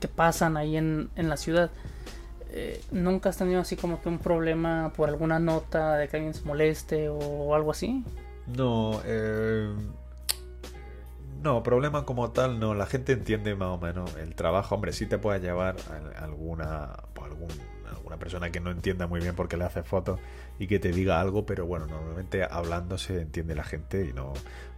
que 0.00 0.06
pasan 0.06 0.56
ahí 0.56 0.76
en, 0.76 1.10
en 1.16 1.28
la 1.28 1.36
ciudad. 1.36 1.72
Eh, 2.56 2.80
¿nunca 2.92 3.30
has 3.30 3.36
tenido 3.36 3.60
así 3.60 3.74
como 3.74 4.00
que 4.00 4.08
un 4.08 4.20
problema 4.20 4.92
por 4.96 5.08
alguna 5.08 5.40
nota 5.40 5.96
de 5.96 6.06
que 6.06 6.18
alguien 6.18 6.34
se 6.34 6.44
moleste 6.44 7.08
o 7.08 7.52
algo 7.52 7.72
así? 7.72 8.04
No, 8.46 9.00
eh, 9.04 9.74
no, 11.42 11.64
problema 11.64 12.04
como 12.04 12.30
tal 12.30 12.60
no. 12.60 12.72
La 12.74 12.86
gente 12.86 13.12
entiende 13.12 13.56
más 13.56 13.70
o 13.70 13.78
menos 13.78 14.14
el 14.18 14.36
trabajo. 14.36 14.76
Hombre, 14.76 14.92
sí 14.92 15.06
te 15.06 15.18
puede 15.18 15.40
llevar 15.40 15.74
a 16.16 16.22
alguna, 16.22 16.92
pues, 17.12 17.32
alguna 17.90 18.18
persona 18.18 18.50
que 18.52 18.60
no 18.60 18.70
entienda 18.70 19.08
muy 19.08 19.20
bien 19.20 19.34
por 19.34 19.48
qué 19.48 19.56
le 19.56 19.64
haces 19.64 19.84
fotos 19.84 20.20
y 20.56 20.68
que 20.68 20.78
te 20.78 20.92
diga 20.92 21.20
algo, 21.20 21.46
pero 21.46 21.66
bueno, 21.66 21.86
normalmente 21.88 22.44
hablando 22.44 22.98
se 22.98 23.20
entiende 23.20 23.56
la 23.56 23.64
gente 23.64 24.06
y 24.08 24.12
no 24.12 24.32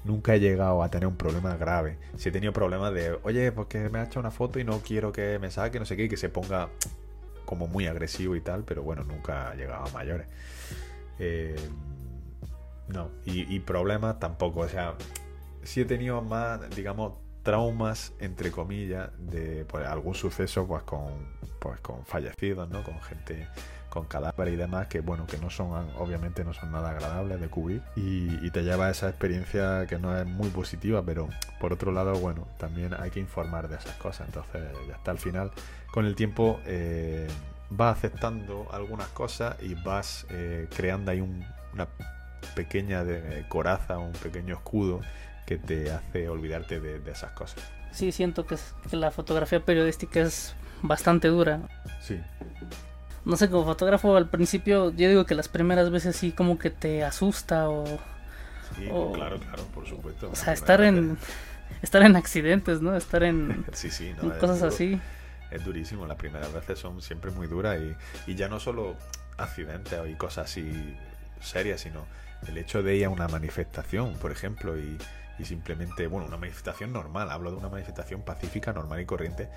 nunca 0.05 0.35
he 0.35 0.41
llegado 0.41 0.83
a 0.83 0.89
tener 0.89 1.09
un 1.09 1.16
problema 1.16 1.57
grave. 1.57 1.99
Si 2.16 2.31
he 2.31 2.33
tenido 2.33 2.55
problemas 2.55 2.95
de, 2.95 3.18
oye, 3.22 3.53
porque 3.53 3.91
me 3.91 3.99
ha 3.99 4.05
hecho 4.05 4.18
una 4.18 4.31
foto 4.31 4.59
y 4.59 4.64
no 4.64 4.79
quiero 4.79 5.12
que 5.12 5.39
me 5.39 5.51
saque, 5.51 5.79
no 5.79 5.85
sé 5.85 5.95
qué, 5.95 6.05
y 6.05 6.09
que 6.09 6.16
se 6.16 6.31
ponga 6.31 6.70
como 7.47 7.66
muy 7.66 7.86
agresivo 7.86 8.36
y 8.36 8.42
tal, 8.42 8.64
pero 8.64 8.82
bueno, 8.82 9.03
nunca 9.05 9.51
ha 9.51 9.55
llegado 9.55 9.86
a 9.86 9.90
mayores. 9.92 10.26
Eh, 11.18 11.57
no, 12.88 13.11
y, 13.24 13.59
problemas 13.61 14.20
tampoco, 14.20 14.61
o 14.61 14.68
sea, 14.68 14.94
sí 15.62 15.80
he 15.80 15.84
tenido 15.86 16.20
más, 16.22 16.61
digamos, 16.76 17.14
traumas, 17.47 18.12
entre 18.18 18.51
comillas, 18.51 19.11
de 19.18 19.64
pues, 19.66 19.86
algún 19.86 20.16
suceso 20.16 20.66
pues 20.66 20.82
con, 20.82 21.28
pues, 21.61 21.78
con 21.78 22.05
fallecidos, 22.05 22.68
¿no? 22.68 22.82
Con 22.82 23.01
gente 23.01 23.47
con 23.88 24.05
cadáveres 24.07 24.55
y 24.55 24.57
demás 24.57 24.88
que 24.88 25.01
bueno 25.01 25.26
que 25.26 25.38
no 25.38 25.49
son 25.49 25.88
obviamente 25.97 26.44
no 26.44 26.53
son 26.53 26.70
nada 26.70 26.90
agradables 26.90 27.40
de 27.40 27.49
cubrir 27.49 27.80
y, 27.94 28.51
te 28.51 28.62
lleva 28.62 28.88
a 28.88 28.90
esa 28.90 29.09
experiencia 29.09 29.86
que 29.88 29.99
no 29.99 30.14
es 30.18 30.26
muy 30.26 30.51
positiva 30.51 31.03
pero 31.03 31.30
por 31.61 31.72
otro 31.72 31.92
lado 31.92 32.12
bueno 32.18 32.47
también 32.59 32.92
hay 32.99 33.11
que 33.11 33.20
informar 33.20 33.68
de 33.68 33.76
esas 33.76 33.97
cosas 33.97 34.26
entonces 34.26 34.62
ya 34.86 34.97
está 34.97 35.12
al 35.12 35.18
final 35.18 35.51
con 35.92 36.05
el 36.05 36.14
tiempo 36.14 36.61
eh, 36.66 37.26
vas 37.70 37.97
aceptando 37.97 38.66
algunas 38.70 39.09
cosas 39.09 39.57
y 39.62 39.72
vas 39.74 40.26
eh, 40.28 40.68
creando 40.76 41.11
ahí 41.11 41.20
una 41.20 41.88
pequeña 42.55 43.03
de, 43.03 43.47
coraza 43.49 43.99
un 43.99 44.12
pequeño 44.12 44.57
escudo 44.57 45.01
que 45.47 45.57
te 45.57 45.90
hace 45.90 46.28
olvidarte 46.28 46.80
de, 46.80 47.01
esas 47.11 47.30
cosas 47.32 47.64
sí 47.92 48.12
siento 48.12 48.47
que, 48.47 48.57
que 48.90 48.97
la 48.97 49.11
fotografía 49.11 49.64
periodística 49.64 50.20
es 50.20 50.55
bastante 50.82 51.28
dura 51.28 51.61
sí 52.01 52.20
no 53.26 53.36
sé, 53.36 53.51
como 53.51 53.64
fotógrafo 53.64 54.16
al 54.16 54.28
principio, 54.28 54.92
yo 54.92 55.09
digo 55.09 55.26
que 55.26 55.34
las 55.34 55.49
primeras 55.49 55.90
veces 55.90 56.14
sí 56.14 56.30
como 56.30 56.59
que 56.59 56.70
te 56.70 57.03
asusta 57.03 57.68
o... 57.68 57.84
Sí, 58.76 58.86
claro, 59.14 59.40
claro, 59.40 59.64
por 59.74 59.84
supuesto. 59.86 60.30
O 60.30 60.36
sea, 60.36 60.53
estar 60.53 60.80
en, 60.80 61.18
estar 61.82 62.03
en 62.03 62.14
accidentes, 62.14 62.80
¿no? 62.80 62.97
Estar 62.97 63.24
en, 63.24 63.64
sí, 63.72 63.90
sí, 63.90 64.14
cosas 64.38 64.62
así. 64.62 65.01
Es 65.51 65.64
durísimo, 65.64 66.07
las 66.07 66.16
primeras 66.16 66.53
veces 66.53 66.78
son 66.78 67.03
siempre 67.03 67.32
muy 67.32 67.49
duras 67.49 67.80
y, 67.80 68.30
y 68.30 68.36
ya 68.36 68.49
no 68.49 68.61
solo 68.61 68.94
accidentes 69.38 69.99
y 70.09 70.14
cosas 70.14 70.49
así 70.49 70.97
serias, 71.40 71.80
sino 71.80 72.07
el 72.47 72.57
hecho 72.59 72.84
de 72.84 72.94
ir 72.94 73.07
a 73.07 73.11
una 73.11 73.26
manifestación, 73.26 74.14
por 74.14 74.30
ejemplo, 74.30 74.78
y, 74.78 74.99
y 75.39 75.45
simplemente, 75.45 76.07
bueno, 76.07 76.26
una 76.26 76.37
manifestación 76.37 76.93
normal, 76.93 77.30
hablo 77.30 77.51
de 77.51 77.57
una 77.57 77.68
manifestación 77.68 78.22
pacífica, 78.22 78.72
normal 78.72 79.01
y 79.01 79.07
corriente, 79.07 79.49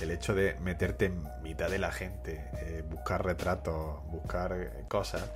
el 0.00 0.10
hecho 0.10 0.34
de 0.34 0.56
meterte 0.60 1.06
en 1.06 1.22
mitad 1.42 1.70
de 1.70 1.78
la 1.78 1.92
gente, 1.92 2.44
eh, 2.54 2.84
buscar 2.88 3.24
retratos, 3.24 4.04
buscar 4.10 4.52
eh, 4.52 4.84
cosas, 4.88 5.30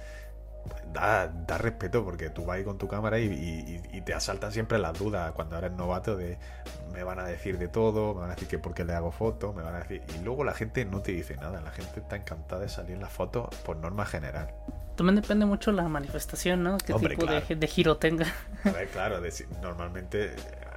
da, 0.93 1.26
da, 1.26 1.59
respeto 1.59 2.05
porque 2.05 2.30
tú 2.30 2.45
vas 2.45 2.59
ahí 2.59 2.64
con 2.64 2.78
tu 2.78 2.89
cámara 2.89 3.18
y, 3.18 4.03
te 4.05 4.14
asaltan 4.14 4.51
siempre 4.51 4.78
las 4.78 4.99
dudas 4.99 5.30
cuando 5.33 5.57
eres 5.57 5.70
novato 5.72 6.16
de 6.16 6.37
me 6.93 7.05
van 7.05 7.20
a 7.20 7.24
decir 7.24 7.57
de 7.57 7.68
todo, 7.68 8.14
me 8.14 8.22
van 8.22 8.30
a 8.30 8.35
decir 8.35 8.49
que 8.49 8.59
porque 8.59 8.85
le 8.85 8.93
hago 8.95 9.12
fotos, 9.12 9.55
me 9.55 9.62
van 9.62 9.76
a 9.76 9.78
decir... 9.78 10.03
Y 10.18 10.24
luego 10.24 10.43
la 10.43 10.53
gente 10.55 10.85
no 10.85 11.01
te 11.01 11.12
dice 11.12 11.37
nada, 11.37 11.61
la 11.61 11.70
gente 11.70 12.01
está 12.01 12.16
encantada 12.16 12.62
de 12.62 12.68
salir 12.68 12.97
en 12.97 13.01
las 13.01 13.12
fotos 13.12 13.55
por 13.64 13.76
norma 13.76 14.05
general. 14.05 14.53
También 15.03 15.20
depende 15.20 15.46
mucho 15.46 15.72
la 15.72 15.88
manifestación, 15.88 16.62
¿no? 16.62 16.78
¿Qué 16.78 16.94
tipo 16.94 17.26
de, 17.26 17.66
giro 17.66 17.96
tenga? 17.96 18.24
claro, 18.92 19.20
normalmente 19.61 20.30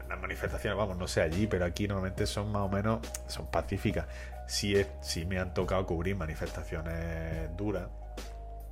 las 0.09 0.19
manifestaciones, 0.19 0.76
vamos, 0.76 0.97
no 0.97 1.07
sé 1.07 1.21
allí, 1.21 1.45
pero 1.45 1.63
aquí 1.63 1.88
normalmente 1.88 2.26
son 2.26 2.51
más 2.51 2.63
o 2.63 2.69
menos, 2.69 3.07
son 3.28 3.45
pacíficas. 3.51 4.07
Sí, 4.47 4.76
es, 4.76 4.88
sí 5.01 5.28
me 5.28 5.38
han 5.38 5.53
tocado 5.53 5.86
cubrir 5.86 6.15
manifestaciones 6.15 7.55
duras, 7.55 7.88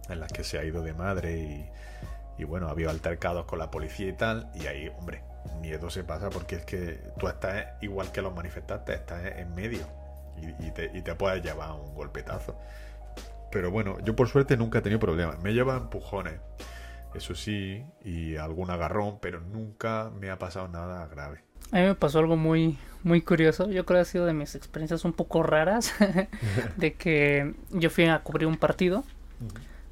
en 0.09 0.19
las 0.19 0.31
que 0.31 0.43
se 0.43 0.57
ha 0.57 0.63
ido 0.63 0.81
de 0.81 0.95
madre 0.95 1.37
y, 1.37 1.69
y 2.39 2.45
bueno, 2.45 2.67
ha 2.67 2.71
habido 2.71 2.89
altercados 2.89 3.45
con 3.45 3.59
la 3.59 3.69
policía 3.69 4.07
y 4.07 4.13
tal, 4.13 4.49
y 4.55 4.65
ahí, 4.65 4.91
hombre, 4.97 5.21
miedo 5.61 5.91
se 5.91 6.03
pasa 6.03 6.31
porque 6.31 6.55
es 6.55 6.65
que 6.65 6.99
tú 7.19 7.27
estás 7.27 7.63
igual 7.81 8.11
que 8.11 8.23
los 8.23 8.33
manifestantes, 8.33 8.95
estás 8.95 9.23
en 9.23 9.53
medio 9.53 9.85
y, 10.59 10.71
te, 10.71 10.89
y 10.91 11.03
te 11.03 11.13
puedes 11.13 11.43
llevar 11.43 11.73
un 11.73 11.93
golpetazo. 11.93 12.57
Pero 13.53 13.71
bueno, 13.71 13.97
yo 14.03 14.15
por 14.15 14.27
suerte 14.27 14.57
nunca 14.57 14.79
he 14.79 14.81
tenido 14.81 14.99
problemas. 14.99 15.41
Me 15.43 15.53
lleva 15.53 15.77
empujones 15.77 16.41
eso 17.15 17.35
sí, 17.35 17.83
y 18.03 18.35
algún 18.37 18.71
agarrón, 18.71 19.19
pero 19.21 19.39
nunca 19.39 20.11
me 20.19 20.31
ha 20.31 20.39
pasado 20.39 20.67
nada 20.67 21.07
grave. 21.07 21.43
A 21.71 21.77
mí 21.77 21.83
me 21.83 21.95
pasó 21.95 22.19
algo 22.19 22.35
muy, 22.35 22.77
muy 23.03 23.21
curioso. 23.21 23.69
Yo 23.69 23.85
creo 23.85 23.99
que 23.99 24.01
ha 24.01 24.05
sido 24.05 24.25
de 24.25 24.33
mis 24.33 24.55
experiencias 24.55 25.05
un 25.05 25.13
poco 25.13 25.43
raras. 25.43 25.93
de 26.77 26.93
que 26.93 27.53
yo 27.71 27.89
fui 27.89 28.05
a 28.05 28.19
cubrir 28.19 28.47
un 28.47 28.57
partido. 28.57 29.03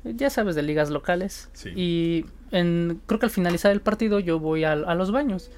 Ya 0.03 0.31
sabes, 0.31 0.55
de 0.55 0.63
ligas 0.63 0.89
locales. 0.89 1.49
Y 1.75 2.25
en, 2.49 3.01
creo 3.05 3.19
que 3.19 3.27
al 3.27 3.31
finalizar 3.31 3.71
el 3.71 3.81
partido 3.81 4.19
yo 4.19 4.39
voy 4.39 4.63
a 4.63 4.75
los 4.75 5.11
baños. 5.11 5.51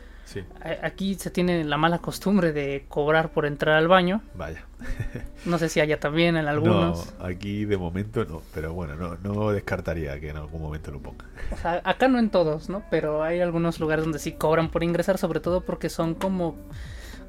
Aquí 0.81 1.15
se 1.15 1.29
tiene 1.29 1.63
la 1.63 1.77
mala 1.77 1.99
costumbre 1.99 2.53
de 2.53 2.85
cobrar 2.87 3.31
por 3.31 3.45
entrar 3.45 3.77
al 3.77 3.87
baño. 3.87 4.21
Vaya. 4.35 4.65
no 5.45 5.57
sé 5.57 5.69
si 5.69 5.79
haya 5.79 5.99
también 5.99 6.37
en 6.37 6.47
algunos. 6.47 7.13
No, 7.19 7.25
aquí 7.25 7.65
de 7.65 7.77
momento 7.77 8.25
no, 8.25 8.41
pero 8.53 8.73
bueno, 8.73 8.95
no, 8.95 9.17
no 9.17 9.51
descartaría 9.51 10.19
que 10.19 10.29
en 10.29 10.37
algún 10.37 10.61
momento 10.61 10.91
lo 10.91 10.99
ponga. 10.99 11.25
O 11.51 11.57
sea, 11.57 11.81
acá 11.83 12.07
no 12.07 12.19
en 12.19 12.29
todos, 12.29 12.69
¿no? 12.69 12.83
Pero 12.89 13.23
hay 13.23 13.41
algunos 13.41 13.79
lugares 13.79 14.05
donde 14.05 14.19
sí 14.19 14.33
cobran 14.33 14.69
por 14.69 14.83
ingresar, 14.83 15.17
sobre 15.17 15.39
todo 15.39 15.61
porque 15.61 15.89
son 15.89 16.15
como, 16.15 16.55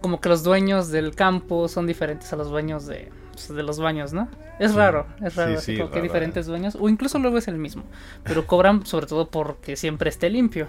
como 0.01 0.20
que 0.20 0.28
los 0.28 0.42
dueños 0.42 0.90
del 0.90 1.14
campo 1.14 1.68
son 1.68 1.86
diferentes 1.86 2.32
a 2.32 2.36
los 2.36 2.49
dueños 2.49 2.86
de, 2.86 3.11
pues, 3.32 3.49
de 3.49 3.62
los 3.62 3.80
baños, 3.80 4.12
¿no? 4.12 4.28
Es 4.59 4.74
raro, 4.74 5.07
es 5.20 5.34
raro, 5.34 5.59
así 5.59 5.76
como 5.76 5.90
que 5.90 6.01
diferentes 6.01 6.47
dueños, 6.47 6.76
o 6.78 6.88
incluso 6.88 7.18
luego 7.18 7.38
es 7.38 7.49
el 7.49 7.59
mismo, 7.59 7.82
pero 8.22 8.47
cobran 8.47 8.86
sobre 8.86 9.07
todo 9.07 9.28
porque 9.28 9.74
siempre 9.74 10.11
esté 10.11 10.30
limpio. 10.30 10.68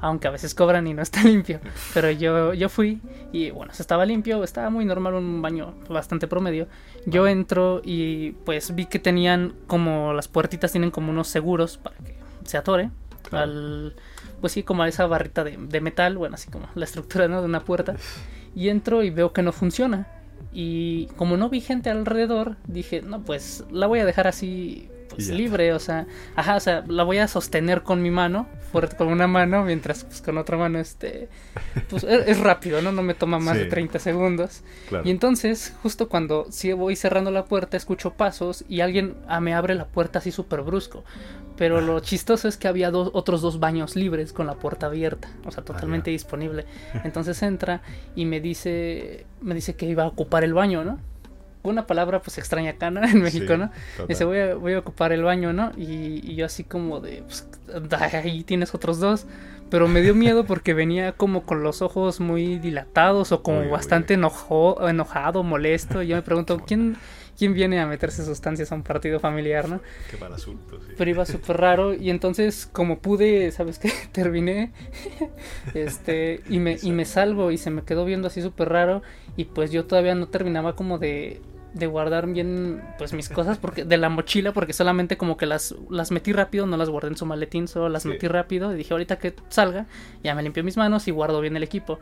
Aunque 0.00 0.28
a 0.28 0.30
veces 0.30 0.54
cobran 0.54 0.86
y 0.86 0.94
no 0.94 1.02
está 1.02 1.22
limpio. 1.24 1.60
Pero 1.92 2.10
yo, 2.10 2.54
yo 2.54 2.68
fui 2.68 3.00
y 3.32 3.50
bueno, 3.50 3.72
se 3.72 3.82
estaba 3.82 4.04
limpio, 4.06 4.44
estaba 4.44 4.70
muy 4.70 4.84
normal, 4.84 5.14
un 5.14 5.42
baño 5.42 5.74
bastante 5.88 6.26
promedio. 6.26 6.68
Yo 7.06 7.26
entro 7.26 7.80
y 7.84 8.32
pues 8.44 8.74
vi 8.74 8.86
que 8.86 8.98
tenían 8.98 9.54
como 9.66 10.12
las 10.12 10.28
puertitas 10.28 10.72
tienen 10.72 10.90
como 10.90 11.10
unos 11.10 11.28
seguros 11.28 11.78
para 11.78 11.96
que 11.96 12.14
se 12.44 12.56
atore. 12.56 12.90
Al, 13.32 13.94
pues 14.40 14.52
sí, 14.52 14.62
como 14.62 14.82
a 14.82 14.88
esa 14.88 15.06
barrita 15.06 15.42
de, 15.44 15.56
de, 15.56 15.80
metal, 15.80 16.16
bueno, 16.16 16.34
así 16.34 16.50
como 16.50 16.68
la 16.74 16.84
estructura 16.84 17.26
¿no? 17.26 17.40
de 17.40 17.46
una 17.46 17.60
puerta. 17.60 17.96
Y 18.54 18.68
entro 18.68 19.02
y 19.02 19.10
veo 19.10 19.32
que 19.32 19.42
no 19.42 19.52
funciona. 19.52 20.06
Y 20.52 21.06
como 21.16 21.36
no 21.36 21.48
vi 21.48 21.60
gente 21.60 21.90
alrededor, 21.90 22.56
dije, 22.66 23.02
no, 23.02 23.22
pues 23.22 23.64
la 23.70 23.86
voy 23.86 23.98
a 23.98 24.04
dejar 24.04 24.28
así 24.28 24.88
pues, 25.14 25.28
libre, 25.28 25.72
o 25.72 25.78
sea, 25.78 26.06
ajá, 26.36 26.56
o 26.56 26.60
sea, 26.60 26.84
la 26.86 27.02
voy 27.02 27.18
a 27.18 27.28
sostener 27.28 27.82
con 27.82 28.02
mi 28.02 28.10
mano, 28.10 28.46
fuerte 28.72 28.96
con 28.96 29.08
una 29.08 29.26
mano, 29.26 29.64
mientras 29.64 30.04
pues, 30.04 30.20
con 30.20 30.38
otra 30.38 30.56
mano, 30.56 30.78
este, 30.78 31.28
pues 31.88 32.04
e, 32.04 32.30
es, 32.30 32.40
rápido, 32.40 32.82
¿no? 32.82 32.92
No 32.92 33.02
me 33.02 33.14
toma 33.14 33.38
más 33.38 33.56
de 33.56 33.66
30 33.66 33.98
segundos. 33.98 34.62
Y 35.04 35.10
entonces, 35.10 35.74
justo 35.82 36.08
cuando 36.08 36.46
sí 36.50 36.72
voy 36.72 36.96
cerrando 36.96 37.30
la 37.30 37.44
puerta, 37.44 37.76
escucho 37.76 38.14
pasos 38.14 38.64
y 38.68 38.80
alguien 38.80 39.14
ah, 39.28 39.40
me 39.40 39.54
abre 39.54 39.74
la 39.74 39.86
puerta 39.86 40.18
así 40.18 40.30
súper 40.30 40.62
brusco. 40.62 41.04
Pero 41.56 41.80
lo 41.80 42.00
chistoso 42.00 42.48
es 42.48 42.56
que 42.56 42.66
había 42.66 42.90
dos, 42.90 43.10
otros 43.12 43.40
dos 43.40 43.60
baños 43.60 43.94
libres 43.94 44.32
con 44.32 44.46
la 44.46 44.54
puerta 44.54 44.86
abierta, 44.86 45.28
o 45.44 45.52
sea, 45.52 45.64
totalmente 45.64 46.10
disponible. 46.10 46.64
Entonces 47.04 47.40
entra 47.42 47.82
y 48.16 48.24
me 48.24 48.40
dice, 48.40 49.26
me 49.40 49.54
dice 49.54 49.76
que 49.76 49.86
iba 49.86 50.02
a 50.02 50.08
ocupar 50.08 50.42
el 50.42 50.52
baño, 50.52 50.84
¿no? 50.84 50.98
Una 51.64 51.86
palabra 51.86 52.20
pues 52.20 52.38
extraña 52.38 52.72
acá, 52.72 52.90
¿no? 52.90 53.02
En 53.04 53.22
México, 53.22 53.56
¿no? 53.56 53.70
Dice, 54.06 54.24
voy 54.24 54.38
a, 54.38 54.54
voy 54.54 54.74
a 54.74 54.78
ocupar 54.78 55.12
el 55.12 55.22
baño, 55.22 55.52
¿no? 55.52 55.72
Y, 55.76 56.34
yo 56.34 56.46
así 56.46 56.64
como 56.64 57.00
de, 57.00 57.22
pues, 57.22 57.48
ahí 58.12 58.44
tienes 58.44 58.74
otros 58.74 59.00
dos. 59.00 59.26
Pero 59.70 59.88
me 59.88 60.02
dio 60.02 60.14
miedo 60.14 60.44
porque 60.44 60.74
venía 60.74 61.12
como 61.12 61.44
con 61.44 61.62
los 61.62 61.82
ojos 61.82 62.20
muy 62.20 62.58
dilatados 62.58 63.32
o 63.32 63.42
como 63.42 63.68
bastante 63.70 64.14
enojado, 64.14 65.42
molesto. 65.42 66.02
Y 66.02 66.08
yo 66.08 66.16
me 66.16 66.22
pregunto, 66.22 66.60
¿quién, 66.64 66.96
¿quién 67.36 67.54
viene 67.54 67.80
a 67.80 67.86
meterse 67.86 68.24
sustancias 68.24 68.70
a 68.70 68.74
un 68.74 68.82
partido 68.82 69.18
familiar, 69.18 69.68
no? 69.68 69.80
Qué 70.10 70.16
mal 70.18 70.32
asunto, 70.32 70.78
sí. 70.80 70.92
Pero 70.96 71.10
iba 71.10 71.24
súper 71.24 71.56
raro 71.56 71.94
y 71.94 72.10
entonces 72.10 72.68
como 72.70 72.98
pude, 72.98 73.50
¿sabes 73.50 73.78
qué? 73.78 73.90
Terminé 74.12 74.70
este 75.72 76.42
y 76.48 76.58
me, 76.58 76.76
y 76.80 76.92
me 76.92 77.06
salvo 77.06 77.50
y 77.50 77.58
se 77.58 77.70
me 77.70 77.82
quedó 77.82 78.04
viendo 78.04 78.28
así 78.28 78.42
súper 78.42 78.68
raro 78.68 79.02
y 79.36 79.46
pues 79.46 79.72
yo 79.72 79.86
todavía 79.86 80.14
no 80.14 80.28
terminaba 80.28 80.76
como 80.76 80.98
de 80.98 81.40
de 81.74 81.86
guardar 81.86 82.26
bien 82.26 82.82
pues 82.98 83.12
mis 83.12 83.28
cosas 83.28 83.58
porque 83.58 83.84
de 83.84 83.96
la 83.96 84.08
mochila 84.08 84.52
porque 84.52 84.72
solamente 84.72 85.16
como 85.16 85.36
que 85.36 85.44
las 85.44 85.74
las 85.90 86.12
metí 86.12 86.32
rápido 86.32 86.66
no 86.66 86.76
las 86.76 86.88
guardé 86.88 87.08
en 87.08 87.16
su 87.16 87.26
maletín 87.26 87.68
solo 87.68 87.88
las 87.88 88.06
metí 88.06 88.28
rápido 88.28 88.72
y 88.72 88.76
dije 88.76 88.94
ahorita 88.94 89.18
que 89.18 89.34
salga 89.48 89.86
ya 90.22 90.34
me 90.34 90.42
limpio 90.42 90.62
mis 90.62 90.76
manos 90.76 91.08
y 91.08 91.10
guardo 91.10 91.40
bien 91.40 91.56
el 91.56 91.64
equipo 91.64 91.98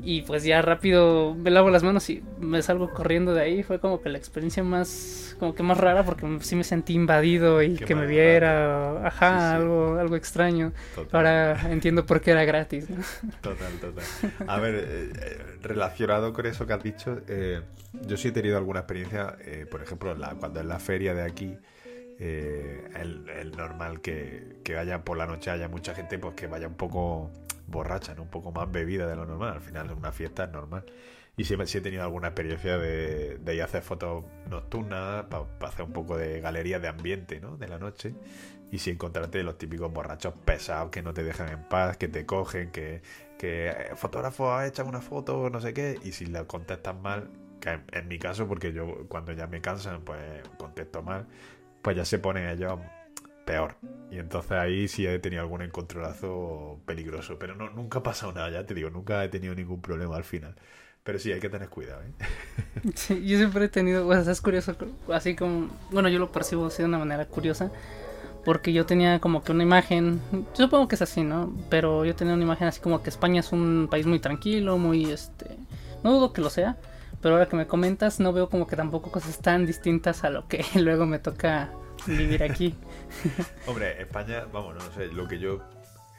y 0.00 0.22
pues 0.22 0.44
ya 0.44 0.62
rápido 0.62 1.34
me 1.34 1.50
lavo 1.50 1.70
las 1.70 1.82
manos 1.82 2.08
y 2.10 2.22
me 2.38 2.62
salgo 2.62 2.92
corriendo 2.92 3.34
de 3.34 3.42
ahí. 3.42 3.62
Fue 3.62 3.80
como 3.80 4.00
que 4.00 4.08
la 4.08 4.18
experiencia 4.18 4.62
más, 4.62 5.36
como 5.38 5.54
que 5.54 5.62
más 5.62 5.78
rara 5.78 6.04
porque 6.04 6.26
sí 6.40 6.56
me 6.56 6.64
sentí 6.64 6.94
invadido 6.94 7.62
y 7.62 7.74
que 7.76 7.94
me 7.94 8.06
viera, 8.06 9.06
ajá, 9.06 9.54
algo 9.56 9.98
algo 9.98 10.16
extraño. 10.16 10.72
Ahora 11.12 11.70
entiendo 11.70 12.06
por 12.06 12.20
qué 12.20 12.32
era 12.32 12.44
gratis. 12.44 12.86
Total, 13.40 13.72
total. 13.80 14.04
A 14.46 14.58
ver, 14.58 14.74
eh, 14.74 15.12
eh, 15.20 15.38
relacionado 15.62 16.32
con 16.32 16.46
eso 16.46 16.66
que 16.66 16.72
has 16.72 16.82
dicho, 16.82 17.20
eh, 17.28 17.60
yo 18.06 18.16
sí 18.16 18.28
he 18.28 18.32
tenido 18.32 18.56
alguna 18.56 18.80
experiencia, 18.80 19.36
por 19.70 19.82
ejemplo, 19.82 20.14
la, 20.14 20.34
cuando 20.34 20.60
en 20.60 20.68
la 20.68 20.78
feria 20.78 21.14
de 21.14 21.22
aquí... 21.22 21.56
el, 22.18 23.52
normal 23.56 24.00
que, 24.00 24.58
que 24.64 24.74
vaya 24.74 25.04
por 25.04 25.16
la 25.16 25.26
noche 25.26 25.50
haya 25.50 25.68
mucha 25.68 25.94
gente 25.94 26.18
pues 26.18 26.34
que 26.34 26.48
vaya 26.48 26.66
un 26.66 26.74
poco 26.74 27.30
borracha, 27.68 28.14
¿no? 28.14 28.22
un 28.22 28.30
poco 28.30 28.52
más 28.52 28.70
bebida 28.70 29.06
de 29.06 29.16
lo 29.16 29.26
normal. 29.26 29.54
Al 29.54 29.60
final, 29.60 29.90
una 29.92 30.12
fiesta 30.12 30.44
es 30.44 30.50
normal. 30.50 30.84
Y 31.36 31.44
siempre 31.44 31.68
sí 31.68 31.78
he 31.78 31.80
tenido 31.80 32.02
alguna 32.02 32.28
experiencia 32.28 32.78
de, 32.78 33.38
de 33.38 33.54
ir 33.54 33.62
a 33.62 33.66
hacer 33.66 33.82
fotos 33.82 34.24
nocturnas 34.50 35.26
para 35.26 35.46
hacer 35.60 35.84
un 35.84 35.92
poco 35.92 36.16
de 36.16 36.40
galería 36.40 36.80
de 36.80 36.88
ambiente 36.88 37.40
¿no? 37.40 37.56
de 37.56 37.68
la 37.68 37.78
noche. 37.78 38.14
Y 38.70 38.78
si 38.78 38.90
encontrarte 38.90 39.42
los 39.42 39.56
típicos 39.56 39.92
borrachos 39.92 40.34
pesados 40.44 40.90
que 40.90 41.02
no 41.02 41.14
te 41.14 41.22
dejan 41.22 41.48
en 41.48 41.62
paz, 41.68 41.96
que 41.96 42.08
te 42.08 42.26
cogen, 42.26 42.70
que, 42.70 43.02
que 43.38 43.68
eh, 43.68 43.90
fotógrafo 43.94 44.52
ha 44.52 44.66
hecho 44.66 44.84
una 44.84 45.00
foto, 45.00 45.48
no 45.48 45.60
sé 45.60 45.72
qué. 45.72 45.98
Y 46.02 46.12
si 46.12 46.26
la 46.26 46.44
contestas 46.44 46.94
mal, 46.96 47.30
que 47.60 47.78
en, 47.92 48.08
mi 48.08 48.18
caso, 48.18 48.46
porque 48.46 48.72
yo 48.72 49.06
cuando 49.08 49.32
ya 49.32 49.46
me 49.46 49.60
cansan, 49.60 50.02
pues 50.02 50.42
contesto 50.58 51.02
mal, 51.02 51.26
pues 51.82 51.96
ya 51.96 52.04
se 52.04 52.18
ponen 52.18 52.48
ellos 52.48 52.78
peor. 53.48 53.76
Y 54.10 54.18
entonces 54.18 54.52
ahí 54.52 54.88
sí 54.88 55.06
he 55.06 55.18
tenido 55.18 55.40
algún 55.40 55.62
encontronazo 55.62 56.80
peligroso. 56.84 57.38
Pero 57.38 57.54
no, 57.54 57.70
nunca 57.70 58.00
ha 58.00 58.02
pasado 58.02 58.32
nada, 58.32 58.50
ya 58.50 58.66
te 58.66 58.74
digo, 58.74 58.90
nunca 58.90 59.24
he 59.24 59.28
tenido 59.28 59.54
ningún 59.54 59.80
problema 59.80 60.16
al 60.16 60.24
final. 60.24 60.54
Pero 61.02 61.18
sí, 61.18 61.32
hay 61.32 61.40
que 61.40 61.48
tener 61.48 61.70
cuidado. 61.70 62.02
¿eh? 62.02 62.12
Sí, 62.94 63.26
yo 63.26 63.38
siempre 63.38 63.64
he 63.64 63.68
tenido, 63.68 64.04
bueno, 64.04 64.30
es 64.30 64.40
curioso, 64.42 64.76
así 65.12 65.34
como, 65.34 65.68
bueno, 65.90 66.10
yo 66.10 66.18
lo 66.18 66.30
percibo 66.30 66.66
así 66.66 66.82
de 66.82 66.88
una 66.88 66.98
manera 66.98 67.24
curiosa, 67.24 67.72
porque 68.44 68.72
yo 68.72 68.84
tenía 68.84 69.18
como 69.18 69.42
que 69.42 69.52
una 69.52 69.62
imagen, 69.62 70.20
yo 70.32 70.64
supongo 70.64 70.86
que 70.86 70.94
es 70.94 71.02
así, 71.02 71.24
¿no? 71.24 71.52
Pero 71.70 72.04
yo 72.04 72.14
tenía 72.14 72.34
una 72.34 72.44
imagen 72.44 72.68
así 72.68 72.80
como 72.80 73.02
que 73.02 73.08
España 73.10 73.40
es 73.40 73.52
un 73.52 73.88
país 73.90 74.06
muy 74.06 74.20
tranquilo, 74.20 74.78
muy, 74.78 75.10
este, 75.10 75.56
no 76.04 76.12
dudo 76.12 76.32
que 76.32 76.40
lo 76.40 76.50
sea, 76.50 76.76
pero 77.20 77.34
ahora 77.34 77.48
que 77.48 77.56
me 77.56 77.66
comentas 77.66 78.20
no 78.20 78.32
veo 78.32 78.48
como 78.48 78.66
que 78.66 78.76
tampoco 78.76 79.10
cosas 79.10 79.38
tan 79.38 79.66
distintas 79.66 80.22
a 80.24 80.30
lo 80.30 80.46
que 80.46 80.64
luego 80.76 81.06
me 81.06 81.18
toca 81.18 81.70
vivir 82.06 82.42
aquí. 82.42 82.74
Hombre, 83.66 84.00
España, 84.00 84.46
vamos, 84.52 84.74
no 84.74 84.92
sé, 84.92 85.06
lo 85.08 85.26
que 85.28 85.38
yo 85.38 85.60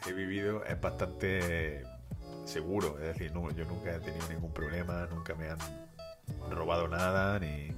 he 0.06 0.12
vivido 0.12 0.64
es 0.64 0.80
bastante 0.80 1.84
seguro. 2.44 2.98
Es 3.00 3.06
decir, 3.06 3.32
no, 3.32 3.50
yo 3.50 3.64
nunca 3.64 3.94
he 3.94 4.00
tenido 4.00 4.28
ningún 4.28 4.52
problema, 4.52 5.06
nunca 5.10 5.34
me 5.34 5.48
han 5.48 5.58
robado 6.50 6.88
nada, 6.88 7.38
ni, 7.38 7.72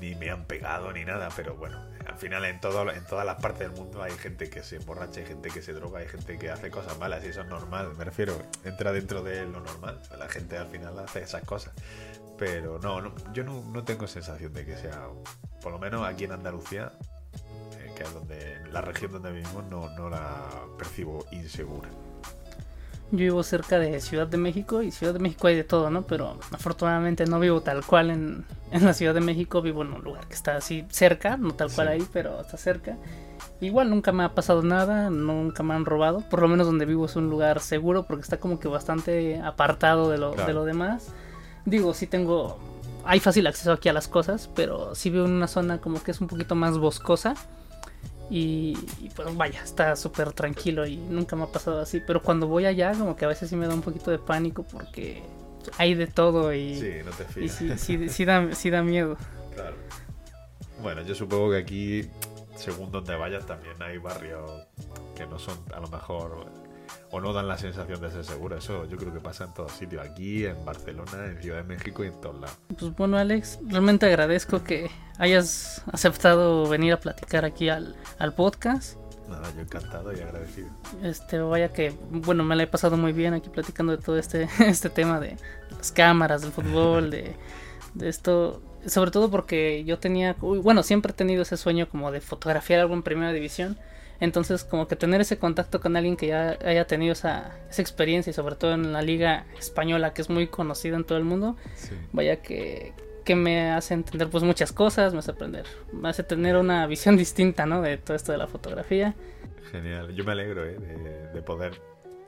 ni 0.00 0.14
me 0.14 0.30
han 0.30 0.44
pegado, 0.44 0.92
ni 0.92 1.04
nada. 1.04 1.28
Pero 1.34 1.56
bueno, 1.56 1.80
al 2.06 2.16
final 2.16 2.44
en, 2.44 2.60
todo, 2.60 2.90
en 2.90 3.04
todas 3.06 3.24
las 3.24 3.40
partes 3.40 3.70
del 3.70 3.72
mundo 3.72 4.02
hay 4.02 4.12
gente 4.12 4.50
que 4.50 4.62
se 4.62 4.76
emborracha, 4.76 5.20
hay 5.20 5.26
gente 5.26 5.50
que 5.50 5.62
se 5.62 5.72
droga, 5.72 6.00
hay 6.00 6.08
gente 6.08 6.38
que 6.38 6.50
hace 6.50 6.70
cosas 6.70 6.98
malas 6.98 7.24
y 7.24 7.28
eso 7.28 7.42
es 7.42 7.48
normal. 7.48 7.94
Me 7.96 8.04
refiero, 8.04 8.36
entra 8.64 8.92
dentro 8.92 9.22
de 9.22 9.44
lo 9.44 9.60
normal. 9.60 10.00
La 10.18 10.28
gente 10.28 10.58
al 10.58 10.68
final 10.68 10.98
hace 10.98 11.22
esas 11.22 11.44
cosas. 11.44 11.72
Pero 12.38 12.78
no, 12.80 13.00
no 13.00 13.14
yo 13.32 13.44
no, 13.44 13.62
no 13.62 13.84
tengo 13.84 14.06
sensación 14.06 14.52
de 14.52 14.64
que 14.64 14.76
sea, 14.76 15.08
por 15.60 15.72
lo 15.72 15.78
menos 15.78 16.04
aquí 16.04 16.24
en 16.24 16.32
Andalucía, 16.32 16.92
que 17.94 18.02
es 18.02 18.12
donde 18.14 18.58
la 18.70 18.80
región 18.80 19.12
donde 19.12 19.32
vivimos 19.32 19.64
no, 19.70 19.88
no 19.96 20.10
la 20.10 20.48
percibo 20.78 21.24
insegura. 21.32 21.88
Yo 23.12 23.18
vivo 23.18 23.42
cerca 23.42 23.78
de 23.78 24.00
Ciudad 24.00 24.26
de 24.26 24.38
México 24.38 24.80
y 24.80 24.90
Ciudad 24.90 25.12
de 25.12 25.18
México 25.18 25.46
hay 25.46 25.54
de 25.54 25.64
todo, 25.64 25.90
¿no? 25.90 26.06
Pero 26.06 26.38
afortunadamente 26.50 27.26
no 27.26 27.38
vivo 27.38 27.60
tal 27.60 27.84
cual 27.84 28.10
en, 28.10 28.46
en 28.70 28.86
la 28.86 28.94
Ciudad 28.94 29.12
de 29.12 29.20
México, 29.20 29.60
vivo 29.60 29.82
en 29.82 29.92
un 29.92 30.02
lugar 30.02 30.26
que 30.26 30.34
está 30.34 30.56
así 30.56 30.86
cerca, 30.88 31.36
no 31.36 31.52
tal 31.52 31.70
cual 31.70 31.88
ahí, 31.88 32.06
pero 32.10 32.40
está 32.40 32.56
cerca. 32.56 32.96
Igual 33.60 33.90
nunca 33.90 34.12
me 34.12 34.24
ha 34.24 34.34
pasado 34.34 34.62
nada, 34.62 35.10
nunca 35.10 35.62
me 35.62 35.74
han 35.74 35.84
robado, 35.84 36.20
por 36.30 36.40
lo 36.40 36.48
menos 36.48 36.66
donde 36.66 36.86
vivo 36.86 37.04
es 37.04 37.14
un 37.14 37.28
lugar 37.28 37.60
seguro 37.60 38.06
porque 38.06 38.22
está 38.22 38.40
como 38.40 38.58
que 38.58 38.66
bastante 38.66 39.42
apartado 39.42 40.08
de 40.08 40.16
lo, 40.16 40.32
de 40.32 40.52
lo 40.54 40.64
demás. 40.64 41.12
Digo, 41.66 41.92
sí 41.92 42.06
tengo, 42.06 42.58
hay 43.04 43.20
fácil 43.20 43.46
acceso 43.46 43.72
aquí 43.72 43.90
a 43.90 43.92
las 43.92 44.08
cosas, 44.08 44.48
pero 44.54 44.94
sí 44.94 45.10
vivo 45.10 45.26
en 45.26 45.32
una 45.32 45.48
zona 45.48 45.82
como 45.82 46.02
que 46.02 46.12
es 46.12 46.20
un 46.22 46.28
poquito 46.28 46.54
más 46.54 46.78
boscosa 46.78 47.34
y, 48.34 48.74
pues 49.14 49.36
vaya, 49.36 49.62
está 49.62 49.94
súper 49.94 50.32
tranquilo 50.32 50.86
y 50.86 50.96
nunca 50.96 51.36
me 51.36 51.42
ha 51.42 51.48
pasado 51.48 51.82
así. 51.82 52.00
Pero 52.00 52.22
cuando 52.22 52.46
voy 52.46 52.64
allá, 52.64 52.92
como 52.92 53.14
que 53.14 53.26
a 53.26 53.28
veces 53.28 53.50
sí 53.50 53.56
me 53.56 53.66
da 53.66 53.74
un 53.74 53.82
poquito 53.82 54.10
de 54.10 54.18
pánico 54.18 54.62
porque 54.62 55.22
hay 55.76 55.94
de 55.94 56.06
todo 56.06 56.54
y, 56.54 56.80
sí, 56.80 56.92
no 57.04 57.10
te 57.10 57.44
y 57.44 57.48
sí, 57.50 58.08
sí, 58.08 58.24
da, 58.24 58.54
sí 58.54 58.70
da 58.70 58.82
miedo. 58.82 59.18
Claro. 59.54 59.76
Bueno, 60.80 61.02
yo 61.02 61.14
supongo 61.14 61.50
que 61.50 61.58
aquí, 61.58 62.10
según 62.56 62.90
donde 62.90 63.14
vayas, 63.16 63.44
también 63.44 63.74
hay 63.82 63.98
barrios 63.98 64.50
que 65.14 65.26
no 65.26 65.38
son 65.38 65.58
a 65.74 65.80
lo 65.80 65.88
mejor 65.88 66.46
o 67.10 67.20
no 67.20 67.32
dan 67.32 67.46
la 67.46 67.58
sensación 67.58 68.00
de 68.00 68.10
ser 68.10 68.24
seguras. 68.24 68.64
Eso 68.64 68.86
yo 68.86 68.96
creo 68.96 69.12
que 69.12 69.20
pasa 69.20 69.44
en 69.44 69.54
todos 69.54 69.72
sitios, 69.72 70.04
aquí, 70.04 70.46
en 70.46 70.64
Barcelona, 70.64 71.26
en 71.26 71.40
Ciudad 71.42 71.58
de 71.58 71.64
México 71.64 72.04
y 72.04 72.08
en 72.08 72.20
todos 72.20 72.40
lados. 72.40 72.58
Pues 72.78 72.96
bueno, 72.96 73.18
Alex, 73.18 73.58
realmente 73.66 74.06
agradezco 74.06 74.64
que 74.64 74.90
hayas 75.18 75.82
aceptado 75.92 76.68
venir 76.68 76.94
a 76.94 77.00
platicar 77.00 77.44
aquí 77.44 77.68
al, 77.68 77.96
al 78.18 78.34
podcast. 78.34 78.96
Nada, 79.28 79.52
yo 79.54 79.60
encantado 79.60 80.12
y 80.12 80.20
agradecido. 80.20 80.68
Este, 81.02 81.38
vaya 81.38 81.72
que, 81.72 81.94
bueno, 82.10 82.44
me 82.44 82.56
la 82.56 82.64
he 82.64 82.66
pasado 82.66 82.96
muy 82.96 83.12
bien 83.12 83.34
aquí 83.34 83.48
platicando 83.50 83.96
de 83.96 84.02
todo 84.02 84.18
este, 84.18 84.48
este 84.60 84.90
tema 84.90 85.20
de 85.20 85.36
las 85.70 85.92
cámaras, 85.92 86.42
del 86.42 86.52
fútbol, 86.52 87.10
de, 87.10 87.36
de 87.94 88.08
esto. 88.08 88.62
Sobre 88.86 89.10
todo 89.10 89.30
porque 89.30 89.84
yo 89.84 89.98
tenía, 89.98 90.34
bueno, 90.40 90.82
siempre 90.82 91.12
he 91.12 91.14
tenido 91.14 91.42
ese 91.42 91.56
sueño 91.56 91.88
como 91.88 92.10
de 92.10 92.20
fotografiar 92.20 92.80
algo 92.80 92.94
en 92.94 93.02
primera 93.02 93.32
división. 93.32 93.78
Entonces, 94.22 94.62
como 94.62 94.86
que 94.86 94.94
tener 94.94 95.20
ese 95.20 95.36
contacto 95.36 95.80
con 95.80 95.96
alguien 95.96 96.16
que 96.16 96.28
ya 96.28 96.56
haya 96.64 96.86
tenido 96.86 97.12
esa, 97.12 97.58
esa 97.68 97.82
experiencia 97.82 98.30
y 98.30 98.32
sobre 98.32 98.54
todo 98.54 98.72
en 98.72 98.92
la 98.92 99.02
liga 99.02 99.46
española 99.58 100.14
que 100.14 100.22
es 100.22 100.30
muy 100.30 100.46
conocida 100.46 100.94
en 100.94 101.02
todo 101.02 101.18
el 101.18 101.24
mundo, 101.24 101.56
vaya 102.12 102.40
que, 102.40 102.92
que 103.24 103.34
me 103.34 103.72
hace 103.72 103.94
entender 103.94 104.30
pues 104.30 104.44
muchas 104.44 104.70
cosas, 104.70 105.12
me 105.12 105.18
hace 105.18 105.32
aprender, 105.32 105.66
me 105.92 106.08
hace 106.08 106.22
tener 106.22 106.56
una 106.56 106.86
visión 106.86 107.16
distinta, 107.24 107.66
¿no? 107.66 107.82
De 107.82 107.98
todo 107.98 108.14
esto 108.14 108.30
de 108.30 108.38
la 108.38 108.46
fotografía. 108.46 109.16
Genial, 109.72 110.14
yo 110.14 110.22
me 110.22 110.30
alegro 110.30 110.64
¿eh? 110.66 110.78
de, 111.34 111.42
poder, 111.42 111.80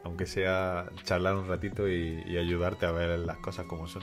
aunque 0.02 0.26
sea 0.26 0.86
charlar 1.04 1.36
un 1.36 1.46
ratito 1.46 1.88
y, 1.88 2.36
ayudarte 2.36 2.86
a 2.86 2.90
ver 2.90 3.20
las 3.20 3.36
cosas 3.36 3.66
como 3.66 3.86
son. 3.86 4.02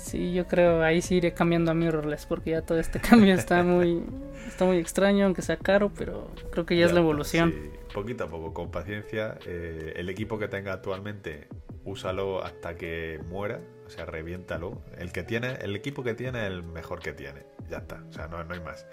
Sí, 0.00 0.32
yo 0.32 0.46
creo 0.46 0.82
ahí 0.82 1.02
sí 1.02 1.16
iré 1.16 1.34
cambiando 1.34 1.70
a 1.70 1.74
mirrorless 1.74 2.26
porque 2.26 2.50
ya 2.50 2.62
todo 2.62 2.78
este 2.78 3.00
cambio 3.08 3.34
está 3.34 3.62
muy 3.62 4.02
está 4.46 4.64
muy 4.64 4.78
extraño, 4.78 5.26
aunque 5.26 5.42
sea 5.42 5.56
caro, 5.56 5.92
pero 5.96 6.30
creo 6.50 6.66
que 6.66 6.76
ya, 6.76 6.86
es 6.86 6.92
la 6.92 7.00
evolución. 7.00 7.52
Sí, 7.52 7.70
poquito 7.94 8.24
a 8.24 8.28
poco, 8.28 8.54
con 8.54 8.70
paciencia. 8.70 9.38
Eh, 9.46 9.92
el 9.96 10.08
equipo 10.08 10.38
que 10.38 10.48
tenga 10.48 10.72
actualmente, 10.72 11.48
úsalo 11.84 12.42
hasta 12.42 12.76
que 12.76 13.20
muera 13.28 13.60
o 13.90 13.92
sea, 13.92 14.06
reviéntalo. 14.06 14.80
El 14.98 15.10
que 15.10 15.24
tiene, 15.24 15.54
el 15.62 15.74
equipo 15.74 16.04
que 16.04 16.14
tiene, 16.14 16.46
el 16.46 16.62
mejor 16.62 17.00
que 17.00 17.12
tiene. 17.12 17.42
Ya 17.68 17.78
está. 17.78 18.04
O 18.08 18.12
sea, 18.12 18.28
no, 18.28 18.44
no 18.44 18.54
hay 18.54 18.60
más. 18.60 18.86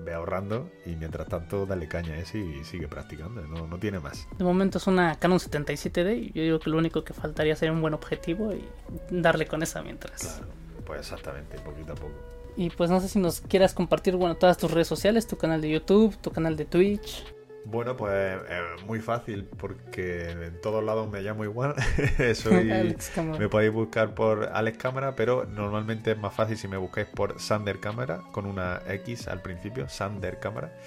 Ve 0.00 0.14
ahorrando 0.14 0.70
y 0.84 0.94
mientras 0.96 1.28
tanto 1.28 1.66
dale 1.66 1.88
caña 1.88 2.14
a 2.14 2.18
ese 2.18 2.38
y 2.38 2.64
sigue 2.64 2.86
practicando. 2.88 3.42
No, 3.42 3.66
no 3.66 3.78
tiene 3.78 3.98
más. 3.98 4.28
De 4.38 4.44
momento 4.44 4.78
es 4.78 4.86
una 4.86 5.16
Canon 5.16 5.38
77D 5.38 6.16
y 6.16 6.32
yo 6.32 6.42
digo 6.42 6.60
que 6.60 6.70
lo 6.70 6.78
único 6.78 7.02
que 7.04 7.12
faltaría 7.12 7.56
sería 7.56 7.72
un 7.72 7.80
buen 7.80 7.94
objetivo 7.94 8.52
y 8.52 8.64
darle 9.10 9.46
con 9.46 9.62
esa 9.62 9.82
mientras. 9.82 10.22
Claro, 10.22 10.52
pues 10.84 11.00
exactamente, 11.00 11.58
poquito 11.58 11.92
a 11.92 11.96
poco. 11.96 12.14
Y 12.56 12.70
pues 12.70 12.88
no 12.88 13.00
sé 13.00 13.08
si 13.08 13.18
nos 13.18 13.40
quieras 13.42 13.74
compartir, 13.74 14.16
bueno, 14.16 14.36
todas 14.36 14.56
tus 14.56 14.70
redes 14.70 14.88
sociales, 14.88 15.26
tu 15.26 15.36
canal 15.36 15.60
de 15.60 15.70
YouTube, 15.70 16.16
tu 16.16 16.30
canal 16.30 16.56
de 16.56 16.64
Twitch. 16.64 17.24
Bueno, 17.68 17.96
pues 17.96 18.12
eh, 18.48 18.60
muy 18.86 19.00
fácil 19.00 19.44
porque 19.44 20.30
en 20.30 20.60
todos 20.60 20.84
lados 20.84 21.10
me 21.10 21.20
llamo 21.20 21.42
igual. 21.42 21.74
Soy, 22.34 22.94
me 23.38 23.48
podéis 23.48 23.72
buscar 23.72 24.14
por 24.14 24.50
Alex 24.52 24.78
Cámara, 24.78 25.16
pero 25.16 25.46
normalmente 25.46 26.12
es 26.12 26.18
más 26.18 26.32
fácil 26.32 26.56
si 26.56 26.68
me 26.68 26.76
buscáis 26.76 27.08
por 27.08 27.40
Sander 27.40 27.80
Cámara 27.80 28.22
con 28.30 28.46
una 28.46 28.82
X 28.86 29.26
al 29.26 29.42
principio, 29.42 29.88
Sander 29.88 30.38
Cámara. 30.38 30.78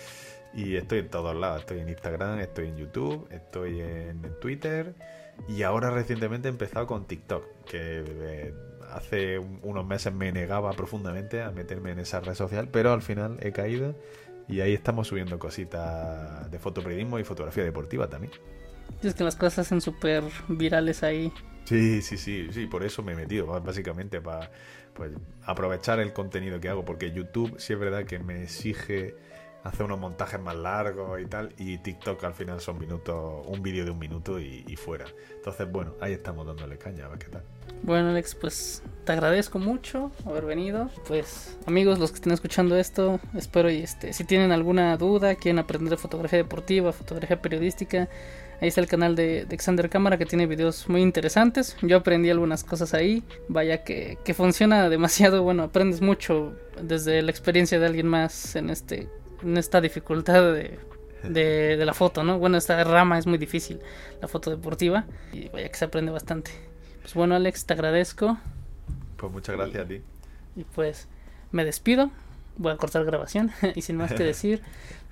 Y 0.54 0.78
estoy 0.78 1.00
en 1.00 1.10
todos 1.10 1.36
lados, 1.36 1.60
estoy 1.60 1.80
en 1.80 1.90
Instagram, 1.90 2.40
estoy 2.40 2.70
en 2.70 2.78
YouTube, 2.78 3.28
estoy 3.30 3.82
en 3.82 4.22
Twitter 4.40 4.96
y 5.50 5.64
ahora 5.64 5.90
recientemente 5.90 6.48
he 6.48 6.52
empezado 6.52 6.88
con 6.88 7.06
TikTok, 7.06 7.44
que 7.66 8.04
eh, 8.08 8.54
hace 8.90 9.38
unos 9.38 9.86
meses 9.86 10.14
me 10.14 10.32
negaba 10.32 10.72
profundamente 10.72 11.42
a 11.42 11.52
meterme 11.52 11.92
en 11.92 12.00
esa 12.00 12.22
red 12.22 12.36
social, 12.36 12.70
pero 12.72 12.94
al 12.94 13.02
final 13.02 13.38
he 13.42 13.52
caído 13.52 13.96
y 14.50 14.62
ahí 14.62 14.74
estamos 14.74 15.08
subiendo 15.08 15.38
cositas 15.38 16.50
de 16.50 16.60
fotoperiodismo 16.60 17.20
y 17.20 17.24
fotografía 17.24 17.64
deportiva 17.64 18.10
también. 18.10 18.34
Es 19.04 19.14
que 19.14 19.24
las 19.24 19.36
cosas 19.36 19.60
hacen 19.68 19.80
súper 19.80 20.24
virales 20.48 21.04
ahí. 21.04 21.32
Sí, 21.66 22.02
sí, 22.02 22.18
sí, 22.18 22.48
sí, 22.52 22.66
por 22.66 22.84
eso 22.84 23.04
me 23.04 23.14
he 23.14 23.16
metido, 23.16 23.46
básicamente 23.62 24.20
para 24.20 24.50
pues, 24.96 25.12
aprovechar 25.44 26.00
el 26.00 26.14
contenido 26.14 26.60
que 26.60 26.68
hago, 26.68 26.84
porque 26.84 27.12
YouTube 27.12 27.60
sí 27.60 27.74
es 27.74 27.80
verdad 27.80 28.06
que 28.06 28.18
me 28.18 28.42
exige 28.42 29.16
hacer 29.64 29.86
unos 29.86 30.00
montajes 30.00 30.40
más 30.40 30.56
largos 30.56 31.20
y 31.22 31.26
tal, 31.26 31.54
y 31.58 31.78
TikTok 31.78 32.24
al 32.24 32.34
final 32.34 32.60
son 32.62 32.80
minutos, 32.80 33.46
un 33.46 33.62
vídeo 33.62 33.86
de 33.86 33.92
un 33.92 34.00
minuto 34.00 34.40
y, 34.40 34.64
y 34.68 34.76
fuera. 34.76 35.06
Entonces, 35.36 35.72
bueno, 35.72 35.94
ahí 36.02 36.14
estamos 36.14 36.46
dándole 36.46 36.78
caña, 36.78 37.06
a 37.06 37.10
ver 37.10 37.20
qué 37.20 37.28
tal. 37.28 37.44
Bueno, 37.84 38.10
Alex, 38.10 38.36
pues 38.36 38.84
te 39.06 39.14
agradezco 39.14 39.60
mucho 39.60 40.12
haber 40.26 40.46
venido. 40.46 40.90
Pues, 41.08 41.58
amigos, 41.66 42.00
los 42.00 42.12
que 42.12 42.16
estén 42.16 42.34
escuchando 42.34 42.76
esto, 42.76 43.20
espero 43.36 43.70
y 43.70 43.78
este, 43.78 44.12
si 44.14 44.24
tienen 44.24 44.52
alguna 44.52 44.98
duda, 44.98 45.36
quieren 45.36 45.60
aprender 45.60 45.98
fotografía 45.98 46.40
deportiva, 46.40 46.92
fotografía 46.92 47.42
periodística, 47.42 48.10
ahí 48.60 48.68
está 48.68 48.82
el 48.82 48.88
canal 48.88 49.16
de, 49.16 49.46
de 49.46 49.58
Xander 49.58 49.90
Cámara 49.90 50.18
que 50.18 50.26
tiene 50.26 50.46
videos 50.46 50.90
muy 50.90 51.02
interesantes. 51.02 51.78
Yo 51.82 51.98
aprendí 51.98 52.30
algunas 52.30 52.64
cosas 52.64 52.94
ahí. 52.94 53.24
Vaya 53.48 53.84
que, 53.84 54.18
que 54.26 54.34
funciona 54.34 54.90
demasiado. 54.90 55.44
Bueno, 55.44 55.64
aprendes 55.64 56.02
mucho 56.02 56.54
desde 56.82 57.22
la 57.22 57.32
experiencia 57.32 57.80
de 57.80 57.86
alguien 57.86 58.08
más 58.08 58.56
en 58.56 58.70
este 58.70 59.08
en 59.44 59.58
esta 59.58 59.82
dificultad 59.82 60.54
de, 60.54 60.80
de, 61.24 61.78
de, 61.78 61.86
la 61.86 61.94
foto, 61.94 62.24
¿no? 62.24 62.40
Bueno, 62.40 62.58
esta 62.58 62.84
rama 62.84 63.18
es 63.18 63.28
muy 63.28 63.38
difícil, 63.38 63.80
la 64.22 64.28
foto 64.28 64.50
deportiva, 64.50 65.06
y 65.34 65.50
vaya 65.50 65.70
que 65.70 65.78
se 65.78 65.86
aprende 65.86 66.12
bastante. 66.12 66.52
Pues 67.02 67.14
bueno, 67.14 67.36
Alex, 67.36 67.66
te 67.66 67.74
agradezco. 67.74 68.38
Pues 69.18 69.32
muchas 69.32 69.56
gracias 69.56 69.84
a 69.84 69.88
ti. 69.88 70.02
Y 70.56 70.64
pues 70.64 71.08
me 71.52 71.66
despido. 71.66 72.12
Voy 72.58 72.72
a 72.72 72.78
cortar 72.78 73.04
grabación. 73.06 73.52
y 73.76 73.82
sin 73.82 73.98
más 73.98 74.14
que 74.14 74.24
decir, 74.24 74.62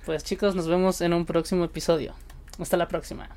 pues 0.06 0.22
chicos, 0.22 0.54
nos 0.54 0.68
vemos 0.68 1.00
en 1.00 1.12
un 1.12 1.26
próximo 1.26 1.64
episodio. 1.64 2.14
Hasta 2.58 2.76
la 2.76 2.88
próxima. 2.88 3.26